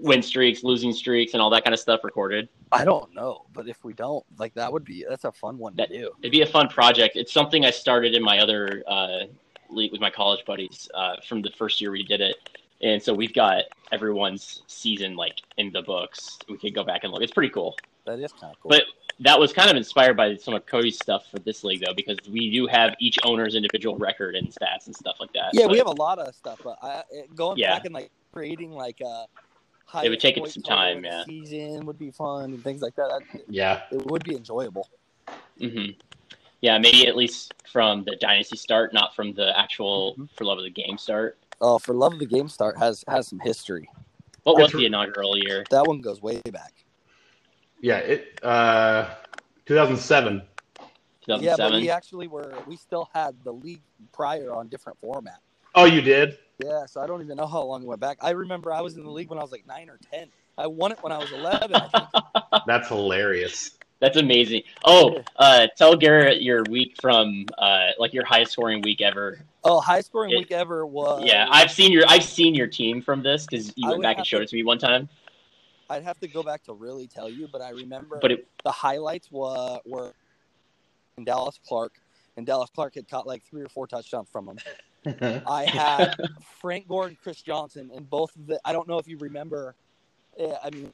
Win 0.00 0.22
streaks, 0.22 0.62
losing 0.62 0.92
streaks, 0.92 1.32
and 1.32 1.42
all 1.42 1.50
that 1.50 1.64
kind 1.64 1.74
of 1.74 1.80
stuff 1.80 2.04
recorded. 2.04 2.48
I 2.70 2.84
don't 2.84 3.12
know, 3.14 3.46
but 3.52 3.66
if 3.68 3.82
we 3.84 3.94
don't, 3.94 4.24
like 4.38 4.54
that 4.54 4.72
would 4.72 4.84
be 4.84 5.04
that's 5.08 5.24
a 5.24 5.32
fun 5.32 5.58
one 5.58 5.74
That- 5.76 5.88
to 5.88 5.98
do. 5.98 6.10
It'd 6.22 6.30
be 6.30 6.42
a 6.42 6.46
fun 6.46 6.68
project. 6.68 7.16
It's 7.16 7.32
something 7.32 7.64
I 7.64 7.70
started 7.70 8.14
in 8.14 8.22
my 8.22 8.38
other 8.38 8.84
uh, 8.86 9.24
league 9.68 9.90
with 9.90 10.00
my 10.00 10.10
college 10.10 10.44
buddies 10.46 10.88
uh, 10.94 11.16
from 11.28 11.42
the 11.42 11.50
first 11.58 11.80
year 11.80 11.90
we 11.90 12.04
did 12.04 12.20
it, 12.20 12.36
and 12.80 13.02
so 13.02 13.12
we've 13.12 13.34
got 13.34 13.64
everyone's 13.90 14.62
season 14.68 15.16
like 15.16 15.40
in 15.56 15.72
the 15.72 15.82
books. 15.82 16.38
We 16.48 16.58
could 16.58 16.72
go 16.74 16.84
back 16.84 17.02
and 17.02 17.12
look. 17.12 17.22
It's 17.22 17.32
pretty 17.32 17.50
cool. 17.50 17.74
That 18.04 18.20
is 18.20 18.32
kind 18.32 18.52
of 18.54 18.60
cool. 18.60 18.68
But 18.70 18.82
that 19.18 19.40
was 19.40 19.52
kind 19.52 19.68
of 19.68 19.76
inspired 19.76 20.16
by 20.16 20.36
some 20.36 20.54
of 20.54 20.64
Cody's 20.66 20.94
stuff 20.96 21.26
for 21.28 21.40
this 21.40 21.64
league, 21.64 21.82
though, 21.84 21.94
because 21.94 22.18
we 22.30 22.50
do 22.52 22.68
have 22.68 22.94
each 23.00 23.18
owner's 23.24 23.56
individual 23.56 23.96
record 23.96 24.36
and 24.36 24.46
stats 24.48 24.86
and 24.86 24.94
stuff 24.94 25.16
like 25.18 25.32
that. 25.32 25.50
yeah, 25.54 25.66
we 25.66 25.78
have 25.78 25.86
a 25.88 25.92
lot 25.92 26.20
of 26.20 26.32
stuff, 26.36 26.60
but 26.62 26.78
I, 26.82 27.02
going 27.34 27.58
Yeah. 27.58 27.74
back 27.74 27.84
and 27.86 27.94
like 27.94 28.12
creating 28.32 28.70
like 28.70 29.00
a 29.00 29.24
high 29.34 29.45
It 30.02 30.08
would 30.10 30.20
take 30.20 30.36
it 30.36 30.48
some 30.48 30.62
time, 30.62 31.04
yeah. 31.04 31.24
Season 31.24 31.86
would 31.86 31.98
be 31.98 32.10
fun 32.10 32.52
and 32.54 32.62
things 32.64 32.82
like 32.82 32.94
that. 32.96 33.08
That- 33.32 33.42
Yeah. 33.48 33.82
It 33.90 34.04
would 34.06 34.24
be 34.24 34.34
enjoyable. 34.36 34.88
Mm-hmm. 35.60 35.92
Yeah, 36.60 36.78
maybe 36.78 37.06
at 37.06 37.16
least 37.16 37.54
from 37.70 38.04
the 38.04 38.16
dynasty 38.16 38.56
start, 38.56 38.92
not 38.92 39.14
from 39.14 39.32
the 39.34 39.58
actual 39.58 40.16
Mhm. 40.16 40.28
for 40.36 40.44
love 40.44 40.58
of 40.58 40.64
the 40.64 40.70
game 40.70 40.98
start. 40.98 41.38
Oh, 41.60 41.78
for 41.78 41.94
love 41.94 42.14
of 42.14 42.18
the 42.18 42.26
game 42.26 42.48
start 42.48 42.78
has 42.78 43.04
has 43.08 43.28
some 43.28 43.38
history. 43.40 43.88
What 44.42 44.56
was 44.56 44.66
That's- 44.66 44.78
the 44.80 44.86
inaugural 44.86 45.36
year? 45.38 45.64
That 45.70 45.84
one 45.86 46.00
goes 46.00 46.20
way 46.20 46.40
back. 46.52 46.72
Yeah. 47.80 47.98
It. 47.98 48.42
Uh, 48.44 49.14
2007. 49.66 50.42
Yeah, 51.26 51.56
but 51.58 51.72
we 51.72 51.90
actually 51.90 52.28
were 52.28 52.54
we 52.66 52.76
still 52.76 53.08
had 53.12 53.42
the 53.44 53.52
league 53.52 53.82
prior 54.12 54.52
on 54.54 54.68
different 54.68 54.98
format. 55.00 55.40
Oh, 55.74 55.84
you 55.84 56.00
did. 56.00 56.38
Yeah, 56.62 56.86
so 56.86 57.00
I 57.00 57.06
don't 57.06 57.22
even 57.22 57.36
know 57.36 57.46
how 57.46 57.62
long 57.62 57.82
it 57.82 57.86
went 57.86 58.00
back. 58.00 58.18
I 58.22 58.30
remember 58.30 58.72
I 58.72 58.80
was 58.80 58.96
in 58.96 59.04
the 59.04 59.10
league 59.10 59.28
when 59.28 59.38
I 59.38 59.42
was 59.42 59.52
like 59.52 59.66
nine 59.66 59.90
or 59.90 59.98
ten. 60.10 60.28
I 60.56 60.66
won 60.66 60.92
it 60.92 60.98
when 61.02 61.12
I 61.12 61.18
was 61.18 61.30
eleven. 61.32 61.72
I. 61.74 62.62
That's 62.66 62.88
hilarious. 62.88 63.72
That's 64.00 64.16
amazing. 64.16 64.62
Oh, 64.84 65.22
uh, 65.36 65.68
tell 65.76 65.96
Garrett 65.96 66.42
your 66.42 66.62
week 66.68 66.96
from 67.00 67.46
uh, 67.58 67.88
like 67.98 68.12
your 68.14 68.24
highest 68.24 68.52
scoring 68.52 68.80
week 68.82 69.00
ever. 69.00 69.40
Oh, 69.64 69.80
high 69.80 70.00
scoring 70.00 70.32
It- 70.32 70.38
week 70.38 70.52
ever 70.52 70.86
was. 70.86 71.24
yeah, 71.26 71.46
I've 71.50 71.70
seen 71.70 71.92
your 71.92 72.04
I've 72.08 72.24
seen 72.24 72.54
your 72.54 72.66
team 72.66 73.02
from 73.02 73.22
this 73.22 73.46
because 73.46 73.72
you 73.76 73.88
I 73.88 73.90
went 73.92 74.02
back 74.02 74.18
and 74.18 74.26
showed 74.26 74.38
to- 74.38 74.44
it 74.44 74.48
to 74.50 74.56
me 74.56 74.64
one 74.64 74.78
time. 74.78 75.08
I'd 75.88 76.02
have 76.02 76.18
to 76.20 76.28
go 76.28 76.42
back 76.42 76.64
to 76.64 76.72
really 76.72 77.06
tell 77.06 77.28
you, 77.30 77.48
but 77.52 77.60
I 77.62 77.70
remember 77.70 78.18
But 78.20 78.32
it, 78.32 78.48
the 78.64 78.72
highlights 78.72 79.30
were 79.30 79.78
were 79.84 80.14
Dallas 81.22 81.58
Clark, 81.66 81.92
and 82.36 82.44
Dallas 82.46 82.70
Clark 82.74 82.94
had 82.96 83.08
caught 83.08 83.26
like 83.26 83.44
three 83.44 83.62
or 83.62 83.68
four 83.68 83.86
touchdowns 83.86 84.28
from 84.30 84.48
him. 84.48 84.58
I 85.46 85.64
had 85.64 86.16
Frank 86.60 86.88
Gore 86.88 87.06
and 87.06 87.18
Chris 87.20 87.42
Johnson, 87.42 87.90
and 87.94 88.08
both 88.08 88.34
of 88.36 88.46
the. 88.46 88.60
I 88.64 88.72
don't 88.72 88.88
know 88.88 88.98
if 88.98 89.06
you 89.06 89.18
remember. 89.18 89.74
eh, 90.38 90.52
I 90.62 90.70
mean, 90.70 90.92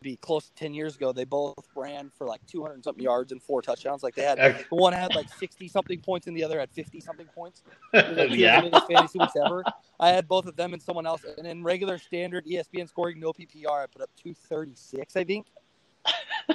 be 0.00 0.16
close 0.16 0.46
to 0.46 0.54
ten 0.54 0.74
years 0.74 0.96
ago. 0.96 1.12
They 1.12 1.24
both 1.24 1.66
ran 1.74 2.10
for 2.16 2.26
like 2.26 2.44
two 2.46 2.62
hundred 2.62 2.84
something 2.84 3.02
yards 3.02 3.32
and 3.32 3.42
four 3.42 3.62
touchdowns. 3.62 4.02
Like 4.02 4.14
they 4.14 4.22
had 4.22 4.38
Ec- 4.38 4.66
one 4.70 4.92
had 4.92 5.14
like 5.14 5.28
sixty 5.28 5.68
something 5.68 6.00
points, 6.00 6.26
and 6.26 6.36
the 6.36 6.44
other 6.44 6.58
had 6.60 6.70
fifty 6.70 7.00
something 7.00 7.26
points. 7.26 7.62
Like 7.92 8.06
two 8.06 8.22
of 8.22 8.30
the 8.30 8.36
yeah. 8.36 8.60
fantasy 8.88 9.18
weeks 9.18 9.34
ever. 9.36 9.64
I 10.00 10.08
had 10.10 10.26
both 10.26 10.46
of 10.46 10.56
them 10.56 10.72
and 10.72 10.82
someone 10.82 11.06
else. 11.06 11.24
And 11.36 11.46
in 11.46 11.62
regular 11.62 11.98
standard 11.98 12.46
ESPN 12.46 12.88
scoring, 12.88 13.20
no 13.20 13.32
PPR, 13.32 13.82
I 13.82 13.86
put 13.86 14.02
up 14.02 14.10
two 14.16 14.34
thirty 14.34 14.74
six. 14.74 15.16
I 15.16 15.24
think. 15.24 15.46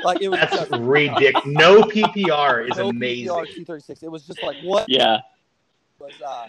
Like 0.03 0.21
it 0.21 0.29
was 0.29 0.39
That's 0.39 0.55
just 0.57 0.71
ridiculous. 0.71 1.45
No 1.45 1.81
PPR 1.83 2.69
is 2.69 2.77
no 2.77 2.89
amazing. 2.89 3.27
PPR 3.27 3.53
two 3.53 3.65
thirty 3.65 3.83
six. 3.83 4.03
It 4.03 4.11
was 4.11 4.25
just 4.25 4.43
like 4.43 4.57
what 4.63 4.85
yeah, 4.89 5.19
was 5.99 6.11
uh 6.25 6.47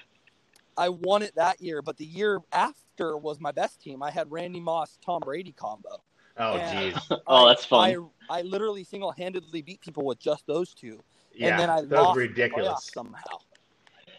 I 0.79 0.89
won 0.89 1.23
it 1.23 1.35
that 1.35 1.61
year, 1.61 1.83
but 1.83 1.97
the 1.97 2.05
year 2.05 2.41
after 2.53 3.17
was 3.19 3.41
my 3.41 3.51
best 3.51 3.81
team. 3.83 4.03
I 4.03 4.11
had 4.13 4.31
Randy 4.31 4.61
Moss, 4.61 4.97
Tom 5.05 5.21
Brady 5.25 5.53
combo. 5.53 6.03
Oh, 6.37 6.57
Yeah. 6.57 6.93
jeez. 6.93 7.21
Oh, 7.27 7.49
that's 7.49 7.65
fun. 7.65 8.09
I, 8.31 8.39
I 8.39 8.43
literally 8.43 8.85
single 8.85 9.11
handedly 9.11 9.61
beat 9.61 9.81
people 9.81 10.05
with 10.05 10.21
just 10.21 10.47
those 10.47 10.73
two. 10.73 11.03
Yeah, 11.35 11.51
and 11.51 11.61
then 11.61 11.71
I 11.71 11.81
that 11.83 11.91
lost 11.91 12.17
was 12.17 12.29
ridiculous. 12.29 12.91
somehow. 12.95 13.39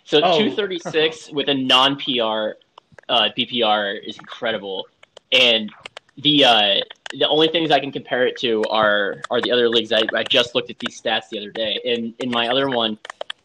So 0.04 0.20
Oh. 0.22 0.38
236 0.38 1.32
with 1.34 1.48
a 1.48 1.54
non 1.54 1.96
PR 1.96 2.58
uh, 3.08 3.30
BPR 3.38 3.98
is 4.06 4.18
incredible, 4.18 4.86
and 5.32 5.72
the 6.18 6.44
uh, 6.46 6.76
the 7.12 7.28
only 7.28 7.48
things 7.48 7.72
I 7.72 7.80
can 7.80 7.92
compare 7.92 8.28
it 8.28 8.38
to 8.38 8.64
are 8.70 9.22
are 9.32 9.42
the 9.42 9.52
other 9.52 9.70
leagues. 9.70 9.92
I, 9.92 10.02
I 10.14 10.24
just 10.24 10.56
looked 10.56 10.70
at 10.70 10.78
these 10.80 11.02
stats 11.02 11.30
the 11.30 11.40
other 11.40 11.52
day, 11.52 11.80
and 11.86 12.14
in 12.20 12.30
my 12.30 12.48
other 12.50 12.70
one, 12.70 12.98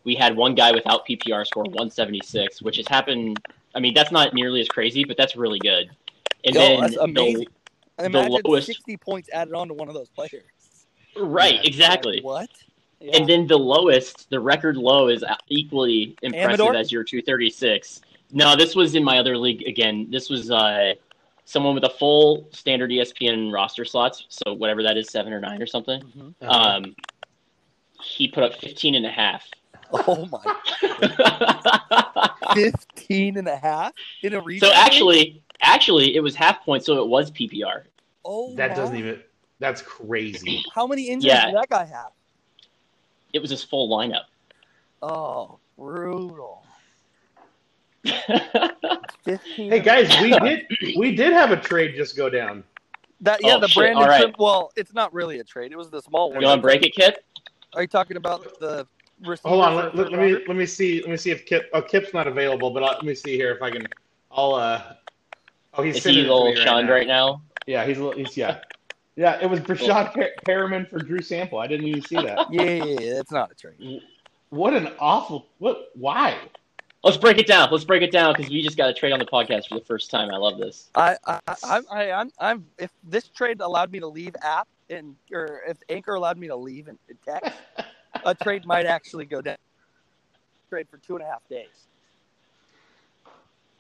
we 0.04 0.14
had 0.14 0.36
one 0.36 0.54
guy 0.54 0.70
without 0.72 1.06
PPR 1.06 1.46
score 1.46 1.64
176, 1.64 2.62
which 2.62 2.76
has 2.76 2.86
happened. 2.88 3.38
I 3.74 3.80
mean, 3.80 3.94
that's 3.94 4.12
not 4.12 4.34
nearly 4.34 4.60
as 4.60 4.68
crazy, 4.68 5.04
but 5.04 5.16
that's 5.16 5.34
really 5.36 5.58
good. 5.58 5.90
And 6.44 6.54
Yo, 6.54 6.60
then 6.60 6.80
that's 6.80 6.94
the- 6.94 7.02
amazing. 7.02 7.46
Imagine 7.98 8.40
lowest- 8.44 8.66
sixty 8.66 8.96
points 8.96 9.30
added 9.32 9.54
on 9.54 9.68
to 9.68 9.74
one 9.74 9.88
of 9.88 9.94
those 9.94 10.08
players. 10.08 10.42
right, 11.16 11.54
Yeah. 11.54 11.60
exactly. 11.64 12.16
Like, 12.16 12.24
what? 12.24 12.50
Yeah. 13.00 13.16
And 13.18 13.28
then 13.28 13.46
the 13.46 13.56
lowest, 13.58 14.28
the 14.30 14.40
record 14.40 14.76
low, 14.76 15.08
is 15.08 15.24
equally 15.48 16.16
impressive 16.22 16.60
Amador? 16.60 16.74
as 16.76 16.90
your 16.90 17.04
236. 17.04 18.00
No, 18.32 18.56
this 18.56 18.74
was 18.74 18.94
in 18.96 19.04
my 19.04 19.18
other 19.18 19.38
league 19.38 19.62
again. 19.68 20.08
This 20.10 20.28
was 20.28 20.50
uh, 20.50 20.94
someone 21.44 21.74
with 21.74 21.84
a 21.84 21.90
full 21.90 22.48
standard 22.50 22.90
ESPN 22.90 23.52
roster 23.52 23.84
slots, 23.84 24.24
so 24.28 24.54
whatever 24.54 24.82
that 24.82 24.96
is, 24.96 25.08
seven 25.10 25.32
or 25.32 25.38
nine 25.40 25.62
or 25.62 25.66
something. 25.66 26.00
Mhm. 26.02 26.34
Uh-huh. 26.42 26.50
Um, 26.76 26.96
he 28.02 28.26
put 28.26 28.42
up 28.42 28.54
15 28.54 28.94
and 28.96 29.06
a 29.06 29.10
half. 29.10 29.48
Oh 30.06 30.26
my, 30.30 30.42
15 32.54 33.36
and 33.38 33.48
a 33.48 33.56
half 33.56 33.92
in 34.22 34.34
a 34.34 34.40
region. 34.40 34.68
so 34.68 34.74
actually, 34.74 35.42
actually, 35.62 36.16
it 36.16 36.20
was 36.20 36.34
half 36.34 36.64
point, 36.64 36.84
so 36.84 37.02
it 37.02 37.08
was 37.08 37.30
PPR. 37.30 37.84
oh 38.24 38.54
that 38.56 38.70
my. 38.70 38.76
doesn't 38.76 38.96
even. 38.96 39.22
That's 39.60 39.80
crazy. 39.82 40.62
How 40.74 40.86
many 40.86 41.08
injuries 41.08 41.32
Yeah. 41.32 41.46
did 41.46 41.54
that 41.54 41.68
guy 41.68 41.84
have? 41.84 42.10
It 43.32 43.38
was 43.40 43.50
his 43.50 43.62
full 43.62 43.88
lineup. 43.88 44.24
Oh, 45.02 45.58
brutal. 45.78 46.64
Hey 49.56 49.80
guys, 49.80 50.10
we 50.20 50.30
did 50.38 50.66
we 50.98 51.14
did 51.16 51.32
have 51.32 51.50
a 51.50 51.56
trade 51.56 51.94
just 51.96 52.14
go 52.16 52.28
down. 52.28 52.62
That 53.22 53.40
yeah, 53.42 53.54
Oh, 53.56 53.60
the 53.60 53.68
shit. 53.68 53.80
Brandon 53.80 54.02
All 54.02 54.08
right. 54.08 54.20
Trim- 54.22 54.34
Well, 54.38 54.70
it's 54.76 54.92
not 54.92 55.14
really 55.14 55.38
a 55.38 55.44
trade. 55.44 55.72
It 55.72 55.78
was 55.78 55.88
the 55.88 56.02
small 56.02 56.30
one. 56.30 56.42
you 56.42 56.46
want 56.46 56.58
to 56.58 56.62
break 56.62 56.82
it, 56.84 56.94
Kip? 56.94 57.24
Are 57.72 57.80
you 57.80 57.88
talking 57.88 58.18
about 58.18 58.58
the 58.60 58.86
receiver? 59.20 59.48
Hold 59.48 59.64
on, 59.64 59.76
let, 59.76 59.94
let, 59.94 60.10
let 60.12 60.20
me 60.20 60.32
let 60.46 60.56
me 60.56 60.66
see 60.66 61.00
let 61.02 61.10
me 61.10 61.16
see 61.16 61.30
if 61.30 61.46
Kip 61.46 61.68
oh 61.72 61.82
Kip's 61.82 62.12
not 62.14 62.26
available, 62.26 62.70
but 62.70 62.82
I'll, 62.82 62.92
let 62.94 63.04
me 63.04 63.14
see 63.14 63.36
here 63.36 63.52
if 63.52 63.62
I 63.62 63.70
can. 63.70 63.86
I'll 64.30 64.54
uh. 64.54 64.82
Oh, 65.76 65.82
he's 65.82 65.96
Is 65.96 66.02
sending 66.04 66.24
he 66.24 66.28
a 66.28 66.32
little 66.32 66.50
me 66.52 66.56
right 66.58 66.64
shunned 66.64 66.86
now. 66.86 66.92
right 66.92 67.06
now? 67.06 67.42
Yeah, 67.66 67.84
he's 67.84 67.98
a 67.98 68.04
little- 68.04 68.18
he's 68.24 68.36
yeah. 68.36 68.60
Yeah, 69.16 69.38
it 69.40 69.48
was 69.48 69.60
Breshad 69.60 70.12
per- 70.12 70.32
Perriman 70.46 70.88
for 70.88 70.98
Drew 70.98 71.22
Sample. 71.22 71.58
I 71.58 71.66
didn't 71.66 71.86
even 71.86 72.02
see 72.02 72.16
that. 72.16 72.46
Yeah, 72.52 72.62
yeah, 72.62 72.84
yeah, 72.84 73.20
it's 73.20 73.30
not 73.32 73.50
a 73.50 73.54
trade. 73.54 74.00
What 74.50 74.74
an 74.74 74.92
awful 74.98 75.48
what? 75.58 75.90
Why? 75.94 76.36
Let's 77.04 77.16
break 77.16 77.38
it 77.38 77.46
down. 77.46 77.68
Let's 77.70 77.84
break 77.84 78.02
it 78.02 78.10
down 78.12 78.34
because 78.34 78.50
we 78.50 78.62
just 78.62 78.76
got 78.76 78.88
a 78.88 78.94
trade 78.94 79.12
on 79.12 79.18
the 79.18 79.26
podcast 79.26 79.68
for 79.68 79.74
the 79.78 79.84
first 79.84 80.10
time. 80.10 80.30
I 80.30 80.36
love 80.36 80.58
this. 80.58 80.90
I, 80.94 81.16
I, 81.26 81.38
I, 81.46 81.80
I, 81.92 82.12
I'm, 82.12 82.30
I'm. 82.40 82.66
If 82.78 82.90
this 83.04 83.28
trade 83.28 83.60
allowed 83.60 83.92
me 83.92 84.00
to 84.00 84.06
leave 84.06 84.34
app 84.42 84.68
and, 84.88 85.14
or 85.32 85.60
if 85.68 85.76
Anchor 85.90 86.14
allowed 86.14 86.38
me 86.38 86.46
to 86.48 86.56
leave 86.56 86.88
and 86.88 86.98
and 87.08 87.18
text, 87.22 87.52
a 88.24 88.34
trade 88.34 88.66
might 88.66 88.86
actually 88.86 89.24
go 89.24 89.40
down. 89.40 89.56
Trade 90.68 90.88
for 90.90 90.98
two 90.98 91.16
and 91.16 91.24
a 91.24 91.26
half 91.26 91.46
days. 91.48 91.86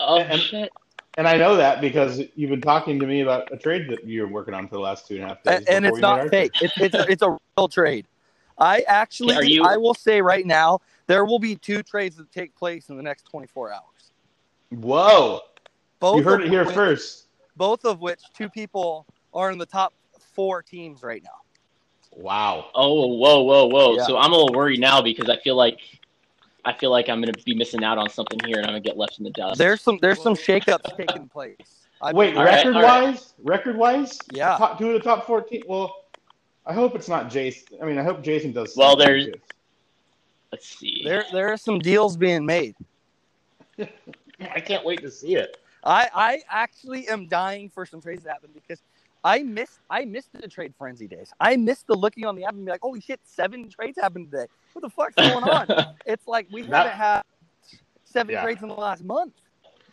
Oh 0.00 0.18
And- 0.18 0.40
shit! 0.40 0.70
And 1.16 1.28
I 1.28 1.36
know 1.36 1.56
that 1.56 1.80
because 1.80 2.20
you've 2.34 2.50
been 2.50 2.60
talking 2.60 2.98
to 2.98 3.06
me 3.06 3.20
about 3.20 3.52
a 3.52 3.56
trade 3.56 3.88
that 3.88 4.04
you're 4.04 4.26
working 4.26 4.52
on 4.52 4.66
for 4.66 4.74
the 4.74 4.80
last 4.80 5.06
two 5.06 5.14
and 5.14 5.24
a 5.24 5.28
half 5.28 5.42
days. 5.44 5.58
and, 5.58 5.68
and 5.68 5.86
it's 5.86 5.98
not 5.98 6.28
fake. 6.28 6.52
It's 6.60 6.76
it's 6.76 6.94
a, 6.94 7.10
it's 7.10 7.22
a 7.22 7.38
real 7.56 7.68
trade. 7.68 8.06
I 8.58 8.82
actually, 8.88 9.48
you- 9.48 9.64
I 9.64 9.76
will 9.76 9.94
say 9.94 10.20
right 10.22 10.44
now, 10.46 10.80
there 11.06 11.24
will 11.24 11.38
be 11.38 11.56
two 11.56 11.82
trades 11.82 12.16
that 12.16 12.30
take 12.32 12.54
place 12.56 12.88
in 12.88 12.96
the 12.96 13.02
next 13.02 13.24
24 13.30 13.72
hours. 13.72 13.82
Whoa! 14.70 15.40
Both 16.00 16.18
you 16.18 16.22
heard 16.24 16.42
it 16.42 16.48
here 16.48 16.64
which, 16.64 16.74
first. 16.74 17.28
Both 17.56 17.84
of 17.84 18.00
which 18.00 18.20
two 18.36 18.48
people 18.48 19.06
are 19.32 19.52
in 19.52 19.58
the 19.58 19.66
top 19.66 19.92
four 20.34 20.62
teams 20.62 21.02
right 21.02 21.22
now. 21.22 21.43
Wow. 22.16 22.70
Oh, 22.74 23.06
whoa, 23.16 23.42
whoa, 23.42 23.66
whoa! 23.66 23.96
Yeah. 23.96 24.04
So 24.04 24.16
I'm 24.18 24.32
a 24.32 24.36
little 24.36 24.54
worried 24.54 24.80
now 24.80 25.02
because 25.02 25.28
I 25.28 25.36
feel 25.38 25.56
like 25.56 25.78
I 26.64 26.72
feel 26.72 26.90
like 26.90 27.08
I'm 27.08 27.20
going 27.20 27.32
to 27.32 27.44
be 27.44 27.54
missing 27.54 27.82
out 27.84 27.98
on 27.98 28.08
something 28.08 28.38
here, 28.46 28.56
and 28.58 28.66
I'm 28.66 28.72
going 28.72 28.82
to 28.82 28.88
get 28.88 28.96
left 28.96 29.18
in 29.18 29.24
the 29.24 29.30
dust. 29.30 29.58
There's 29.58 29.80
some 29.80 29.98
there's 30.00 30.22
some 30.22 30.34
shakeups 30.34 30.96
taking 30.96 31.28
place. 31.28 31.56
I 32.00 32.12
Wait, 32.12 32.36
All 32.36 32.44
right, 32.44 32.56
record 32.64 32.76
all 32.76 32.82
right. 32.82 33.02
wise, 33.04 33.34
record 33.42 33.76
wise, 33.76 34.18
Yeah. 34.32 34.56
top, 34.58 34.78
two 34.78 34.88
of 34.88 34.94
the 34.94 35.00
top 35.00 35.26
fourteen. 35.26 35.62
Well, 35.66 36.04
I 36.66 36.72
hope 36.72 36.94
it's 36.94 37.08
not 37.08 37.30
Jason. 37.30 37.78
I 37.82 37.86
mean, 37.86 37.98
I 37.98 38.02
hope 38.02 38.22
Jason 38.22 38.52
does. 38.52 38.76
Well, 38.76 38.96
there's- 38.96 39.26
too. 39.26 39.34
Let's 40.52 40.68
see. 40.68 41.02
There 41.04 41.24
there 41.32 41.48
are 41.52 41.56
some 41.56 41.80
deals 41.80 42.16
being 42.16 42.46
made. 42.46 42.76
I 43.78 44.60
can't 44.60 44.84
wait 44.84 45.00
to 45.02 45.10
see 45.10 45.34
it. 45.34 45.56
I 45.82 46.08
I 46.14 46.42
actually 46.48 47.08
am 47.08 47.26
dying 47.26 47.68
for 47.70 47.84
some 47.84 48.00
trades 48.00 48.22
to 48.22 48.30
happen 48.30 48.50
because 48.54 48.80
I 49.24 49.42
missed 49.42 49.78
I 49.88 50.04
missed 50.04 50.28
the 50.34 50.46
trade 50.46 50.74
frenzy 50.78 51.08
days. 51.08 51.32
I 51.40 51.56
missed 51.56 51.86
the 51.86 51.94
looking 51.94 52.26
on 52.26 52.36
the 52.36 52.44
app 52.44 52.52
and 52.54 52.64
be 52.66 52.70
like, 52.70 52.82
holy 52.82 53.00
shit, 53.00 53.20
seven 53.24 53.68
trades 53.70 53.98
happened 54.00 54.30
today. 54.30 54.46
What 54.74 54.82
the 54.82 54.90
fuck's 54.90 55.14
going 55.16 55.44
on? 55.48 55.66
it's 56.06 56.26
like 56.28 56.46
we 56.52 56.62
That- 56.62 56.76
haven't 56.76 56.92
had 56.98 57.22
seven 58.04 58.32
Yeah. 58.34 58.42
trades 58.42 58.62
in 58.62 58.68
the 58.68 58.74
last 58.74 59.02
month. 59.02 59.32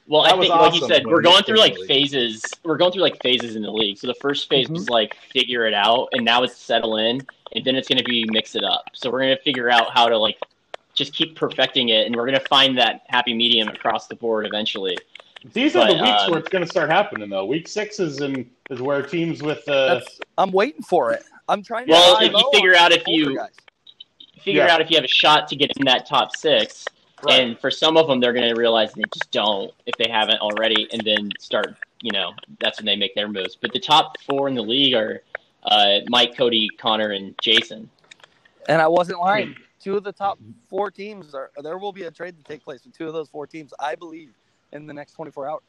Well, 0.08 0.24
That 0.24 0.34
I 0.34 0.36
was 0.36 0.48
think, 0.50 0.60
like 0.60 0.74
you 0.74 0.88
said, 0.88 1.06
we're 1.08 1.22
going 1.22 1.44
through 1.44 1.60
like 1.60 1.78
phases. 1.88 2.44
We're 2.66 2.76
going 2.78 2.92
through 2.92 3.04
like 3.04 3.22
phases 3.24 3.56
in 3.56 3.62
the 3.62 3.72
league. 3.72 3.98
So 3.98 4.08
the 4.08 4.16
first 4.16 4.50
phase 4.50 4.68
Mhm. 4.68 4.74
was 4.74 4.90
like 4.90 5.16
figure 5.32 5.66
it 5.66 5.74
out, 5.74 6.10
and 6.12 6.26
now 6.26 6.44
it's 6.44 6.58
settle 6.58 6.98
in, 6.98 7.22
and 7.56 7.64
then 7.64 7.76
it's 7.78 7.88
going 7.88 8.00
to 8.00 8.04
be 8.04 8.26
mix 8.30 8.56
it 8.56 8.64
up. 8.66 8.84
So 8.94 9.10
we're 9.10 9.22
going 9.22 9.36
to 9.38 9.42
figure 9.44 9.70
out 9.70 9.92
how 9.94 10.10
to 10.10 10.18
like 10.18 10.38
just 10.94 11.14
keep 11.14 11.38
perfecting 11.38 11.90
it, 11.90 12.06
and 12.08 12.16
we're 12.16 12.26
going 12.26 12.38
to 12.38 12.46
find 12.48 12.78
that 12.78 13.04
happy 13.08 13.34
medium 13.34 13.70
across 13.70 14.08
the 14.08 14.16
board 14.16 14.46
eventually. 14.46 14.98
These 15.54 15.76
are 15.76 15.88
the 15.88 16.02
weeks 16.02 16.24
um, 16.24 16.32
where 16.32 16.40
it's 16.40 16.50
going 16.50 16.64
to 16.64 16.70
start 16.70 16.90
happening, 16.90 17.30
though. 17.30 17.46
Week 17.46 17.68
six 17.68 18.00
is 18.00 18.22
in 18.22 18.50
is 18.70 18.82
where 18.82 19.02
teams 19.02 19.42
with 19.42 19.68
uh, 19.68 20.00
I'm 20.38 20.52
waiting 20.52 20.84
for 20.84 21.12
it. 21.12 21.24
I'm 21.50 21.64
trying 21.64 21.88
to 21.88 21.92
Well, 21.92 22.16
buy 22.20 22.26
if 22.26 22.32
you 22.32 22.50
figure 22.54 22.76
out 22.76 22.92
if 22.92 23.04
you- 23.08 23.36
guys. 23.36 23.50
Figure 24.40 24.66
Yeah. 24.66 24.74
out 24.74 24.82
if 24.82 24.90
you 24.90 24.98
have 24.98 25.04
a 25.04 25.08
shot 25.08 25.48
to 25.50 25.56
get 25.56 25.72
in 25.78 25.86
that 25.86 26.08
top 26.08 26.36
six, 26.36 26.86
Right. 27.24 27.40
and 27.42 27.60
for 27.60 27.70
some 27.70 27.96
of 27.98 28.08
them, 28.08 28.20
they're 28.20 28.34
going 28.34 28.50
to 28.52 28.60
realize 28.60 28.92
they 28.94 29.04
just 29.14 29.30
don't 29.30 29.72
if 29.86 29.96
they 29.98 30.10
haven't 30.10 30.40
already, 30.40 30.88
and 30.92 31.02
then 31.04 31.30
start. 31.40 31.76
You 32.02 32.12
know, 32.12 32.34
that's 32.60 32.80
when 32.80 32.88
they 32.88 32.96
make 32.96 33.14
their 33.14 33.28
moves. 33.28 33.56
But 33.56 33.72
the 33.72 33.80
top 33.80 34.20
four 34.22 34.48
in 34.48 34.56
the 34.56 34.64
league 34.64 34.96
are 34.96 35.22
uh, 35.64 36.00
Mike, 36.10 36.36
Cody, 36.36 36.68
Connor, 36.80 37.12
and 37.12 37.36
Jason. 37.40 37.88
And 38.68 38.82
I 38.82 38.88
wasn't 38.88 39.20
lying. 39.20 39.56
Two 39.80 39.96
of 39.98 40.04
the 40.04 40.12
top 40.12 40.40
four 40.68 40.90
teams 40.90 41.36
are 41.36 41.52
there 41.62 41.78
will 41.78 41.92
be 41.94 42.04
a 42.04 42.12
trade 42.12 42.36
to 42.38 42.44
take 42.44 42.64
place 42.64 42.84
with 42.84 42.98
two 42.98 43.06
of 43.08 43.14
those 43.14 43.30
four 43.30 43.46
teams, 43.46 43.72
I 43.80 43.94
believe, 43.94 44.32
in 44.74 44.88
the 44.88 44.94
next 44.94 45.14
24 45.14 45.50
hours. 45.50 45.62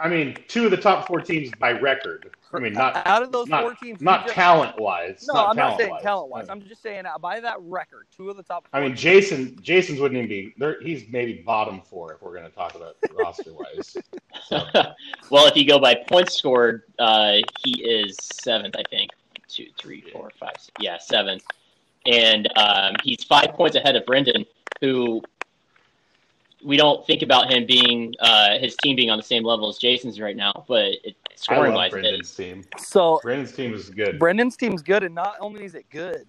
I 0.00 0.08
mean, 0.08 0.36
two 0.46 0.64
of 0.66 0.70
the 0.70 0.76
top 0.76 1.08
four 1.08 1.20
teams 1.20 1.50
by 1.58 1.72
record. 1.72 2.30
I 2.52 2.60
mean, 2.60 2.72
not 2.72 3.04
out 3.04 3.22
of 3.22 3.32
those 3.32 3.48
not- 3.48 3.62
four 3.62 3.74
teams, 3.74 4.00
not 4.00 4.22
just- 4.24 4.34
talent 4.34 4.78
wise. 4.78 5.26
No, 5.26 5.44
I'm 5.46 5.56
not 5.56 5.76
saying 5.76 5.96
talent 6.02 6.30
wise. 6.30 6.48
I'm 6.48 6.62
just 6.62 6.82
saying 6.82 7.04
uh, 7.04 7.18
by 7.18 7.40
that 7.40 7.56
record, 7.62 8.06
two 8.16 8.30
of 8.30 8.36
the 8.36 8.44
top. 8.44 8.68
I 8.72 8.80
mean, 8.80 8.94
Jason. 8.94 9.58
Jason's 9.60 9.98
wouldn't 9.98 10.16
even 10.18 10.28
be 10.28 10.54
there. 10.56 10.80
He's 10.80 11.04
maybe 11.10 11.42
bottom 11.44 11.80
four 11.82 12.14
if 12.14 12.22
we're 12.22 12.30
going 12.32 12.48
to 12.48 12.54
talk 12.56 12.76
about 12.76 12.94
roster 13.12 13.52
wise. 13.52 13.96
So, 14.44 14.62
well, 15.30 15.46
if 15.46 15.56
you 15.56 15.66
go 15.66 15.80
by 15.80 15.96
points 15.96 16.34
scored, 16.34 16.84
uh, 17.00 17.38
he 17.64 17.82
is 17.82 18.16
seventh, 18.20 18.76
I 18.78 18.84
think. 18.88 19.10
Two, 19.48 19.66
three, 19.78 20.02
four, 20.12 20.30
five. 20.38 20.52
six- 20.58 20.70
Yeah, 20.78 20.98
seventh. 20.98 21.42
And 22.06 22.48
um, 22.56 22.94
he's 23.02 23.24
five 23.24 23.48
points 23.54 23.76
ahead 23.76 23.96
of 23.96 24.06
Brendan, 24.06 24.46
who 24.80 25.22
we 26.64 26.76
don't 26.76 27.06
think 27.06 27.22
about 27.22 27.50
him 27.52 27.66
being 27.66 28.14
uh, 28.20 28.58
his 28.58 28.76
team 28.76 28.96
being 28.96 29.10
on 29.10 29.16
the 29.18 29.22
same 29.22 29.44
level 29.44 29.68
as 29.68 29.78
Jason's 29.78 30.20
right 30.20 30.36
now, 30.36 30.64
but 30.66 30.84
it, 31.04 31.16
I 31.30 31.32
scoring 31.36 31.72
love 31.72 31.76
wise, 31.76 31.90
Brendan's 31.92 32.30
is. 32.30 32.34
team. 32.34 32.64
so 32.78 33.20
Brendan's 33.22 33.52
team 33.52 33.74
is 33.74 33.90
good. 33.90 34.18
Brendan's 34.18 34.56
team's 34.56 34.82
good, 34.82 35.02
and 35.02 35.14
not 35.14 35.36
only 35.40 35.64
is 35.64 35.74
it 35.74 35.86
good, 35.90 36.26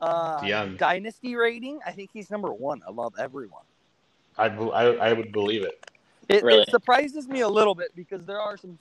uh, 0.00 0.40
Young. 0.44 0.76
dynasty 0.76 1.36
rating, 1.36 1.78
I 1.86 1.92
think 1.92 2.10
he's 2.12 2.30
number 2.30 2.52
one 2.52 2.80
above 2.86 3.14
everyone. 3.18 3.62
I, 4.38 4.48
bel- 4.48 4.72
I 4.72 4.84
I 4.84 5.12
would 5.12 5.32
believe 5.32 5.62
it. 5.62 5.86
It, 6.28 6.44
Really? 6.44 6.62
it 6.62 6.70
surprises 6.70 7.26
me 7.28 7.40
a 7.40 7.48
little 7.48 7.74
bit 7.74 7.88
because 7.96 8.24
there 8.24 8.40
are 8.40 8.56
some, 8.56 8.78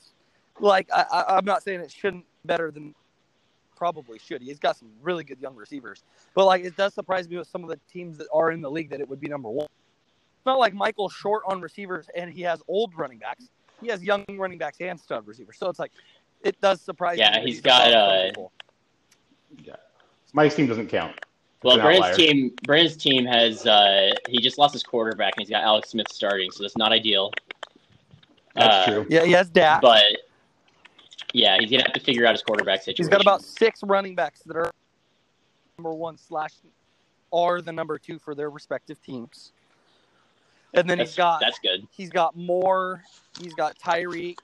like 0.60 0.88
I, 0.94 1.06
I, 1.12 1.38
I'm 1.38 1.46
not 1.46 1.64
saying 1.64 1.82
it 1.82 1.92
shouldn't 1.92 2.26
better 2.46 2.70
than 2.72 2.94
probably 3.76 4.20
should. 4.20 4.42
He's 4.42 4.60
got 4.60 4.78
some 4.78 4.90
really 5.02 5.24
good 5.24 5.40
young 5.40 5.56
receivers, 5.56 6.04
but 6.36 6.46
like 6.46 6.64
it 6.64 6.76
does 6.78 6.94
surprise 6.94 7.28
me 7.28 7.38
with 7.38 7.48
some 7.48 7.64
of 7.64 7.70
the 7.70 7.80
teams 7.92 8.18
that 8.18 8.28
are 8.34 8.52
in 8.52 8.62
the 8.62 8.70
league 8.70 8.90
that 8.92 9.00
it 9.02 9.10
would 9.10 9.20
be 9.20 9.28
number 9.28 9.50
one. 9.50 9.68
It's 10.40 10.46
not 10.46 10.58
like 10.58 10.74
Michael's 10.74 11.12
short 11.12 11.44
on 11.48 11.60
receivers 11.60 12.08
and 12.16 12.32
he 12.32 12.42
has 12.44 12.62
old 12.70 12.98
running 12.98 13.18
backs. 13.18 13.50
He 13.82 13.88
has 13.90 14.02
young 14.02 14.24
running 14.30 14.58
backs 14.58 14.78
and 14.80 14.98
stud 14.98 15.28
receivers, 15.28 15.58
so 15.58 15.68
it's 15.70 15.80
like 15.80 15.92
it 16.44 16.60
does 16.62 16.80
surprise 16.80 17.18
me. 17.18 17.24
Yeah, 17.24 17.32
that 17.32 17.46
he's 17.46 17.60
got, 17.60 17.90
above 17.90 18.32
some 18.36 18.46
uh. 18.46 18.48
Yeah. 19.64 19.76
Mike's 20.32 20.56
team 20.56 20.68
doesn't 20.68 20.88
count. 20.88 21.14
Well, 21.62 21.76
an 21.76 21.82
Brandon's 21.82 22.06
outlier. 22.06 22.16
team, 22.16 22.52
Brandon's 22.64 22.96
team 22.96 23.26
has 23.26 23.68
uh, 23.68 24.12
he 24.30 24.40
just 24.40 24.58
lost 24.58 24.72
his 24.72 24.82
quarterback, 24.84 25.34
and 25.36 25.42
he's 25.42 25.50
got 25.50 25.62
Alex 25.64 25.90
Smith 25.90 26.08
starting, 26.10 26.52
so 26.52 26.64
that's 26.64 26.78
not 26.78 26.94
ideal. 26.94 27.32
That's 28.56 28.88
Uh, 28.88 28.92
true. 28.92 29.08
yeah, 29.10 29.26
he 29.26 29.34
has 29.34 29.50
Dak. 29.50 29.82
But 29.82 30.04
yeah, 31.34 31.58
he's 31.60 31.70
gonna 31.70 31.84
have 31.84 31.94
to 31.94 32.00
figure 32.00 32.26
out 32.26 32.32
his 32.34 32.44
quarterback 32.44 32.82
situation. 32.84 33.04
He's 33.04 33.10
got 33.10 33.22
about 33.22 33.44
six 33.44 33.84
running 33.84 34.16
backs 34.16 34.42
that 34.46 34.56
are 34.56 34.72
number 35.78 35.94
one 35.94 36.18
slash 36.18 36.54
are 37.34 37.62
the 37.62 37.74
number 37.74 37.98
two 38.00 38.20
for 38.20 38.34
their 38.34 38.50
respective 38.50 39.02
teams. 39.02 39.52
And 40.74 40.90
then 40.90 41.00
that's, 41.00 41.12
he's 41.12 41.18
got 41.18 41.40
that's 41.40 41.60
good. 41.60 41.88
he's 41.92 42.10
got 42.10 42.36
Moore, 42.36 43.04
he's 43.40 43.54
got 43.54 43.78
Tyreek, 43.80 44.38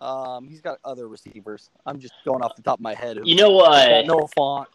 um, 0.00 0.46
he's 0.48 0.60
got 0.60 0.78
other 0.84 1.08
receivers. 1.08 1.70
I'm 1.86 1.98
just 1.98 2.14
going 2.24 2.42
off 2.42 2.56
the 2.56 2.62
top 2.62 2.78
of 2.78 2.82
my 2.82 2.94
head. 2.94 3.18
You 3.24 3.34
know 3.34 3.50
what? 3.50 4.06
no 4.06 4.26
font. 4.34 4.68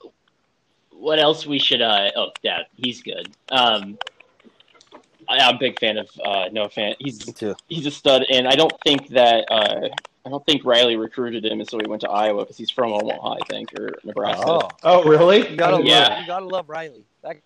What 0.92 1.20
else 1.20 1.46
we 1.46 1.60
should? 1.60 1.82
Uh, 1.82 2.12
oh, 2.18 2.32
yeah, 2.42 2.64
he's 2.76 3.02
good. 3.02 3.30
Um, 3.52 3.98
I, 5.30 5.38
I'm 5.38 5.56
a 5.56 5.60
big 5.60 5.80
fan 5.80 5.98
of 5.98 6.10
uh, 6.26 6.50
Noah 6.52 6.70
Fant. 6.70 6.96
He's 7.00 7.20
too. 7.20 7.56
he's 7.68 7.86
a 7.86 7.92
stud, 7.92 8.26
and 8.30 8.48
I 8.48 8.56
don't 8.56 8.74
think 8.84 9.08
that 9.10 9.46
uh, 9.50 9.88
I 10.26 10.30
don't 10.30 10.46
think 10.46 10.66
Riley 10.66 10.98
recruited 10.98 11.46
him, 11.46 11.60
and 11.60 11.70
so 11.70 11.78
he 11.78 11.88
went 11.88 12.02
to 12.02 12.10
Iowa 12.10 12.44
because 12.44 12.58
he's 12.58 12.72
from 12.72 12.92
Omaha, 12.92 13.36
I 13.36 13.40
think, 13.48 13.74
or 13.80 13.94
Nebraska. 14.04 14.44
Oh, 14.46 14.70
Oh, 14.84 15.04
really? 15.04 15.50
you 15.50 15.56
gotta 15.56 15.82
Yeah. 15.84 16.10
love, 16.10 16.20
you 16.22 16.28
gotta 16.28 16.46
love 16.46 16.70
Riley. 16.70 17.06
That 17.22 17.36
guy. 17.36 17.42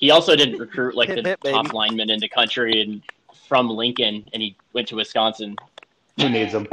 He 0.00 0.10
also 0.10 0.34
didn't 0.34 0.58
recruit 0.58 0.94
like 0.94 1.08
Hit 1.08 1.16
the 1.16 1.22
bit, 1.22 1.40
baby. 1.40 1.54
top 1.54 1.72
lineman 1.72 2.10
in 2.10 2.18
the 2.20 2.28
country, 2.28 2.80
and 2.80 3.02
from 3.46 3.68
Lincoln, 3.68 4.24
and 4.32 4.42
he 4.42 4.56
went 4.72 4.88
to 4.88 4.96
Wisconsin. 4.96 5.56
Who 6.18 6.28
needs 6.28 6.52
him? 6.52 6.66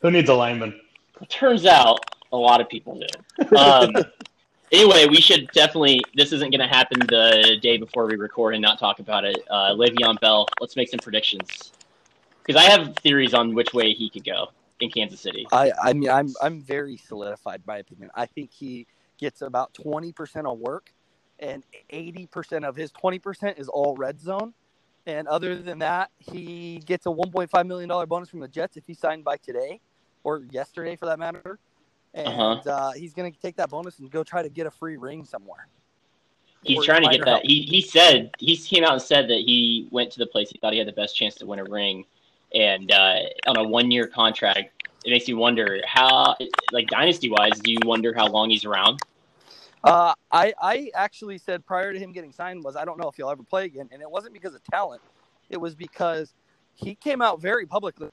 Who 0.00 0.10
needs 0.10 0.28
a 0.28 0.34
lineman? 0.34 0.78
Turns 1.28 1.64
out 1.66 1.98
a 2.32 2.36
lot 2.36 2.60
of 2.60 2.68
people 2.68 3.00
do. 3.00 3.56
Um, 3.56 3.94
anyway, 4.72 5.06
we 5.06 5.20
should 5.20 5.48
definitely. 5.52 6.02
This 6.14 6.32
isn't 6.32 6.50
going 6.50 6.60
to 6.60 6.66
happen 6.66 7.00
the 7.00 7.56
day 7.62 7.78
before 7.78 8.06
we 8.06 8.16
record 8.16 8.54
and 8.54 8.62
not 8.62 8.78
talk 8.78 8.98
about 8.98 9.24
it. 9.24 9.38
Uh, 9.50 9.70
Le'Veon 9.72 10.20
Bell. 10.20 10.46
Let's 10.60 10.76
make 10.76 10.88
some 10.90 11.00
predictions 11.00 11.72
because 12.44 12.62
I 12.62 12.68
have 12.68 12.94
theories 12.96 13.34
on 13.34 13.54
which 13.54 13.72
way 13.72 13.92
he 13.92 14.10
could 14.10 14.24
go 14.24 14.48
in 14.80 14.90
Kansas 14.90 15.20
City. 15.20 15.46
I, 15.52 15.72
I 15.82 15.92
mean, 15.94 16.10
I'm 16.10 16.34
I'm 16.42 16.60
very 16.60 16.96
solidified. 16.96 17.62
My 17.66 17.78
opinion. 17.78 18.10
I 18.14 18.26
think 18.26 18.52
he 18.52 18.86
gets 19.18 19.40
about 19.42 19.72
20 19.74 20.12
percent 20.12 20.46
of 20.46 20.58
work, 20.58 20.92
and 21.38 21.64
80 21.90 22.26
percent 22.26 22.64
of 22.64 22.76
his 22.76 22.90
20 22.92 23.18
percent 23.18 23.58
is 23.58 23.68
all 23.68 23.94
red 23.96 24.20
zone. 24.20 24.54
And 25.06 25.28
other 25.28 25.54
than 25.56 25.78
that, 25.78 26.10
he 26.18 26.82
gets 26.84 27.06
a 27.06 27.10
1.5 27.10 27.66
million 27.66 27.88
dollar 27.88 28.06
bonus 28.06 28.28
from 28.28 28.40
the 28.40 28.48
Jets 28.48 28.76
if 28.76 28.84
he 28.86 28.94
signed 28.94 29.22
by 29.22 29.36
today, 29.36 29.80
or 30.24 30.42
yesterday 30.50 30.96
for 30.96 31.06
that 31.06 31.18
matter. 31.18 31.60
And 32.14 32.26
Uh-huh. 32.26 32.70
uh, 32.70 32.92
he's 32.92 33.12
going 33.14 33.32
to 33.32 33.38
take 33.38 33.56
that 33.56 33.70
bonus 33.70 33.98
and 34.00 34.10
go 34.10 34.24
try 34.24 34.42
to 34.42 34.48
get 34.48 34.66
a 34.66 34.70
free 34.70 34.96
ring 34.96 35.24
somewhere. 35.24 35.68
He's 36.64 36.84
trying 36.84 37.02
to 37.02 37.08
get 37.08 37.24
that. 37.24 37.30
help. 37.30 37.42
He 37.44 37.62
he 37.62 37.80
said 37.80 38.30
he 38.40 38.56
came 38.56 38.82
out 38.82 38.94
and 38.94 39.02
said 39.02 39.28
that 39.28 39.38
he 39.38 39.86
went 39.92 40.10
to 40.12 40.18
the 40.18 40.26
place 40.26 40.50
he 40.50 40.58
thought 40.58 40.72
he 40.72 40.78
had 40.80 40.88
the 40.88 40.92
best 40.92 41.14
chance 41.16 41.36
to 41.36 41.46
win 41.46 41.60
a 41.60 41.64
ring, 41.64 42.04
and 42.52 42.90
uh, 42.90 43.18
on 43.46 43.56
a 43.56 43.62
one 43.62 43.90
year 43.92 44.08
contract. 44.08 44.72
It 45.04 45.10
makes 45.10 45.28
you 45.28 45.36
wonder 45.36 45.80
how, 45.86 46.34
like 46.72 46.88
dynasty 46.88 47.30
wise, 47.30 47.60
do 47.60 47.70
you 47.70 47.78
wonder 47.84 48.12
how 48.12 48.26
long 48.26 48.50
he's 48.50 48.64
around? 48.64 48.98
Uh, 49.86 50.12
I 50.32 50.52
I 50.60 50.90
actually 50.94 51.38
said 51.38 51.64
prior 51.64 51.92
to 51.92 51.98
him 51.98 52.12
getting 52.12 52.32
signed 52.32 52.64
was 52.64 52.76
I 52.76 52.84
don't 52.84 52.98
know 52.98 53.08
if 53.08 53.14
he'll 53.16 53.30
ever 53.30 53.42
play 53.42 53.64
again, 53.66 53.88
and 53.92 54.02
it 54.02 54.10
wasn't 54.10 54.34
because 54.34 54.54
of 54.54 54.62
talent. 54.64 55.00
It 55.48 55.58
was 55.60 55.74
because 55.74 56.34
he 56.74 56.94
came 56.94 57.22
out 57.22 57.40
very 57.40 57.66
publicly. 57.66 58.08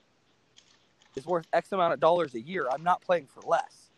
Is 1.15 1.25
worth 1.25 1.45
X 1.53 1.71
amount 1.71 1.93
of 1.93 1.99
dollars 1.99 2.33
a 2.35 2.41
year. 2.41 2.67
I'm 2.71 2.83
not 2.83 3.01
playing 3.01 3.27
for 3.27 3.41
less, 3.41 3.91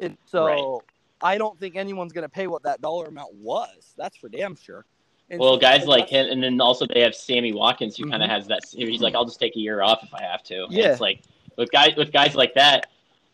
and 0.00 0.16
so 0.24 0.44
Right. 0.46 0.80
I 1.34 1.38
don't 1.38 1.58
think 1.58 1.76
anyone's 1.76 2.12
going 2.12 2.22
to 2.24 2.28
pay 2.28 2.46
what 2.46 2.62
that 2.64 2.80
dollar 2.82 3.06
amount 3.06 3.34
was. 3.34 3.94
That's 3.96 4.16
for 4.16 4.28
damn 4.28 4.54
sure. 4.56 4.84
And 5.30 5.40
Well, 5.40 5.54
so- 5.54 5.60
guys 5.60 5.86
like 5.86 6.08
him, 6.08 6.26
and 6.30 6.42
then 6.42 6.60
also 6.60 6.86
they 6.86 7.00
have 7.00 7.14
Sammy 7.14 7.52
Watkins, 7.52 7.96
who 7.96 8.10
kind 8.10 8.22
Mhm. 8.22 8.26
of 8.26 8.30
has 8.30 8.46
that. 8.48 8.60
He's 8.70 9.00
like, 9.00 9.14
I'll 9.14 9.24
just 9.24 9.40
take 9.40 9.56
a 9.56 9.58
year 9.58 9.82
off 9.82 10.02
if 10.02 10.12
I 10.14 10.22
have 10.22 10.42
to. 10.44 10.64
And 10.64 10.72
Yeah. 10.72 10.92
it's 10.92 11.00
like 11.00 11.22
with 11.56 11.70
guys 11.70 11.94
with 11.96 12.12
guys 12.12 12.34
like 12.34 12.52
that, 12.54 12.86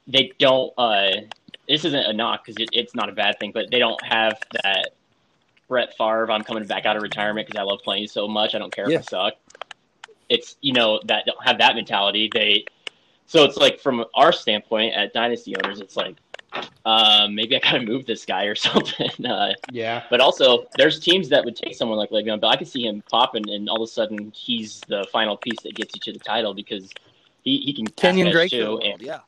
they 0.06 0.32
don't. 0.38 0.72
uh 0.78 1.12
This 1.70 1.84
isn't 1.84 2.04
a 2.04 2.12
knock 2.12 2.44
because 2.44 2.60
it, 2.60 2.68
it's 2.72 2.96
not 2.96 3.08
a 3.08 3.12
bad 3.12 3.38
thing, 3.38 3.52
but 3.52 3.70
they 3.70 3.78
don't 3.78 4.02
have 4.04 4.38
that 4.64 4.88
Brett 5.68 5.96
Favre. 5.96 6.28
I'm 6.30 6.42
coming 6.42 6.66
back 6.66 6.84
out 6.84 6.96
of 6.96 7.02
retirement 7.02 7.46
because 7.46 7.60
I 7.60 7.62
love 7.62 7.78
playing 7.84 8.08
so 8.08 8.26
much. 8.26 8.56
I 8.56 8.58
don't 8.58 8.74
care 8.74 8.90
Yeah. 8.90 8.98
if 8.98 9.02
I 9.02 9.30
suck. 9.30 9.34
It's 10.28 10.56
you 10.60 10.72
know 10.72 11.00
that 11.04 11.26
don't 11.26 11.42
have 11.46 11.58
that 11.58 11.76
mentality. 11.76 12.28
They 12.32 12.64
so 13.26 13.44
it's 13.44 13.56
like 13.56 13.78
from 13.78 14.04
our 14.14 14.32
standpoint 14.32 14.94
at 14.94 15.12
dynasty 15.12 15.54
owners, 15.56 15.80
it's 15.80 15.96
like 15.96 16.16
um, 16.84 17.36
maybe 17.36 17.54
I 17.54 17.60
gotta 17.60 17.82
move 17.82 18.04
this 18.04 18.24
guy 18.26 18.46
or 18.46 18.54
something. 18.66 19.24
Uh, 19.24 19.52
Yeah. 19.70 20.02
but 20.10 20.20
also, 20.20 20.66
there's 20.76 20.98
teams 20.98 21.28
that 21.28 21.44
would 21.44 21.54
take 21.54 21.76
someone 21.76 21.96
like 21.98 22.10
Le'Veon 22.10 22.40
Bell. 22.40 22.50
I 22.50 22.56
could 22.56 22.66
see 22.66 22.84
him 22.84 23.04
popping, 23.08 23.48
and 23.48 23.68
all 23.68 23.76
of 23.76 23.82
a 23.82 23.86
sudden, 23.86 24.32
he's 24.34 24.80
the 24.88 25.06
final 25.12 25.36
piece 25.36 25.60
that 25.62 25.76
gets 25.76 25.94
you 25.94 26.00
to 26.00 26.12
the 26.12 26.18
title 26.18 26.52
because 26.52 26.90
he, 27.44 27.58
he 27.58 27.72
can 27.72 27.86
Kenyon 27.86 28.26
catch 28.26 28.32
Drake, 28.32 28.50
too. 28.50 28.58
too. 28.64 28.78
And, 28.80 29.00
yeah, 29.00 29.20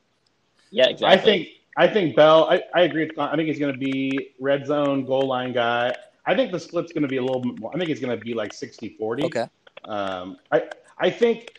yeah, 0.72 0.88
exactly. 0.88 1.07
I 1.07 1.16
think 1.24 1.49
I 1.77 1.89
think 1.89 2.16
Bell. 2.16 2.49
I, 2.51 2.62
I 2.75 2.83
agree. 2.83 3.07
With, 3.07 3.18
I 3.18 3.35
think 3.37 3.49
he's 3.49 3.59
going 3.59 3.73
to 3.73 3.79
be 3.79 4.35
red 4.41 4.66
zone 4.66 5.05
goal 5.05 5.27
line 5.27 5.53
guy. 5.53 5.95
I 6.27 6.35
think 6.35 6.53
the 6.53 6.61
split's 6.61 6.93
going 6.93 7.03
to 7.03 7.09
be 7.09 7.16
a 7.16 7.23
little 7.23 7.41
bit 7.41 7.59
more. 7.59 7.70
I 7.75 7.79
think 7.79 7.91
it's 7.91 8.01
going 8.01 8.16
to 8.16 8.25
be 8.25 8.35
like 8.35 8.53
60-40. 8.53 9.25
okay. 9.25 9.47
Um, 9.85 10.37
I 10.51 10.64
I 10.99 11.11
think. 11.11 11.55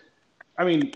I 0.57 0.63
mean, 0.63 0.93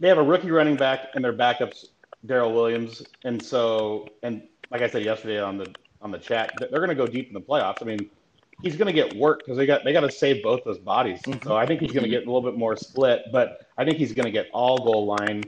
they 0.00 0.08
have 0.08 0.18
a 0.18 0.22
rookie 0.22 0.50
running 0.50 0.76
back, 0.76 1.10
and 1.14 1.22
their 1.24 1.34
backups 1.34 1.86
Darrel 2.26 2.52
Williams, 2.54 3.02
and 3.24 3.42
so 3.42 4.08
and 4.22 4.42
like 4.70 4.82
I 4.82 4.88
said 4.88 5.04
yesterday 5.04 5.40
on 5.40 5.58
the 5.58 5.72
on 6.00 6.10
the 6.10 6.18
chat, 6.18 6.52
they're 6.58 6.68
going 6.70 6.88
to 6.88 6.94
go 6.94 7.06
deep 7.06 7.28
in 7.28 7.34
the 7.34 7.40
playoffs. 7.40 7.82
I 7.82 7.84
mean, 7.84 8.10
he's 8.62 8.76
going 8.76 8.86
to 8.86 8.92
get 8.92 9.14
work 9.16 9.40
because 9.40 9.56
they 9.56 9.66
got 9.66 9.84
they 9.84 9.92
got 9.92 10.00
to 10.00 10.10
save 10.10 10.42
both 10.42 10.64
those 10.64 10.78
bodies. 10.78 11.20
Mhm. 11.22 11.44
So 11.44 11.56
I 11.56 11.66
think 11.66 11.80
he's 11.80 11.92
going 11.92 12.04
to 12.04 12.10
get 12.10 12.22
a 12.22 12.26
little 12.26 12.42
bit 12.42 12.58
more 12.58 12.76
split, 12.76 13.26
but 13.32 13.66
I 13.76 13.84
think 13.84 13.98
he's 13.98 14.12
going 14.12 14.26
to 14.26 14.32
get 14.32 14.48
all 14.52 14.78
goal 14.78 15.06
line 15.06 15.42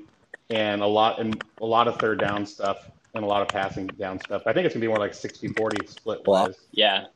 and 0.51 0.83
a 0.83 0.87
lot 0.87 1.21
and 1.21 1.43
a 1.61 1.67
lot 1.67 1.89
of 1.89 1.99
third 1.99 2.21
down 2.21 2.47
stuff 2.47 2.91
and 3.15 3.25
a 3.25 3.27
lot 3.27 3.43
of 3.43 3.49
passing 3.49 3.87
down 3.87 4.21
stuff. 4.21 4.43
I 4.47 4.53
think 4.53 4.67
it's 4.67 4.75
going 4.75 4.83
to 4.83 4.87
be 4.87 4.89
more 4.89 4.99
like 4.99 5.13
60-40 5.13 5.89
split 5.89 6.27
Wow. 6.27 6.49
Yeah, 6.73 7.07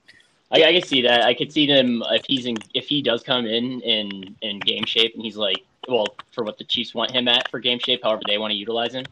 I, 0.51 0.64
I 0.64 0.72
can 0.72 0.83
see 0.83 1.03
that. 1.03 1.22
I 1.22 1.35
could 1.35 1.53
see 1.53 1.66
them 1.66 2.03
if 2.11 2.24
he's 2.26 2.47
in 2.47 2.57
if 2.74 2.89
he 2.89 3.03
does 3.03 3.22
come 3.22 3.47
in 3.47 3.81
in 3.83 4.37
in 4.43 4.59
game 4.61 4.85
shape 4.85 5.14
and 5.14 5.22
he's 5.22 5.37
like, 5.37 5.59
well, 5.89 6.07
for 6.33 6.45
what 6.45 6.59
the 6.59 6.64
Chiefs 6.64 6.95
want 6.95 7.11
him 7.11 7.28
at 7.28 7.51
for 7.51 7.61
game 7.61 7.78
shape, 7.78 8.01
however 8.03 8.22
they 8.26 8.39
want 8.39 8.51
to 8.53 8.57
utilize 8.57 8.95
him. 8.95 9.05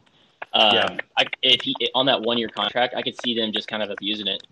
Um, 0.53 0.75
Yeah. 0.75 0.97
I, 1.17 1.25
if 1.41 1.61
he 1.61 1.75
on 1.95 2.05
that 2.07 2.21
one 2.21 2.37
year 2.37 2.49
contract, 2.49 2.95
I 2.95 3.01
could 3.01 3.19
see 3.21 3.35
them 3.35 3.51
just 3.51 3.67
kind 3.67 3.83
of 3.83 3.89
abusing 3.89 4.27
it. 4.27 4.45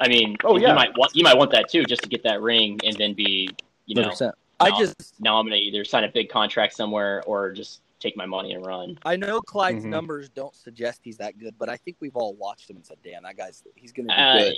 I 0.00 0.08
mean, 0.08 0.36
Oh, 0.44 0.56
you 0.56 0.62
yeah. 0.62 0.74
might 0.74 0.96
want 0.96 1.14
you 1.14 1.24
might 1.24 1.36
want 1.36 1.50
that 1.52 1.68
too, 1.68 1.84
just 1.84 2.02
to 2.02 2.08
get 2.08 2.22
that 2.24 2.42
ring 2.42 2.78
and 2.84 2.96
then 2.96 3.14
be, 3.14 3.50
you 3.86 3.94
know, 3.94 4.10
100%. 4.10 4.32
I 4.60 4.70
just 4.78 5.20
now 5.20 5.38
I'm 5.38 5.46
gonna 5.46 5.56
either 5.56 5.84
sign 5.84 6.04
a 6.04 6.08
big 6.08 6.28
contract 6.28 6.74
somewhere 6.74 7.22
or 7.26 7.52
just 7.52 7.80
take 8.04 8.16
my 8.16 8.26
money 8.26 8.52
and 8.52 8.64
run. 8.64 8.98
I 9.04 9.16
know 9.16 9.40
Clyde's 9.40 9.84
Mhm. 9.84 9.88
numbers 9.88 10.28
don't 10.28 10.54
suggest 10.54 11.00
he's 11.02 11.16
that 11.16 11.38
good, 11.38 11.54
but 11.58 11.68
I 11.68 11.76
think 11.76 11.96
we've 12.00 12.14
all 12.16 12.34
watched 12.34 12.68
him 12.70 12.76
and 12.76 12.84
said, 12.86 12.98
"Damn, 13.02 13.22
that 13.24 13.36
guy's 13.36 13.64
he's 13.76 13.92
going 13.92 14.08
to 14.08 14.14
be 14.14 14.20
Uh, 14.20 14.38
good." 14.38 14.54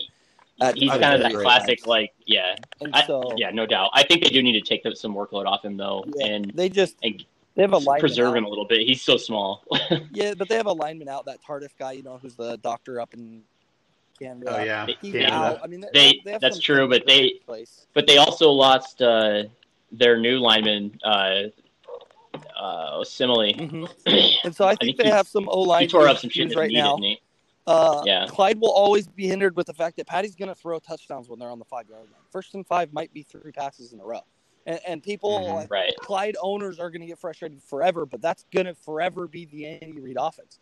at- 0.60 0.76
he's 0.76 0.90
kind 0.90 1.14
of 1.14 1.20
that 1.20 1.32
classic, 1.32 1.82
great. 1.82 1.86
like, 1.86 2.14
yeah, 2.26 2.56
And 2.80 2.94
I, 2.94 3.06
so 3.06 3.30
yeah, 3.36 3.50
no 3.50 3.66
doubt. 3.66 3.90
I 3.92 4.02
think 4.02 4.22
they 4.24 4.30
do 4.30 4.42
need 4.42 4.52
to 4.52 4.60
take 4.62 4.82
some 4.96 5.14
workload 5.14 5.46
off 5.46 5.64
him 5.64 5.76
though, 5.76 6.04
yeah, 6.16 6.26
and 6.26 6.50
they 6.54 6.68
just 6.68 6.96
and 7.02 7.24
they 7.54 7.62
have 7.62 7.72
a 7.72 7.78
lineman 7.78 8.00
preserve 8.00 8.28
out. 8.32 8.38
him 8.38 8.44
a 8.46 8.48
little 8.48 8.64
bit. 8.66 8.80
He's 8.86 9.00
so 9.02 9.16
small. 9.16 9.64
Yeah, 10.12 10.34
but 10.34 10.48
they 10.48 10.56
have 10.56 10.66
a 10.66 10.72
lineman 10.72 11.08
out. 11.08 11.24
That 11.26 11.38
Tardif 11.42 11.76
guy, 11.78 11.92
you 11.92 12.02
know, 12.02 12.18
who's 12.18 12.34
the 12.36 12.56
doctor 12.58 13.00
up 13.00 13.12
in 13.14 13.42
Canada. 14.18 14.56
Oh 14.58 14.64
yeah, 14.64 14.86
He's 15.02 15.14
Yeah. 15.14 15.38
out. 15.38 15.60
I 15.62 15.66
mean, 15.66 15.84
They- 15.92 16.20
have 16.26 16.40
that's 16.40 16.58
true, 16.58 16.88
but 16.88 17.06
they- 17.06 17.34
place. 17.46 17.86
but 17.92 18.06
they 18.06 18.16
also 18.16 18.50
lost 18.50 19.02
uh, 19.02 19.44
their 19.92 20.18
new 20.18 20.38
lineman, 20.38 20.98
uh, 21.04 21.42
uh, 22.56 22.98
Osemele. 22.98 23.54
Mhm. 23.56 24.36
And 24.44 24.54
so 24.54 24.64
I 24.66 24.70
think, 24.70 24.80
think 24.80 24.96
they 24.98 25.04
he- 25.04 25.10
have 25.10 25.26
some 25.28 25.48
O 25.48 25.60
line 25.62 25.88
tore 25.88 26.08
up 26.08 26.18
some 26.18 26.30
shit 26.30 26.46
issues 26.46 26.56
right 26.56 26.70
now. 26.72 26.96
didn't? 26.96 27.18
Uh, 27.66 28.02
Yeah. 28.04 28.26
Clyde 28.28 28.60
will 28.60 28.70
always 28.72 29.08
be 29.08 29.26
hindered 29.26 29.56
with 29.56 29.66
the 29.66 29.74
fact 29.74 29.96
that 29.96 30.06
Patty's 30.06 30.36
going 30.36 30.48
to 30.48 30.54
throw 30.54 30.78
touchdowns 30.78 31.28
when 31.28 31.38
they're 31.38 31.50
on 31.50 31.58
the 31.58 31.64
five 31.64 31.88
yard 31.88 32.02
line. 32.04 32.20
First 32.30 32.54
and 32.54 32.64
five 32.66 32.92
might 32.92 33.12
be 33.12 33.22
three 33.22 33.50
passes 33.52 33.92
in 33.92 33.98
a 34.00 34.04
row, 34.04 34.20
and, 34.66 34.78
and 34.86 35.02
people 35.02 35.40
Mhm. 35.40 35.54
like 35.54 35.70
Right. 35.70 35.92
Clyde 35.98 36.36
owners 36.40 36.78
are 36.78 36.90
going 36.90 37.00
to 37.00 37.06
get 37.08 37.18
frustrated 37.18 37.60
forever, 37.62 38.06
but 38.06 38.20
that's 38.22 38.44
going 38.52 38.66
to 38.66 38.74
forever 38.74 39.26
be 39.26 39.46
the 39.46 39.66
Andy 39.66 40.00
Reid 40.00 40.16
offense. 40.18 40.60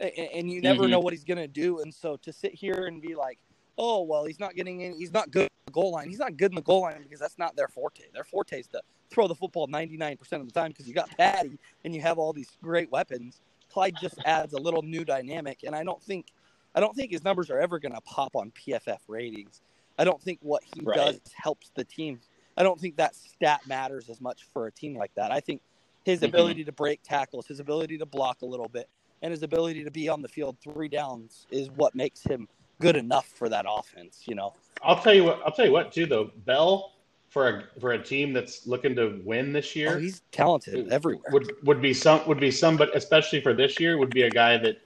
A- 0.00 0.06
a- 0.20 0.36
And, 0.38 0.50
you 0.50 0.60
never 0.60 0.84
Mhm. 0.84 0.90
know 0.90 0.98
what 1.00 1.12
he's 1.12 1.22
going 1.22 1.38
to 1.38 1.46
do. 1.46 1.78
And 1.80 1.94
so 1.94 2.16
to 2.16 2.32
sit 2.32 2.52
here 2.52 2.86
and 2.86 3.00
be 3.00 3.14
like, 3.14 3.38
oh, 3.78 4.02
well, 4.02 4.24
he's 4.24 4.40
not 4.40 4.56
getting 4.56 4.80
in, 4.80 4.94
he's 4.98 5.12
not 5.12 5.30
good 5.30 5.44
at 5.44 5.50
the 5.52 5.53
goal 5.74 5.90
line. 5.92 6.08
He's 6.08 6.20
not 6.20 6.36
good 6.36 6.52
in 6.52 6.56
the 6.56 6.62
goal 6.62 6.82
line 6.82 7.02
because 7.02 7.20
that's 7.20 7.38
not 7.38 7.56
their 7.56 7.68
forte. 7.68 8.04
Their 8.14 8.24
forte 8.24 8.60
is 8.60 8.68
to 8.68 8.80
throw 9.10 9.28
the 9.28 9.34
football 9.34 9.66
99% 9.68 10.20
of 10.32 10.46
the 10.46 10.52
time 10.52 10.70
because 10.70 10.86
you 10.86 10.94
got 10.94 11.10
Patty 11.16 11.58
and 11.84 11.94
you 11.94 12.00
have 12.00 12.18
all 12.18 12.32
these 12.32 12.56
great 12.62 12.90
weapons. 12.90 13.40
Clyde 13.70 13.96
just 14.00 14.18
adds 14.24 14.54
a 14.54 14.58
little 14.58 14.82
new 14.82 15.04
dynamic. 15.04 15.64
And 15.64 15.74
I 15.74 15.82
don't 15.82 16.02
think, 16.02 16.26
I 16.74 16.80
don't 16.80 16.94
think 16.94 17.10
his 17.10 17.24
numbers 17.24 17.50
are 17.50 17.58
ever 17.58 17.78
going 17.80 17.94
to 17.94 18.00
pop 18.02 18.36
on 18.36 18.52
PFF 18.52 19.00
ratings. 19.08 19.62
I 19.98 20.04
don't 20.04 20.22
think 20.22 20.38
what 20.42 20.62
he 20.64 20.80
Right. 20.82 20.96
does 20.96 21.20
helps 21.34 21.70
the 21.74 21.84
team 21.84 22.20
I 22.56 22.62
don't 22.62 22.80
think 22.80 22.96
that 22.96 23.16
stat 23.16 23.66
matters 23.66 24.08
as 24.08 24.20
much 24.20 24.44
for 24.52 24.66
a 24.68 24.72
team 24.72 24.96
like 24.96 25.12
that. 25.16 25.32
I 25.32 25.40
think 25.40 25.60
his 26.04 26.20
Mhm. 26.20 26.28
ability 26.28 26.64
to 26.64 26.72
break 26.72 27.02
tackles, 27.02 27.46
his 27.46 27.60
ability 27.60 27.98
to 27.98 28.06
block 28.06 28.42
a 28.42 28.46
little 28.46 28.68
bit, 28.68 28.88
and 29.22 29.32
his 29.32 29.42
ability 29.42 29.84
to 29.84 29.90
be 29.90 30.08
on 30.08 30.22
the 30.22 30.28
field 30.28 30.56
three 30.60 30.88
downs 30.88 31.46
is 31.50 31.70
what 31.70 31.94
makes 31.94 32.22
him 32.22 32.48
good 32.80 32.96
enough 32.96 33.26
for 33.26 33.48
that 33.48 33.66
offense. 33.68 34.22
You 34.26 34.34
know, 34.34 34.54
I'll 34.82 35.00
tell 35.00 35.14
you 35.14 35.24
what. 35.24 35.40
I'll 35.44 35.52
tell 35.52 35.66
you 35.66 35.72
what 35.72 35.92
too, 35.92 36.06
though. 36.06 36.30
Bell 36.44 36.92
for 37.34 37.48
a 37.48 37.80
for 37.80 37.92
a 37.92 38.02
team 38.02 38.32
that's 38.32 38.64
looking 38.64 38.94
to 38.94 39.20
win 39.24 39.52
this 39.52 39.74
year 39.74 39.96
oh, 39.96 39.98
he's 39.98 40.22
talented 40.30 40.92
everywhere. 40.92 41.24
would 41.32 41.50
would 41.64 41.82
be 41.82 41.92
some 41.92 42.26
would 42.28 42.38
be 42.38 42.50
some, 42.52 42.76
but 42.76 42.94
especially 42.96 43.40
for 43.40 43.52
this 43.52 43.80
year, 43.80 43.98
would 43.98 44.10
be 44.10 44.22
a 44.22 44.30
guy 44.30 44.56
that 44.56 44.78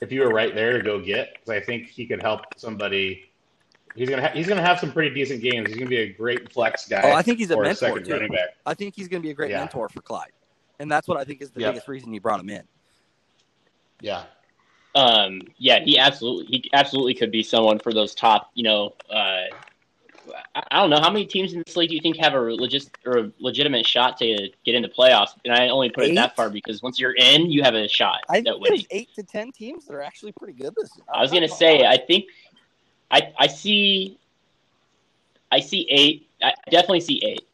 if 0.00 0.10
you 0.10 0.20
were 0.22 0.30
right 0.34 0.52
there 0.52 0.76
to 0.76 0.82
go 0.82 1.00
get, 1.00 1.34
because 1.34 1.50
I 1.50 1.64
think 1.64 1.86
he 1.88 2.04
could 2.04 2.20
help 2.20 2.40
somebody. 2.56 3.30
He's 3.94 4.08
gonna 4.08 4.22
ha- 4.22 4.34
he's 4.34 4.48
gonna 4.48 4.62
have 4.62 4.80
some 4.80 4.90
pretty 4.90 5.14
decent 5.14 5.42
games. 5.42 5.68
He's 5.68 5.76
gonna 5.76 5.88
be 5.88 5.98
a 5.98 6.12
great 6.12 6.52
flex 6.52 6.88
guy. 6.88 7.02
Oh, 7.04 7.12
I 7.12 7.22
think 7.22 7.38
he's 7.38 7.52
a 7.52 7.54
or 7.54 7.62
mentor 7.62 7.76
second 7.76 8.04
too. 8.04 8.12
running 8.12 8.32
back. 8.32 8.48
I 8.66 8.74
think 8.74 8.96
he's 8.96 9.06
to 9.06 9.20
be 9.20 9.30
a 9.30 9.34
great 9.34 9.52
Yeah. 9.52 9.60
mentor 9.60 9.88
for 9.88 10.02
Clyde, 10.02 10.32
and 10.80 10.90
that's 10.90 11.06
what 11.06 11.18
I 11.18 11.24
think 11.24 11.40
is 11.40 11.52
the 11.52 11.60
biggest 11.60 11.86
reason 11.86 12.12
you 12.12 12.20
brought 12.20 12.40
him 12.40 12.50
in. 12.50 12.64
Yeah, 14.00 14.24
Um, 14.94 15.42
yeah, 15.58 15.80
he 15.80 15.98
absolutely 15.98 16.46
he 16.46 16.70
absolutely 16.74 17.14
could 17.14 17.30
be 17.30 17.42
someone 17.42 17.78
for 17.78 17.92
those 17.94 18.14
top. 18.14 18.50
You 18.54 18.64
know, 18.64 18.94
uh, 19.10 19.44
I, 20.54 20.62
I 20.70 20.80
don't 20.80 20.90
know 20.90 21.00
how 21.00 21.10
many 21.10 21.24
teams 21.24 21.54
in 21.54 21.62
this 21.66 21.76
league 21.76 21.88
do 21.88 21.94
you 21.94 22.02
think 22.02 22.16
have 22.18 22.34
a 22.34 22.38
legit 22.40 22.90
or 23.06 23.18
a 23.18 23.32
legitimate 23.38 23.86
shot 23.86 24.18
to 24.18 24.50
get 24.64 24.74
into 24.74 24.88
playoffs? 24.88 25.30
And 25.44 25.54
I 25.54 25.68
only 25.68 25.88
put 25.88 26.04
it 26.04 26.14
that 26.16 26.36
far 26.36 26.50
because 26.50 26.82
once 26.82 27.00
you're 27.00 27.14
in, 27.14 27.50
you 27.50 27.62
have 27.62 27.74
a 27.74 27.88
shot 27.88 28.20
I 28.28 28.42
think 28.42 28.60
winning. 28.60 28.68
there's 28.68 28.86
eight 28.90 29.08
to 29.14 29.22
ten 29.22 29.50
teams 29.50 29.86
that 29.86 29.94
are 29.94 30.02
actually 30.02 30.32
pretty 30.32 30.54
good 30.54 30.74
this 30.76 30.90
year. 30.96 31.04
I 31.12 31.22
was 31.22 31.30
gonna 31.32 31.48
say, 31.48 31.86
I 31.86 31.96
think, 31.96 32.26
I 33.10 33.32
I 33.38 33.46
see, 33.46 34.18
I 35.50 35.60
see 35.60 35.86
eight. 35.90 36.28
I 36.42 36.52
definitely 36.70 37.00
see 37.00 37.18
eight. 37.24 37.46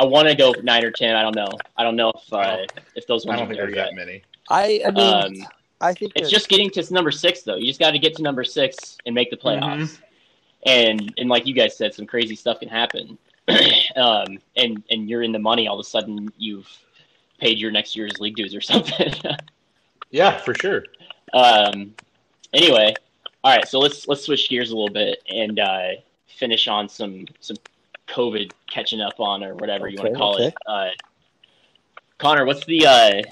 I 0.00 0.04
want 0.04 0.28
to 0.28 0.34
go 0.34 0.54
nine 0.62 0.84
or 0.84 0.90
ten. 0.90 1.14
I 1.14 1.22
don't 1.22 1.36
know. 1.36 1.48
I 1.76 1.82
don't 1.84 1.94
know 1.94 2.10
if 2.16 2.32
I 2.32 2.62
uh, 2.62 2.66
if 2.96 3.06
those 3.06 3.26
I 3.26 3.28
ones 3.30 3.40
don't 3.40 3.44
are 3.44 3.48
think 3.48 3.58
there 3.58 3.66
there's 3.66 3.76
yet. 3.76 3.84
that 3.90 3.94
many. 3.94 4.22
I, 4.50 4.82
I 4.86 4.90
mean, 4.90 5.42
Um, 5.42 5.48
I 5.80 5.94
think 5.94 6.12
It's 6.16 6.30
just 6.30 6.48
getting 6.48 6.70
to 6.70 6.92
number 6.92 7.10
six 7.10 7.42
though. 7.42 7.56
You 7.56 7.66
just 7.66 7.80
got 7.80 7.92
to 7.92 7.98
get 7.98 8.16
to 8.16 8.22
number 8.22 8.44
six 8.44 8.98
and 9.06 9.14
make 9.14 9.30
the 9.30 9.36
playoffs. 9.36 9.98
And 10.66 11.14
and 11.18 11.28
like 11.28 11.46
you 11.46 11.54
guys 11.54 11.76
said, 11.76 11.94
some 11.94 12.06
crazy 12.06 12.34
stuff 12.34 12.60
can 12.60 12.68
happen. 12.68 13.16
um, 13.96 14.38
and 14.56 14.82
and 14.90 15.08
you're 15.08 15.22
in 15.22 15.32
the 15.32 15.38
money. 15.38 15.68
All 15.68 15.78
of 15.78 15.84
a 15.84 15.88
sudden, 15.88 16.32
you've 16.36 16.68
paid 17.38 17.58
your 17.58 17.70
next 17.70 17.94
year's 17.96 18.18
league 18.18 18.36
dues 18.36 18.54
or 18.54 18.60
something. 18.72 19.14
Yeah, 20.10 20.38
for 20.38 20.54
sure. 20.54 20.84
Um, 21.32 21.94
anyway, 22.52 22.94
all 23.44 23.56
right. 23.56 23.68
So 23.68 23.78
let's 23.78 24.08
let's 24.08 24.24
switch 24.24 24.48
gears 24.48 24.70
a 24.70 24.74
little 24.74 24.92
bit 24.92 25.22
and 25.28 25.60
uh, 25.60 25.88
finish 26.26 26.66
on 26.66 26.88
some 26.88 27.26
some 27.40 27.56
COVID 28.08 28.50
catching 28.68 29.00
up 29.00 29.20
on 29.20 29.44
or 29.44 29.54
whatever 29.54 29.88
you 29.88 29.98
want 29.98 30.12
to 30.12 30.18
call 30.18 30.34
okay. 30.34 30.46
it. 30.46 30.54
Uh, 30.66 30.88
Connor, 32.18 32.46
what's 32.46 32.64
the? 32.66 32.86
Uh, 32.86 33.22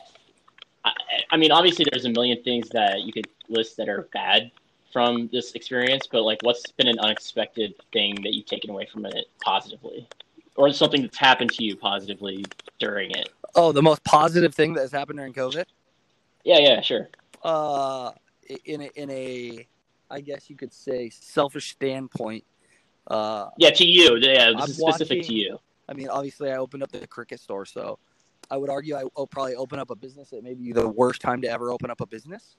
I, 1.30 1.36
mean, 1.36 1.52
obviously, 1.52 1.86
there's 1.90 2.04
a 2.04 2.10
million 2.10 2.42
things 2.42 2.68
that 2.70 3.02
you 3.02 3.12
could 3.12 3.28
list 3.48 3.76
that 3.76 3.88
are 3.88 4.08
bad 4.12 4.50
from 4.92 5.28
this 5.32 5.52
experience, 5.52 6.06
but 6.10 6.22
like, 6.22 6.38
what's 6.42 6.70
been 6.72 6.88
an 6.88 6.98
unexpected 6.98 7.74
thing 7.92 8.14
that 8.22 8.34
you've 8.34 8.46
taken 8.46 8.70
away 8.70 8.86
from 8.90 9.04
it 9.06 9.26
positively, 9.42 10.08
or 10.54 10.72
something 10.72 11.02
that's 11.02 11.18
happened 11.18 11.50
to 11.52 11.64
you 11.64 11.76
positively 11.76 12.44
during 12.78 13.10
it? 13.12 13.28
oh, 13.58 13.72
the 13.72 13.82
most 13.82 14.04
positive 14.04 14.54
thing 14.54 14.74
that 14.74 14.80
has 14.82 14.92
happened 14.92 15.18
during 15.18 15.32
COVID. 15.32 15.64
Yeah, 16.44 16.58
yeah, 16.58 16.80
sure. 16.82 17.08
uh 17.42 18.12
in 18.64 18.82
a, 18.82 18.90
in 18.94 19.10
a 19.10 19.66
I 20.10 20.20
guess 20.20 20.48
you 20.50 20.56
could 20.56 20.72
say 20.72 21.10
selfish 21.10 21.70
standpoint. 21.72 22.44
Uh, 23.06 23.48
Yeah, 23.56 23.70
to 23.70 23.84
you. 23.86 24.16
Yeah, 24.16 24.52
this 24.52 24.62
I'm 24.62 24.70
is 24.70 24.76
specific 24.76 25.18
watching- 25.18 25.22
to 25.24 25.34
you. 25.34 25.58
I 25.88 25.94
mean, 25.94 26.08
obviously, 26.08 26.50
I 26.50 26.56
opened 26.56 26.82
up 26.82 26.92
the 26.92 27.06
cricket 27.06 27.40
store, 27.40 27.64
so 27.64 27.98
I 28.50 28.56
would 28.56 28.70
argue 28.70 28.96
I 28.96 29.04
will 29.16 29.26
probably 29.26 29.56
open 29.56 29.78
up 29.78 29.90
a 29.90 29.96
business 29.96 30.32
at 30.32 30.42
maybe 30.42 30.72
the 30.72 30.88
worst 30.88 31.20
time 31.20 31.40
to 31.42 31.48
ever 31.48 31.70
open 31.70 31.90
up 31.90 32.00
a 32.00 32.06
business. 32.06 32.56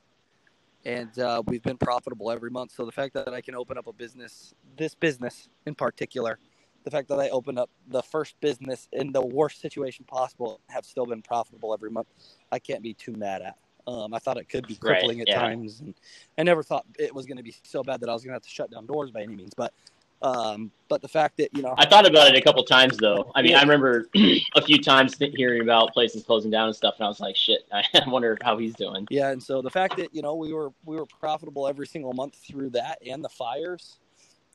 And 0.85 1.17
uh, 1.19 1.43
we've 1.47 1.63
been 1.63 1.77
profitable 1.77 2.31
every 2.31 2.49
month. 2.49 2.71
So 2.71 2.85
the 2.85 2.91
fact 2.91 3.13
that 3.13 3.33
I 3.33 3.41
can 3.41 3.55
open 3.55 3.77
up 3.77 3.87
a 3.87 3.93
business, 3.93 4.53
this 4.77 4.95
business 4.95 5.49
in 5.65 5.75
particular, 5.75 6.39
the 6.83 6.91
fact 6.91 7.09
that 7.09 7.19
I 7.19 7.29
opened 7.29 7.59
up 7.59 7.69
the 7.89 8.01
first 8.01 8.39
business 8.39 8.87
in 8.93 9.11
the 9.11 9.25
worst 9.25 9.59
situation 9.59 10.05
possible, 10.05 10.61
have 10.69 10.85
still 10.85 11.05
been 11.05 11.21
profitable 11.21 11.73
every 11.73 11.91
month, 11.91 12.07
I 12.51 12.59
can't 12.59 12.81
be 12.81 12.93
too 12.93 13.13
mad 13.13 13.41
at. 13.41 13.57
Um, 13.87 14.13
I 14.13 14.19
thought 14.19 14.37
it 14.37 14.49
could 14.49 14.67
be 14.67 14.75
Right, 14.81 14.99
crippling 14.99 15.21
at 15.21 15.27
yeah. 15.27 15.39
times, 15.39 15.79
and 15.81 15.93
I 16.37 16.43
never 16.43 16.63
thought 16.63 16.85
it 16.99 17.13
was 17.13 17.25
going 17.25 17.37
to 17.37 17.43
be 17.43 17.55
so 17.63 17.83
bad 17.83 18.01
that 18.01 18.09
I 18.09 18.13
was 18.13 18.23
going 18.23 18.31
to 18.31 18.35
have 18.35 18.43
to 18.43 18.49
shut 18.49 18.69
down 18.71 18.85
doors 18.85 19.11
by 19.11 19.21
any 19.23 19.35
means. 19.35 19.53
But, 19.55 19.73
um, 20.21 20.71
but 20.87 21.01
the 21.01 21.07
fact 21.07 21.37
that 21.37 21.55
you 21.55 21.61
know, 21.61 21.75
I 21.77 21.85
thought 21.85 22.07
about 22.07 22.33
it 22.33 22.37
a 22.37 22.41
couple 22.41 22.63
times 22.63 22.97
though. 22.97 23.31
I 23.35 23.41
mean, 23.41 23.51
Yeah. 23.51 23.59
I 23.59 23.61
remember 23.61 24.09
a 24.55 24.61
few 24.61 24.81
times 24.81 25.15
hearing 25.19 25.61
about 25.61 25.93
places 25.93 26.23
closing 26.23 26.49
down 26.51 26.67
and 26.67 26.75
stuff, 26.75 26.95
and 26.97 27.05
I 27.05 27.07
was 27.07 27.19
like, 27.19 27.35
"Shit!" 27.35 27.67
I 27.71 27.83
wonder 28.07 28.37
how 28.41 28.57
he's 28.57 28.75
doing. 28.75 29.07
Yeah, 29.09 29.29
and 29.29 29.41
so 29.41 29.61
the 29.61 29.69
fact 29.69 29.97
that 29.97 30.13
you 30.13 30.21
know 30.21 30.35
we 30.35 30.53
were 30.53 30.71
we 30.85 30.95
were 30.95 31.05
profitable 31.05 31.67
every 31.67 31.87
single 31.87 32.13
month 32.13 32.35
through 32.35 32.71
that 32.71 32.99
and 33.05 33.23
the 33.23 33.29
fires, 33.29 33.97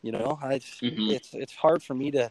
you 0.03 0.13
know, 0.13 0.39
I 0.43 0.59
Mhm. 0.59 1.11
it's 1.13 1.35
it's 1.35 1.55
hard 1.55 1.83
for 1.83 1.95
me 1.95 2.11
to. 2.13 2.31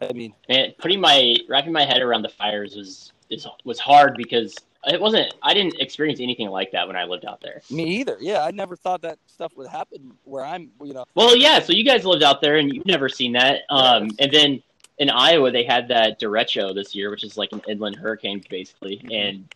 I 0.00 0.12
mean, 0.14 0.32
And 0.48 0.74
putting 0.78 1.00
my 1.00 1.36
wrapping 1.48 1.72
my 1.72 1.84
head 1.84 2.00
around 2.00 2.22
the 2.22 2.30
fires 2.30 2.74
was 2.74 3.12
is 3.28 3.46
was 3.64 3.78
hard 3.78 4.16
because 4.16 4.54
it 4.86 5.00
wasn't. 5.00 5.32
I 5.42 5.54
didn't 5.54 5.80
experience 5.80 6.20
anything 6.20 6.48
like 6.48 6.72
that 6.72 6.86
when 6.86 6.96
I 6.96 7.04
lived 7.04 7.24
out 7.24 7.40
there. 7.40 7.62
me 7.70 7.84
either. 8.00 8.16
Yeah, 8.20 8.44
I 8.44 8.50
never 8.50 8.76
thought 8.76 9.02
that 9.02 9.18
stuff 9.26 9.56
would 9.56 9.68
happen 9.68 10.12
where 10.24 10.44
I'm. 10.44 10.70
You 10.82 10.94
know, 10.94 11.04
Well, 11.14 11.36
yeah. 11.36 11.60
So 11.60 11.72
you 11.72 11.84
guys 11.84 12.04
lived 12.04 12.22
out 12.22 12.40
there, 12.40 12.56
and 12.56 12.72
you've 12.72 12.86
never 12.86 13.08
seen 13.08 13.32
that. 13.32 13.62
Um, 13.70 14.10
and 14.18 14.32
then 14.32 14.62
in 14.98 15.10
Iowa, 15.10 15.50
they 15.50 15.64
had 15.64 15.88
that 15.88 16.20
derecho 16.20 16.74
this 16.74 16.94
year, 16.94 17.10
which 17.10 17.24
is 17.24 17.36
like 17.36 17.52
an 17.52 17.62
inland 17.68 17.96
hurricane, 17.96 18.42
basically. 18.48 19.00
And 19.12 19.52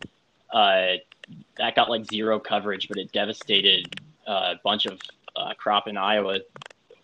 uh, 0.51 0.97
that 1.57 1.75
got 1.75 1.89
like 1.89 2.05
zero 2.05 2.39
coverage, 2.39 2.87
but 2.87 2.97
it 2.97 3.11
devastated 3.11 3.99
uh, 4.27 4.55
a 4.55 4.59
bunch 4.63 4.85
of 4.85 4.99
uh, 5.35 5.53
crop 5.55 5.87
in 5.87 5.97
Iowa 5.97 6.39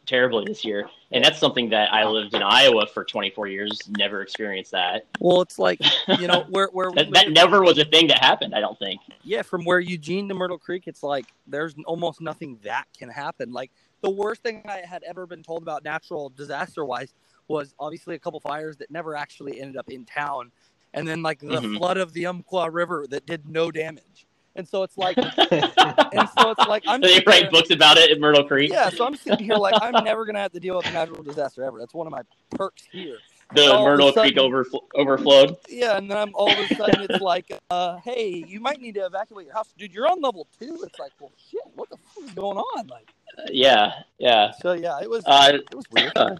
terribly 0.06 0.46
this 0.46 0.64
year. 0.66 0.90
And 1.12 1.24
that's 1.24 1.40
something 1.40 1.70
that 1.70 1.94
I 1.94 2.06
lived 2.06 2.34
in 2.34 2.42
Iowa 2.42 2.88
for 2.88 3.04
24 3.04 3.48
years, 3.48 3.80
never 3.98 4.22
experienced 4.22 4.72
that. 4.72 5.06
Well, 5.20 5.42
it's 5.42 5.60
like 5.60 5.80
you 6.20 6.28
know 6.28 6.42
where 6.50 6.68
where 6.72 6.92
That, 6.92 7.12
that 7.12 7.32
never 7.32 7.62
was 7.62 7.78
a 7.78 7.86
thing 7.86 8.08
that 8.08 8.20
happened. 8.20 8.56
I 8.56 8.60
don't 8.60 8.78
think. 8.80 9.02
yeah, 9.24 9.42
from 9.42 9.64
where 9.64 9.80
Eugene 9.80 10.28
to 10.30 10.34
Myrtle 10.34 10.58
Creek, 10.58 10.84
it's 10.88 11.04
like 11.04 11.26
there's 11.48 11.76
almost 11.86 12.22
nothing 12.22 12.58
that 12.64 12.86
can 12.98 13.10
happen. 13.10 13.52
Like 13.54 13.72
the 14.02 14.10
worst 14.10 14.42
thing 14.44 14.64
I 14.68 14.82
had 14.86 15.04
ever 15.04 15.26
been 15.28 15.44
told 15.44 15.62
about 15.62 15.84
natural 15.84 16.30
disaster 16.30 16.84
wise 16.84 17.14
was 17.48 17.76
obviously 17.80 18.16
a 18.16 18.20
couple 18.20 18.40
fires 18.40 18.78
that 18.78 18.90
never 18.90 19.16
actually 19.16 19.62
ended 19.62 19.78
up 19.78 19.90
in 19.90 20.06
town, 20.06 20.52
and 20.94 21.08
then 21.08 21.22
like 21.22 21.40
the 21.40 21.60
Mhm. 21.60 21.78
flood 21.78 21.98
of 21.98 22.14
the 22.14 22.26
Umpqua 22.26 22.70
River 22.70 23.06
that 23.10 23.26
did 23.26 23.48
no 23.48 23.70
damage. 23.72 24.26
And 24.56 24.68
so 24.68 24.84
it's 24.84 24.98
like, 24.98 25.18
and 25.18 25.28
so 25.28 26.52
it's 26.52 26.68
like 26.68 26.84
I'm 26.88 27.02
They 27.02 27.24
write 27.26 27.44
here- 27.44 27.52
books 27.52 27.72
about 27.72 27.98
it 27.98 28.12
in 28.12 28.20
Myrtle 28.20 28.44
Creek. 28.44 28.72
Yeah, 28.72 28.90
so 28.90 29.06
I'm 29.06 29.16
sitting 29.16 29.46
here 29.46 29.56
like 29.56 29.74
I'm 29.82 30.04
never 30.04 30.26
gonna 30.26 30.40
have 30.40 30.52
to 30.52 30.60
deal 30.60 30.78
with 30.78 30.86
a 30.88 30.92
natural 30.92 31.24
disaster 31.24 31.64
ever. 31.64 31.80
That's 31.80 31.94
one 31.94 32.06
of 32.08 32.12
my 32.12 32.22
perks 32.52 32.84
here. 32.92 33.18
The 33.56 33.72
all 33.72 33.80
of 33.80 33.82
a 33.82 33.86
Myrtle 33.90 34.14
sudden- 34.14 34.32
Creek 34.34 34.38
overfl- 34.38 34.84
overflowed. 34.96 35.58
Yeah, 35.70 35.98
and 35.98 36.10
then 36.10 36.18
I'm 36.18 36.32
all 36.36 36.52
of 36.52 36.58
a 36.58 36.76
sudden 36.76 37.02
it's 37.10 37.20
like, 37.22 37.52
uh, 37.70 37.98
hey, 37.98 38.44
you 38.48 38.60
might 38.60 38.80
need 38.80 38.94
to 38.96 39.06
evacuate 39.06 39.46
your 39.48 39.54
house, 39.56 39.74
dude. 39.78 39.94
You're 39.94 40.08
on 40.10 40.22
level 40.22 40.48
two. 40.60 40.80
It's 40.84 40.98
like, 41.00 41.12
well, 41.20 41.32
shit, 41.52 41.62
what 41.76 41.90
the 41.90 41.98
fuck 41.98 42.24
is 42.24 42.32
going 42.32 42.58
on? 42.58 42.88
Like, 42.88 43.12
Uh, 43.38 43.44
yeah, 43.52 43.92
yeah. 44.20 44.52
so 44.62 44.74
yeah, 44.74 45.00
it 45.02 45.10
was 45.10 45.24
Uh, 45.26 45.52
it 45.56 45.76
was 45.76 45.86
weird. 45.92 46.40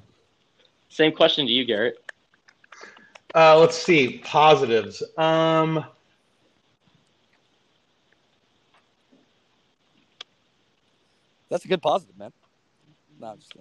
same 0.90 1.12
question 1.12 1.46
to 1.48 1.52
you, 1.52 1.66
Garrett. 1.66 1.98
Uh, 3.36 3.58
let's 3.60 3.76
see 3.78 4.20
positives. 4.24 5.02
Um, 5.18 5.84
That's 11.54 11.66
a 11.66 11.68
good 11.68 11.84
positive, 11.84 12.18
man. 12.18 12.34
No, 13.22 13.28
I'm 13.28 13.38
just 13.38 13.54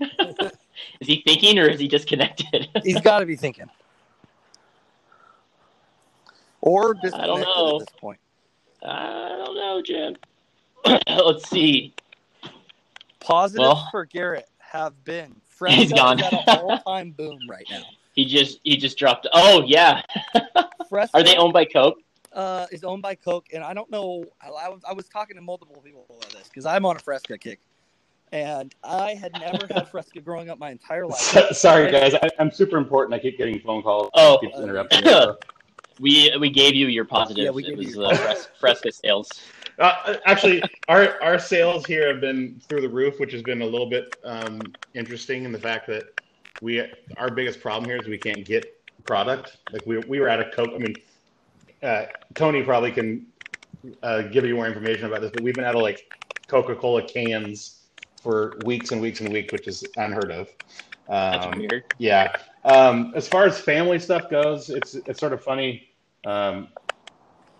kidding. 0.00 0.10
Is 0.98 1.06
he 1.06 1.22
thinking 1.24 1.56
or 1.60 1.68
is 1.68 1.78
he 1.78 1.86
disconnected? 1.86 2.66
He's 2.82 3.00
got 3.00 3.20
to 3.20 3.26
be 3.26 3.36
thinking, 3.36 3.70
or 6.60 6.96
I 7.14 7.26
don't 7.26 7.42
know. 7.42 7.76
at 7.80 7.86
this 7.86 7.96
point. 8.00 8.18
I 8.84 9.28
don't 9.44 9.54
know, 9.54 9.82
Jim. 9.82 10.16
Let's 11.08 11.48
see. 11.48 11.94
Positives 13.20 13.60
Well- 13.60 13.88
for 13.92 14.04
Garrett 14.04 14.48
have 14.58 15.04
been 15.04 15.26
He's 15.28 15.42
Fresca 15.56 15.94
gone. 15.94 16.20
at 16.20 16.32
an 16.32 16.40
all-time 16.48 17.12
boom 17.12 17.38
right 17.48 17.66
now. 17.70 17.84
He 18.14 18.24
just 18.24 18.58
he 18.64 18.76
just 18.76 18.98
dropped. 18.98 19.28
Oh 19.32 19.62
yeah. 19.64 20.02
Are 21.14 21.22
they 21.22 21.36
owned 21.36 21.52
by 21.52 21.66
Coke? 21.66 21.98
Uh, 22.34 22.66
is 22.72 22.84
owned 22.84 23.02
by 23.02 23.14
Coke, 23.14 23.46
and 23.52 23.62
I 23.62 23.72
don't 23.74 23.90
know. 23.90 24.24
I, 24.42 24.48
I 24.48 24.68
was 24.68 24.82
I 24.88 24.92
was 24.92 25.08
talking 25.08 25.36
to 25.36 25.42
multiple 25.42 25.80
people 25.84 26.04
about 26.10 26.30
this 26.30 26.48
because 26.48 26.66
I'm 26.66 26.84
on 26.84 26.96
a 26.96 26.98
Fresca 26.98 27.38
kick, 27.38 27.60
and 28.32 28.74
I 28.82 29.14
had 29.14 29.32
never 29.34 29.66
had 29.72 29.88
Fresca 29.88 30.20
growing 30.20 30.50
up 30.50 30.58
my 30.58 30.70
entire 30.70 31.06
life. 31.06 31.18
so- 31.18 31.52
sorry 31.52 31.90
guys, 31.90 32.14
I, 32.14 32.28
I'm 32.38 32.50
super 32.50 32.76
important. 32.76 33.14
I 33.14 33.18
keep 33.20 33.38
getting 33.38 33.58
phone 33.60 33.82
calls. 33.82 34.10
Oh. 34.14 34.38
keeps 34.40 34.58
interrupting. 34.58 35.04
me, 35.04 35.10
so. 35.10 35.38
We 36.00 36.36
we 36.40 36.50
gave 36.50 36.74
you 36.74 36.88
your 36.88 37.04
positive. 37.04 37.44
Yeah, 37.44 37.50
we 37.50 37.62
it 37.62 37.68
gave 37.68 37.78
was 37.78 37.94
you- 37.94 38.02
uh, 38.04 38.16
Fres- 38.16 38.48
Fresca 38.58 38.90
sales. 38.90 39.30
Uh, 39.78 40.16
actually, 40.26 40.60
our 40.88 41.22
our 41.22 41.38
sales 41.38 41.86
here 41.86 42.08
have 42.10 42.20
been 42.20 42.60
through 42.68 42.80
the 42.80 42.88
roof, 42.88 43.20
which 43.20 43.32
has 43.32 43.42
been 43.42 43.62
a 43.62 43.64
little 43.64 43.88
bit 43.88 44.16
um, 44.24 44.60
interesting 44.94 45.44
in 45.44 45.52
the 45.52 45.58
fact 45.58 45.86
that 45.86 46.20
we 46.62 46.82
our 47.16 47.30
biggest 47.30 47.60
problem 47.60 47.88
here 47.88 47.96
is 47.96 48.08
we 48.08 48.18
can't 48.18 48.44
get 48.44 48.76
product. 49.04 49.58
Like 49.72 49.86
we 49.86 49.98
we 49.98 50.18
were 50.18 50.28
at 50.28 50.40
a 50.40 50.50
Coke. 50.50 50.70
I 50.74 50.78
mean, 50.78 50.96
uh, 51.84 52.06
Tony 52.34 52.62
probably 52.62 52.92
can 52.92 53.26
uh, 54.02 54.22
give 54.22 54.44
you 54.44 54.54
more 54.56 54.66
information 54.66 55.06
about 55.06 55.20
this, 55.22 55.30
but 55.32 55.42
we've 55.42 55.56
been 55.56 55.64
out 55.64 55.76
of 55.76 55.82
like 55.82 56.00
Coca 56.48 56.76
Cola 56.76 57.02
cans 57.06 57.82
for 58.22 58.58
weeks 58.64 58.92
and 58.92 59.00
weeks 59.02 59.20
and 59.20 59.32
weeks, 59.32 59.52
which 59.52 59.68
is 59.68 59.84
unheard 59.96 60.32
of. 60.32 60.48
That's 61.30 61.46
Um, 61.46 61.52
weird. 61.52 61.84
yeah. 61.98 62.32
Um, 62.64 63.12
as 63.16 63.28
far 63.28 63.46
as 63.46 63.60
family 63.60 63.98
stuff 63.98 64.30
goes, 64.30 64.70
it's 64.70 64.94
it's 64.94 65.20
sort 65.20 65.32
of 65.34 65.42
funny. 65.42 65.88
Um, 66.24 66.68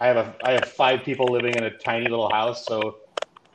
I 0.01 0.09
have 0.09 0.17
a 0.17 0.37
I 0.43 0.53
have 0.53 0.67
five 0.69 1.05
people 1.05 1.33
living 1.33 1.57
in 1.57 1.65
a 1.65 1.71
tiny 1.79 2.09
little 2.09 2.31
house, 2.31 2.67
so 2.67 2.97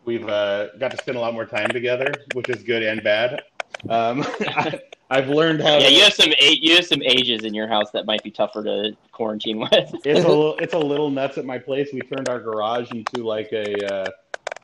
we've 0.06 0.28
uh, 0.28 0.70
got 0.80 0.92
to 0.92 0.98
spend 0.98 1.18
a 1.18 1.22
lot 1.22 1.34
more 1.34 1.46
time 1.46 1.74
together, 1.74 2.26
which 2.34 2.50
is 2.50 2.64
good 2.64 2.84
and 2.84 3.04
bad. 3.04 3.42
Um, 3.90 4.24
I, 4.48 4.80
I've 5.10 5.30
learned 5.30 5.62
how. 5.62 5.78
Yeah, 5.78 5.88
to- 5.88 5.94
you 5.94 6.04
have 6.04 6.14
some 6.14 6.32
you 6.40 6.76
have 6.76 6.86
some 6.86 7.02
ages 7.02 7.44
in 7.44 7.54
your 7.54 7.68
house 7.68 7.92
that 7.92 8.06
might 8.06 8.24
be 8.24 8.32
tougher 8.32 8.64
to 8.64 8.92
quarantine 9.12 9.60
with. 9.60 9.72
it's 10.06 10.24
a 10.24 10.28
little 10.28 10.56
it's 10.58 10.74
a 10.74 10.80
little 10.80 11.10
nuts 11.10 11.38
at 11.38 11.46
my 11.46 11.58
place. 11.58 11.90
We 11.94 12.02
turned 12.02 12.28
our 12.28 12.40
garage 12.40 12.92
into 12.92 13.24
like 13.24 13.50
a 13.52 13.86
uh, 13.86 14.12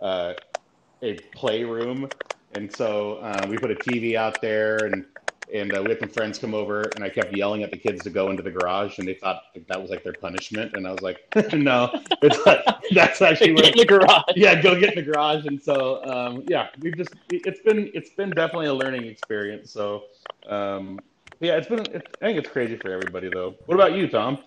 uh, 0.04 0.34
a 1.04 1.16
playroom, 1.36 2.12
and 2.52 2.72
so 2.72 3.16
uh, 3.18 3.48
we 3.50 3.58
put 3.58 3.72
a 3.72 3.76
TV 3.76 4.16
out 4.16 4.42
there, 4.42 4.86
and 4.86 5.06
and 5.54 5.76
uh, 5.76 5.82
we 5.82 5.90
had 5.90 6.00
some 6.00 6.10
friends 6.10 6.40
come 6.40 6.54
over, 6.54 6.82
and 6.96 7.04
I 7.04 7.10
kept 7.10 7.36
yelling 7.36 7.64
at 7.64 7.72
the 7.72 7.78
kids 7.78 8.04
to 8.04 8.10
go 8.10 8.30
into 8.30 8.44
the 8.44 8.52
garage, 8.52 9.00
and 9.00 9.08
they 9.08 9.14
thought 9.14 9.44
like, 9.56 9.68
that 9.68 9.82
was 9.82 9.90
like 9.90 10.04
their 10.04 10.14
punishment, 10.14 10.74
and 10.76 10.88
I 10.88 10.92
was 10.92 11.02
like, 11.02 11.20
no, 11.54 11.90
it's 12.22 12.46
like, 12.46 12.66
that's 12.92 13.22
actually 13.22 13.54
where. 13.54 13.66
in 13.66 13.78
the 13.78 13.86
garage. 13.86 14.24
Yeah, 14.36 14.62
go 14.62 14.80
get 14.80 14.96
in 14.98 15.06
the 15.06 15.12
garage, 15.12 15.46
and 15.46 15.62
so 15.62 16.04
um, 16.06 16.44
yeah, 16.48 16.68
we've 16.80 16.98
just 16.98 17.14
it's 17.30 17.62
been 17.62 17.92
it's 17.94 18.10
been 18.12 18.32
definitely 18.32 18.68
a 18.68 18.74
learning 18.74 19.06
experience. 19.06 19.72
So 19.72 20.04
um, 20.48 21.00
yeah, 21.40 21.58
it's 21.58 21.68
been 21.68 21.80
it, 21.80 22.08
I 22.22 22.26
think 22.26 22.40
it's 22.40 22.50
crazy 22.50 22.78
for 22.78 22.92
everybody 22.92 23.30
though. 23.30 23.56
What 23.66 23.76
about 23.76 23.94
you, 23.94 24.08
Tom? 24.08 24.40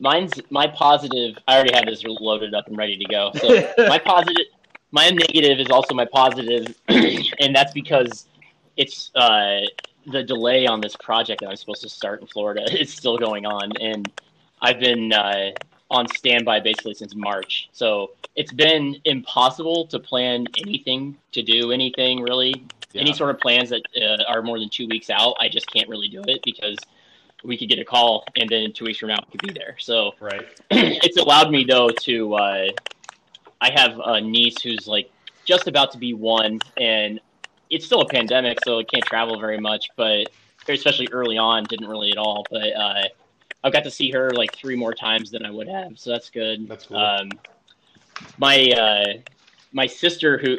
Mine's 0.00 0.32
my 0.50 0.66
positive. 0.68 1.36
I 1.48 1.56
already 1.56 1.74
have 1.74 1.86
this 1.86 2.04
loaded 2.04 2.54
up 2.54 2.68
and 2.68 2.76
ready 2.76 2.96
to 2.96 3.04
go. 3.04 3.32
So 3.34 3.48
my 3.88 3.98
positive, 4.04 4.46
my 4.92 5.10
negative 5.10 5.58
is 5.58 5.70
also 5.70 5.94
my 5.94 6.04
positive, 6.04 6.74
and 6.88 7.54
that's 7.54 7.72
because 7.72 8.26
it's 8.78 9.10
uh, 9.14 9.60
the 10.06 10.22
delay 10.22 10.66
on 10.66 10.80
this 10.80 10.96
project 10.96 11.42
that 11.42 11.50
I'm 11.50 11.56
supposed 11.56 11.82
to 11.82 11.88
start 11.90 12.22
in 12.22 12.26
Florida 12.26 12.62
is 12.80 12.94
still 12.94 13.18
going 13.18 13.44
on, 13.44 13.72
and 13.78 14.10
I've 14.62 14.80
been 14.80 15.12
uh, 15.12 15.50
on 15.90 16.08
standby 16.08 16.60
basically 16.60 16.94
since 16.94 17.14
March. 17.14 17.68
So 17.72 18.12
it's 18.36 18.52
been 18.52 18.96
impossible 19.04 19.86
to 19.88 19.98
plan 19.98 20.46
anything, 20.64 21.16
to 21.32 21.42
do 21.42 21.72
anything 21.72 22.22
really. 22.22 22.64
Any 22.94 23.12
sort 23.12 23.30
of 23.30 23.38
plans 23.38 23.68
that 23.68 23.82
uh, 24.00 24.24
are 24.32 24.40
more 24.40 24.58
than 24.58 24.70
two 24.70 24.88
weeks 24.88 25.10
out, 25.10 25.36
I 25.38 25.50
just 25.50 25.70
can't 25.70 25.88
really 25.90 26.08
do 26.08 26.22
it 26.26 26.40
because 26.42 26.78
we 27.44 27.56
could 27.56 27.68
get 27.68 27.78
a 27.78 27.84
call, 27.84 28.24
and 28.34 28.48
then 28.48 28.72
two 28.72 28.86
weeks 28.86 28.98
from 28.98 29.10
now 29.10 29.18
we 29.26 29.38
could 29.38 29.46
be 29.46 29.52
there. 29.52 29.76
So 29.78 30.14
Right. 30.20 30.46
it's 30.70 31.18
allowed 31.18 31.50
me 31.50 31.64
though 31.64 31.90
to 31.90 32.34
uh, 32.34 32.68
I 33.60 33.70
have 33.72 34.00
a 34.02 34.20
niece 34.20 34.62
who's 34.62 34.88
like 34.88 35.10
just 35.44 35.68
about 35.68 35.92
to 35.92 35.98
be 35.98 36.14
one, 36.14 36.60
and 36.78 37.20
it's 37.70 37.84
still 37.86 38.00
a 38.00 38.08
pandemic, 38.08 38.58
so 38.64 38.78
it 38.78 38.90
can't 38.90 39.04
travel 39.04 39.38
very 39.38 39.58
much. 39.60 39.88
But 39.96 40.28
especially 40.68 41.08
early 41.12 41.38
on, 41.38 41.64
didn't 41.64 41.88
really 41.88 42.10
at 42.10 42.18
all. 42.18 42.44
But 42.50 42.74
uh, 42.74 43.04
I've 43.64 43.72
got 43.72 43.84
to 43.84 43.90
see 43.90 44.10
her 44.10 44.30
like 44.32 44.54
three 44.56 44.76
more 44.76 44.94
times 44.94 45.30
than 45.30 45.44
I 45.44 45.50
would 45.50 45.68
have, 45.68 45.98
so 45.98 46.10
that's 46.10 46.30
good. 46.30 46.68
That's 46.68 46.86
cool. 46.86 46.96
Um, 46.96 47.30
my 48.38 48.70
uh, 48.72 49.12
my 49.72 49.86
sister, 49.86 50.38
who 50.38 50.58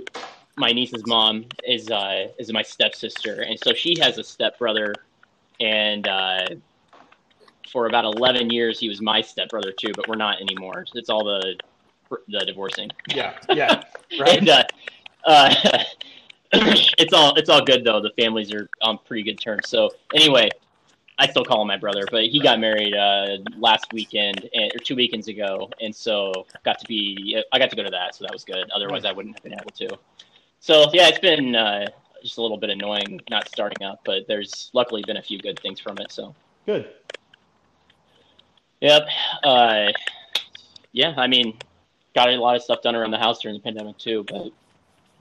my 0.58 0.72
niece's 0.72 1.06
mom 1.06 1.46
is 1.66 1.90
uh, 1.90 2.28
is 2.38 2.52
my 2.52 2.62
stepsister, 2.64 3.42
and 3.42 3.60
so 3.60 3.74
she 3.74 3.96
has 4.00 4.18
a 4.18 4.24
stepbrother, 4.24 4.94
and 5.60 6.08
uh, 6.08 6.48
for 7.72 7.88
about 7.88 8.06
eleven 8.06 8.50
years 8.50 8.80
he 8.80 8.90
was 8.90 9.02
my 9.02 9.22
stepbrother 9.22 9.72
too, 9.72 9.92
but 9.96 10.08
we're 10.08 10.16
not 10.16 10.42
anymore. 10.42 10.86
It's 10.94 11.10
all 11.10 11.24
the 11.24 11.56
the 12.28 12.40
divorcing, 12.40 12.90
Yeah. 13.14 13.38
Yeah. 13.50 13.84
Right. 14.20 14.40
and 14.40 14.50
uh, 14.50 14.64
uh, 15.26 15.84
it's 16.98 17.14
all 17.14 17.36
it's 17.36 17.50
all 17.50 17.64
good 17.64 17.84
though. 17.84 18.02
The 18.02 18.12
families 18.20 18.52
are 18.54 18.68
on 18.82 18.98
pretty 19.06 19.24
good 19.24 19.40
terms. 19.40 19.70
So 19.70 19.92
anyway, 20.16 20.50
I 21.20 21.28
still 21.28 21.46
call 21.46 21.62
him 21.62 21.68
my 21.68 21.78
brother, 21.78 22.06
but 22.10 22.24
he 22.24 22.42
got 22.42 22.60
married 22.60 22.96
uh, 22.96 23.38
last 23.58 23.94
weekend 23.94 24.50
and, 24.54 24.72
or 24.74 24.80
two 24.80 24.96
weekends 24.96 25.28
ago, 25.28 25.70
and 25.80 25.96
so 25.96 26.48
got 26.64 26.80
to 26.80 26.88
be 26.88 27.40
I 27.52 27.60
got 27.60 27.70
to 27.70 27.76
go 27.76 27.84
to 27.84 27.90
that, 27.92 28.16
so 28.16 28.24
that 28.24 28.34
was 28.34 28.44
good. 28.44 28.70
Otherwise, 28.72 29.06
I 29.06 29.12
wouldn't 29.12 29.36
have 29.36 29.44
been 29.44 29.54
able 29.54 29.72
to. 29.72 29.90
So 30.60 30.86
yeah, 30.92 31.08
it's 31.08 31.20
been 31.20 31.56
uh, 31.56 31.88
just 32.24 32.38
a 32.38 32.42
little 32.42 32.58
bit 32.58 32.70
annoying 32.70 33.22
not 33.30 33.48
starting 33.50 33.86
up, 33.86 34.00
but 34.04 34.28
there's 34.28 34.72
luckily 34.74 35.04
been 35.06 35.18
a 35.18 35.22
few 35.22 35.40
good 35.40 35.60
things 35.60 35.80
from 35.80 35.98
it. 36.00 36.12
So 36.12 36.34
Good. 36.66 36.90
yep, 38.82 39.04
uh, 39.44 39.92
yeah. 40.94 41.14
I 41.16 41.28
mean, 41.28 41.58
got 42.16 42.30
a 42.30 42.36
lot 42.38 42.56
of 42.56 42.64
stuff 42.64 42.82
done 42.82 42.96
around 42.96 43.12
the 43.12 43.20
house 43.20 43.40
during 43.42 43.56
the 43.58 43.64
pandemic 43.64 43.98
too, 43.98 44.26
but 44.28 44.52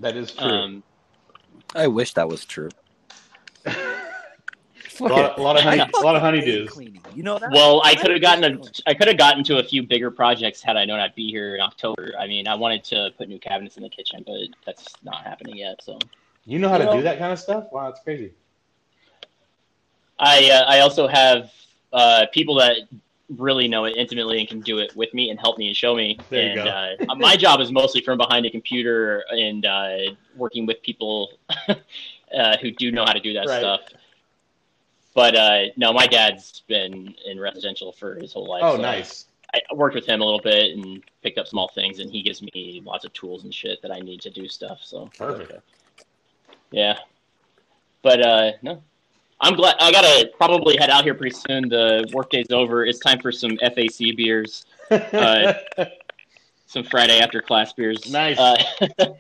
That 0.01 0.16
is 0.16 0.33
true. 0.33 0.49
um, 0.49 0.83
I 1.74 1.86
wish 1.86 2.14
that 2.14 2.28
was 2.28 2.44
true. 2.44 2.70
a, 3.66 3.72
lot, 5.00 5.38
a 5.38 5.42
lot 5.42 5.56
of 5.56 5.62
honey, 5.62 5.80
a 5.80 6.00
lot 6.00 6.16
of 6.16 6.22
honeydews. 6.22 6.68
Cleaning, 6.68 7.02
you 7.14 7.22
know 7.22 7.38
that. 7.38 7.50
Well, 7.52 7.82
I 7.84 7.94
could 7.94 8.10
have 8.10 8.20
gotten 8.20 8.44
a, 8.44 8.62
I 8.86 8.94
could 8.94 9.08
have 9.08 9.18
gotten 9.18 9.44
to 9.44 9.58
a 9.58 9.62
few 9.62 9.82
bigger 9.82 10.10
projects 10.10 10.62
had 10.62 10.76
I 10.76 10.84
known 10.84 10.98
I'd 11.00 11.14
be 11.14 11.30
here 11.30 11.54
in 11.54 11.60
October. 11.60 12.12
I 12.18 12.26
mean, 12.26 12.48
I 12.48 12.54
wanted 12.54 12.84
to 12.84 13.10
put 13.18 13.28
new 13.28 13.38
cabinets 13.38 13.76
in 13.76 13.82
the 13.82 13.88
kitchen, 13.90 14.24
but 14.26 14.36
that's 14.64 14.86
not 15.02 15.24
happening 15.24 15.56
yet. 15.56 15.82
So 15.82 15.98
You 16.46 16.58
know 16.58 16.68
how 16.68 16.76
You 16.76 16.84
to 16.84 16.84
know- 16.86 16.96
do 16.96 17.02
that 17.02 17.18
kind 17.18 17.32
of 17.32 17.38
stuff? 17.38 17.66
Wow, 17.72 17.90
that's 17.90 18.02
crazy. 18.02 18.32
I 20.18 20.50
uh, 20.50 20.64
I 20.66 20.80
also 20.80 21.06
have 21.06 21.52
uh, 21.92 22.26
people 22.32 22.56
that 22.56 22.78
really 23.37 23.68
know 23.68 23.85
it 23.85 23.95
intimately 23.97 24.39
and 24.39 24.49
can 24.49 24.61
do 24.62 24.79
it 24.79 24.95
with 24.97 25.12
me 25.12 25.31
and 25.31 25.39
help 25.39 25.59
me 25.59 25.68
and 25.68 25.76
show 25.76 25.95
me. 25.95 26.18
There 26.31 26.55
you 26.55 26.61
and 26.61 26.99
uh, 27.11 27.14
my 27.16 27.37
job 27.37 27.61
is 27.61 27.70
mostly 27.70 28.01
from 28.01 28.16
behind 28.18 28.47
a 28.47 28.51
computer 28.51 29.24
and 29.31 29.66
uh, 29.66 29.97
working 30.35 30.66
with 30.66 30.81
people 30.83 31.33
uh, 31.68 32.57
who 32.62 32.70
do 32.70 32.91
know 32.91 33.05
how 33.05 33.12
to 33.12 33.20
do 33.20 33.35
that 33.35 33.47
Right. 33.47 33.59
stuff. 33.59 33.81
But 35.14 35.35
uh, 35.35 35.61
no, 35.76 35.93
my 35.93 36.07
dad's 36.07 36.62
been 36.68 37.14
in 37.26 37.41
residential 37.41 37.93
for 37.93 38.14
his 38.14 38.33
whole 38.33 38.47
life. 38.49 38.62
Oh, 38.64 38.76
so 38.76 38.83
nice. 38.83 39.26
I 39.53 39.61
worked 39.74 39.95
with 39.95 40.07
him 40.07 40.20
a 40.20 40.24
little 40.24 40.41
bit 40.41 40.76
and 40.76 41.03
picked 41.22 41.39
up 41.39 41.49
small 41.49 41.68
things, 41.74 41.99
and 41.99 42.11
he 42.11 42.22
gives 42.22 42.43
me 42.43 42.83
lots 42.85 43.05
of 43.05 43.12
tools 43.14 43.45
and 43.45 43.53
shit 43.53 43.81
that 43.83 43.91
I 43.91 43.99
need 43.99 44.20
to 44.20 44.31
do 44.31 44.47
stuff. 44.47 44.81
So 44.83 45.11
Perfect. 45.18 45.53
yeah, 46.70 46.99
but 48.03 48.24
uh, 48.24 48.53
no, 48.62 48.83
I'm 49.41 49.55
glad. 49.55 49.76
I 49.80 49.93
gotta 49.93 50.30
probably 50.36 50.76
head 50.76 50.91
out 50.91 51.05
here 51.05 51.14
pretty 51.14 51.36
soon. 51.36 51.68
The 51.68 52.09
workday's 52.12 52.51
over. 52.51 52.84
It's 52.84 52.99
time 52.99 53.20
for 53.20 53.30
some 53.30 53.57
FAC 53.59 54.16
beers, 54.16 54.66
Uh, 54.91 55.55
some 56.66 56.82
Friday 56.84 57.20
after 57.20 57.41
class 57.41 57.72
beers. 57.72 58.11
Nice. 58.11 58.39
Uh, 58.39 58.57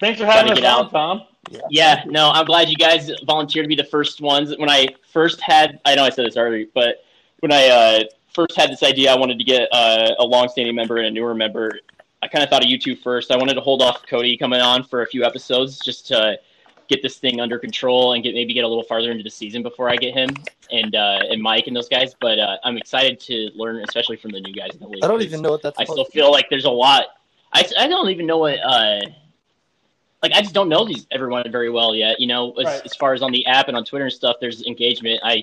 Thanks 0.00 0.20
for 0.20 0.26
having 0.26 0.52
us 0.52 0.58
on, 0.58 0.64
out. 0.64 0.90
Tom. 0.90 1.22
yeah, 1.70 2.02
no, 2.06 2.30
I'm 2.30 2.44
glad 2.46 2.68
you 2.68 2.76
guys 2.76 3.10
volunteered 3.26 3.64
to 3.64 3.68
be 3.68 3.76
the 3.76 3.84
first 3.84 4.20
ones. 4.20 4.54
When 4.56 4.70
I 4.70 4.88
first 5.12 5.40
had, 5.40 5.80
I 5.84 5.94
know 5.94 6.04
I 6.04 6.10
said 6.10 6.26
this 6.26 6.36
earlier, 6.36 6.66
but 6.74 7.04
when 7.40 7.52
I 7.52 7.68
uh, 7.68 8.04
first 8.34 8.56
had 8.56 8.70
this 8.70 8.82
idea, 8.82 9.12
I 9.12 9.16
wanted 9.16 9.38
to 9.38 9.44
get 9.44 9.68
uh, 9.72 10.14
a 10.18 10.24
long-standing 10.24 10.74
member 10.74 10.96
and 10.98 11.06
a 11.06 11.10
newer 11.10 11.34
member. 11.34 11.72
I 12.22 12.28
kind 12.28 12.42
of 12.42 12.50
thought 12.50 12.64
of 12.64 12.70
you 12.70 12.78
two 12.78 12.96
first. 12.96 13.30
I 13.30 13.36
wanted 13.36 13.54
to 13.54 13.60
hold 13.60 13.82
off 13.82 14.02
Cody 14.06 14.36
coming 14.36 14.60
on 14.60 14.82
for 14.84 15.02
a 15.02 15.06
few 15.06 15.24
episodes 15.24 15.78
just 15.78 16.06
to 16.08 16.38
get 16.88 17.02
this 17.02 17.18
thing 17.18 17.40
under 17.40 17.58
control 17.58 18.12
and 18.12 18.22
get 18.22 18.34
maybe 18.34 18.52
get 18.54 18.64
a 18.64 18.68
little 18.68 18.82
farther 18.84 19.10
into 19.10 19.22
the 19.24 19.30
season 19.30 19.62
before 19.62 19.88
I 19.88 19.96
get 19.96 20.14
him 20.14 20.30
and 20.70 20.94
uh, 20.94 21.20
and 21.30 21.40
Mike 21.42 21.66
and 21.66 21.76
those 21.76 21.88
guys. 21.88 22.14
But 22.20 22.38
uh, 22.38 22.56
I'm 22.64 22.76
excited 22.76 23.20
to 23.20 23.50
learn, 23.54 23.82
especially 23.82 24.16
from 24.16 24.30
the 24.32 24.40
new 24.40 24.52
guys 24.52 24.70
in 24.72 24.80
the 24.80 24.88
league. 24.88 25.04
I 25.04 25.08
don't 25.08 25.22
even 25.22 25.42
know 25.42 25.50
what 25.50 25.62
that's. 25.62 25.78
I 25.78 25.84
still 25.84 26.04
feel 26.04 26.30
like 26.30 26.48
there's 26.50 26.64
a 26.66 26.70
lot. 26.70 27.06
I, 27.52 27.64
I 27.78 27.86
don't 27.88 28.08
even 28.10 28.26
know 28.26 28.38
what 28.38 28.58
uh, 28.58 29.00
like 30.22 30.32
I 30.32 30.40
just 30.40 30.54
don't 30.54 30.68
know 30.68 30.84
these 30.86 31.06
everyone 31.10 31.50
very 31.52 31.70
well 31.70 31.94
yet. 31.94 32.18
You 32.20 32.26
know, 32.26 32.52
as, 32.52 32.64
Right. 32.64 32.82
as 32.84 32.96
far 32.96 33.12
as 33.12 33.22
on 33.22 33.30
the 33.32 33.44
app 33.46 33.68
and 33.68 33.76
on 33.76 33.84
Twitter 33.84 34.04
and 34.04 34.12
stuff, 34.12 34.36
there's 34.40 34.64
engagement. 34.66 35.20
I, 35.22 35.42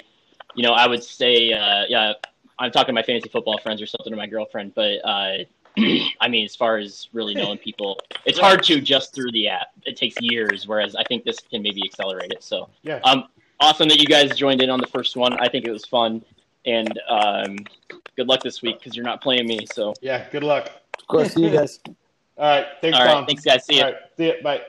you 0.56 0.64
know, 0.64 0.74
I 0.74 0.88
would 0.88 1.04
say, 1.04 1.54
uh, 1.54 1.86
yeah, 1.88 2.14
I'm 2.60 2.72
talking 2.72 2.88
to 2.88 2.94
my 2.94 3.04
fantasy 3.04 3.30
football 3.30 3.58
friends 3.60 3.82
or 3.82 3.86
something 3.86 4.12
to 4.12 4.18
my 4.18 4.28
girlfriend, 4.28 4.74
but 4.76 5.00
uh, 5.06 5.38
I 6.22 6.28
mean, 6.28 6.46
as 6.46 6.56
far 6.56 6.78
as 6.78 7.08
really 7.14 7.34
knowing 7.36 7.58
people, 7.70 8.00
it's 8.26 8.40
hard 8.40 8.64
to 8.64 8.82
just 8.82 9.14
through 9.14 9.32
the 9.32 9.48
app. 9.48 9.68
It 9.86 9.96
takes 9.98 10.16
years, 10.22 10.68
whereas 10.68 10.96
I 10.96 11.04
think 11.04 11.24
this 11.24 11.40
can 11.40 11.62
maybe 11.62 11.82
accelerate 11.86 12.32
it. 12.32 12.44
So, 12.44 12.70
Yeah. 12.84 13.00
um, 13.04 13.26
awesome 13.60 13.88
that 13.90 14.00
you 14.00 14.06
guys 14.06 14.36
joined 14.38 14.62
in 14.62 14.70
on 14.70 14.80
the 14.80 14.88
first 14.88 15.16
one. 15.16 15.34
I 15.34 15.48
think 15.48 15.66
it 15.66 15.72
was 15.72 15.86
fun, 15.86 16.24
and 16.66 17.00
um, 17.10 17.58
good 18.16 18.28
luck 18.28 18.42
this 18.44 18.62
week 18.62 18.80
because 18.80 18.96
you're 18.96 19.06
not 19.06 19.22
playing 19.22 19.48
me. 19.48 19.66
So, 19.74 19.94
Yeah. 20.02 20.28
Good 20.30 20.44
luck. 20.44 20.70
Of 21.00 21.08
course, 21.08 21.34
see 21.34 21.44
you 21.44 21.52
guys. 21.52 21.80
All 22.38 22.46
right. 22.48 22.66
Thanks, 22.82 22.98
all 22.98 23.06
right, 23.06 23.14
Tom. 23.14 23.26
thanks 23.26 23.44
guys. 23.44 23.66
See 23.66 23.76
you. 23.78 23.84
All 23.84 23.92
right. 23.92 23.98
See 24.18 24.26
you. 24.28 24.34
Bye. 24.44 24.62